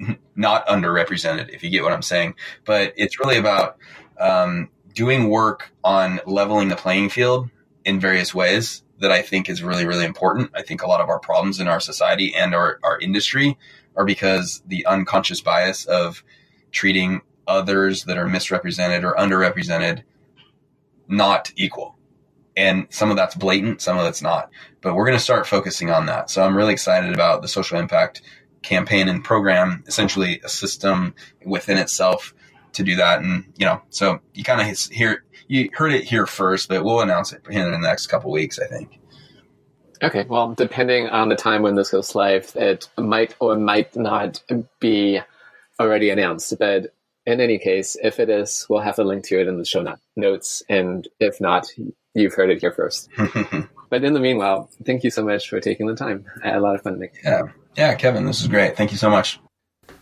not 0.34 0.66
underrepresented, 0.66 1.50
if 1.50 1.62
you 1.62 1.70
get 1.70 1.84
what 1.84 1.92
I'm 1.92 2.02
saying. 2.02 2.34
But 2.64 2.92
it's 2.96 3.20
really 3.20 3.38
about 3.38 3.76
um, 4.18 4.68
doing 4.92 5.30
work 5.30 5.70
on 5.84 6.18
leveling 6.26 6.66
the 6.66 6.76
playing 6.76 7.10
field 7.10 7.50
in 7.84 8.00
various 8.00 8.34
ways 8.34 8.82
that 8.98 9.12
I 9.12 9.22
think 9.22 9.48
is 9.48 9.62
really, 9.62 9.86
really 9.86 10.04
important. 10.04 10.50
I 10.56 10.62
think 10.62 10.82
a 10.82 10.88
lot 10.88 11.00
of 11.00 11.08
our 11.08 11.20
problems 11.20 11.60
in 11.60 11.68
our 11.68 11.78
society 11.78 12.34
and 12.34 12.52
our, 12.52 12.80
our 12.82 12.98
industry 12.98 13.56
are 13.94 14.04
because 14.04 14.60
the 14.66 14.84
unconscious 14.86 15.40
bias 15.40 15.84
of 15.84 16.24
treating 16.72 17.20
others 17.46 18.06
that 18.06 18.18
are 18.18 18.26
misrepresented 18.26 19.04
or 19.04 19.14
underrepresented 19.14 20.02
not 21.08 21.52
equal. 21.56 21.96
And 22.56 22.86
some 22.90 23.10
of 23.10 23.16
that's 23.16 23.34
blatant, 23.34 23.82
some 23.82 23.98
of 23.98 24.04
that's 24.04 24.22
not. 24.22 24.50
But 24.80 24.94
we're 24.94 25.06
going 25.06 25.18
to 25.18 25.22
start 25.22 25.46
focusing 25.46 25.90
on 25.90 26.06
that. 26.06 26.30
So 26.30 26.42
I'm 26.42 26.56
really 26.56 26.72
excited 26.72 27.12
about 27.12 27.42
the 27.42 27.48
social 27.48 27.78
impact 27.78 28.22
campaign 28.62 29.08
and 29.08 29.22
program, 29.22 29.84
essentially 29.86 30.40
a 30.44 30.48
system 30.48 31.14
within 31.44 31.78
itself 31.78 32.32
to 32.72 32.82
do 32.82 32.96
that. 32.96 33.20
And, 33.20 33.52
you 33.56 33.66
know, 33.66 33.82
so 33.90 34.20
you 34.34 34.44
kind 34.44 34.60
of 34.60 34.78
hear, 34.90 35.24
you 35.48 35.68
heard 35.72 35.92
it 35.92 36.04
here 36.04 36.26
first, 36.26 36.68
but 36.68 36.84
we'll 36.84 37.00
announce 37.00 37.32
it 37.32 37.42
in 37.50 37.70
the 37.70 37.78
next 37.78 38.06
couple 38.06 38.30
weeks, 38.30 38.58
I 38.58 38.66
think. 38.66 39.00
Okay. 40.02 40.24
Well, 40.28 40.54
depending 40.54 41.08
on 41.08 41.28
the 41.28 41.36
time 41.36 41.62
when 41.62 41.74
this 41.74 41.90
goes 41.90 42.14
live, 42.14 42.52
it 42.56 42.88
might 42.96 43.34
or 43.40 43.56
might 43.56 43.96
not 43.96 44.42
be 44.80 45.20
already 45.80 46.10
announced. 46.10 46.58
But 46.58 46.93
in 47.26 47.40
any 47.40 47.58
case, 47.58 47.96
if 48.02 48.20
it 48.20 48.28
is, 48.28 48.66
we'll 48.68 48.80
have 48.80 48.98
a 48.98 49.04
link 49.04 49.24
to 49.24 49.40
it 49.40 49.48
in 49.48 49.58
the 49.58 49.64
show 49.64 49.96
notes. 50.16 50.62
And 50.68 51.06
if 51.20 51.40
not, 51.40 51.66
you've 52.14 52.34
heard 52.34 52.50
it 52.50 52.60
here 52.60 52.72
first. 52.72 53.08
but 53.90 54.04
in 54.04 54.14
the 54.14 54.20
meanwhile, 54.20 54.70
thank 54.84 55.04
you 55.04 55.10
so 55.10 55.24
much 55.24 55.48
for 55.48 55.60
taking 55.60 55.86
the 55.86 55.96
time. 55.96 56.24
I 56.42 56.48
had 56.48 56.56
a 56.56 56.60
lot 56.60 56.74
of 56.74 56.82
fun. 56.82 56.98
Nick. 56.98 57.14
Yeah. 57.24 57.42
Yeah, 57.76 57.94
Kevin, 57.94 58.26
this 58.26 58.40
is 58.40 58.48
great. 58.48 58.76
Thank 58.76 58.92
you 58.92 58.98
so 58.98 59.10
much. 59.10 59.40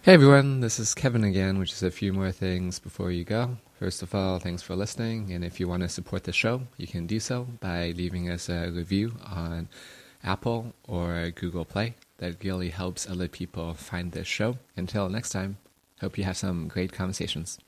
Hey 0.03 0.15
everyone, 0.15 0.61
this 0.61 0.81
is 0.81 0.95
Kevin 0.95 1.23
again, 1.23 1.59
which 1.61 1.73
is 1.73 1.83
a 1.83 1.91
few 1.91 2.13
more 2.13 2.33
things 2.33 2.81
before 2.81 3.13
you 3.13 3.25
go. 3.25 3.57
First 3.79 4.03
of 4.03 4.15
all, 4.15 4.41
thanks 4.41 4.61
for 4.61 4.75
listening. 4.75 5.33
And 5.33 5.45
if 5.45 5.61
you 5.61 5.69
want 5.69 5.83
to 5.85 5.89
support 5.89 6.25
the 6.25 6.33
show, 6.33 6.63
you 6.77 6.89
can 6.89 7.07
do 7.07 7.21
so 7.21 7.47
by 7.61 7.93
leaving 7.97 8.29
us 8.29 8.49
a 8.49 8.71
review 8.71 9.15
on 9.25 9.69
Apple 10.25 10.73
or 10.89 11.31
Google 11.31 11.65
Play. 11.65 11.95
That 12.19 12.43
really 12.45 12.71
helps 12.71 13.09
other 13.09 13.29
people 13.29 13.75
find 13.75 14.13
this 14.13 14.27
show. 14.27 14.59
Until 14.77 15.09
next 15.09 15.31
time, 15.31 15.57
hope 16.03 16.19
you 16.19 16.25
have 16.25 16.37
some 16.37 16.67
great 16.67 16.93
conversations. 16.93 17.59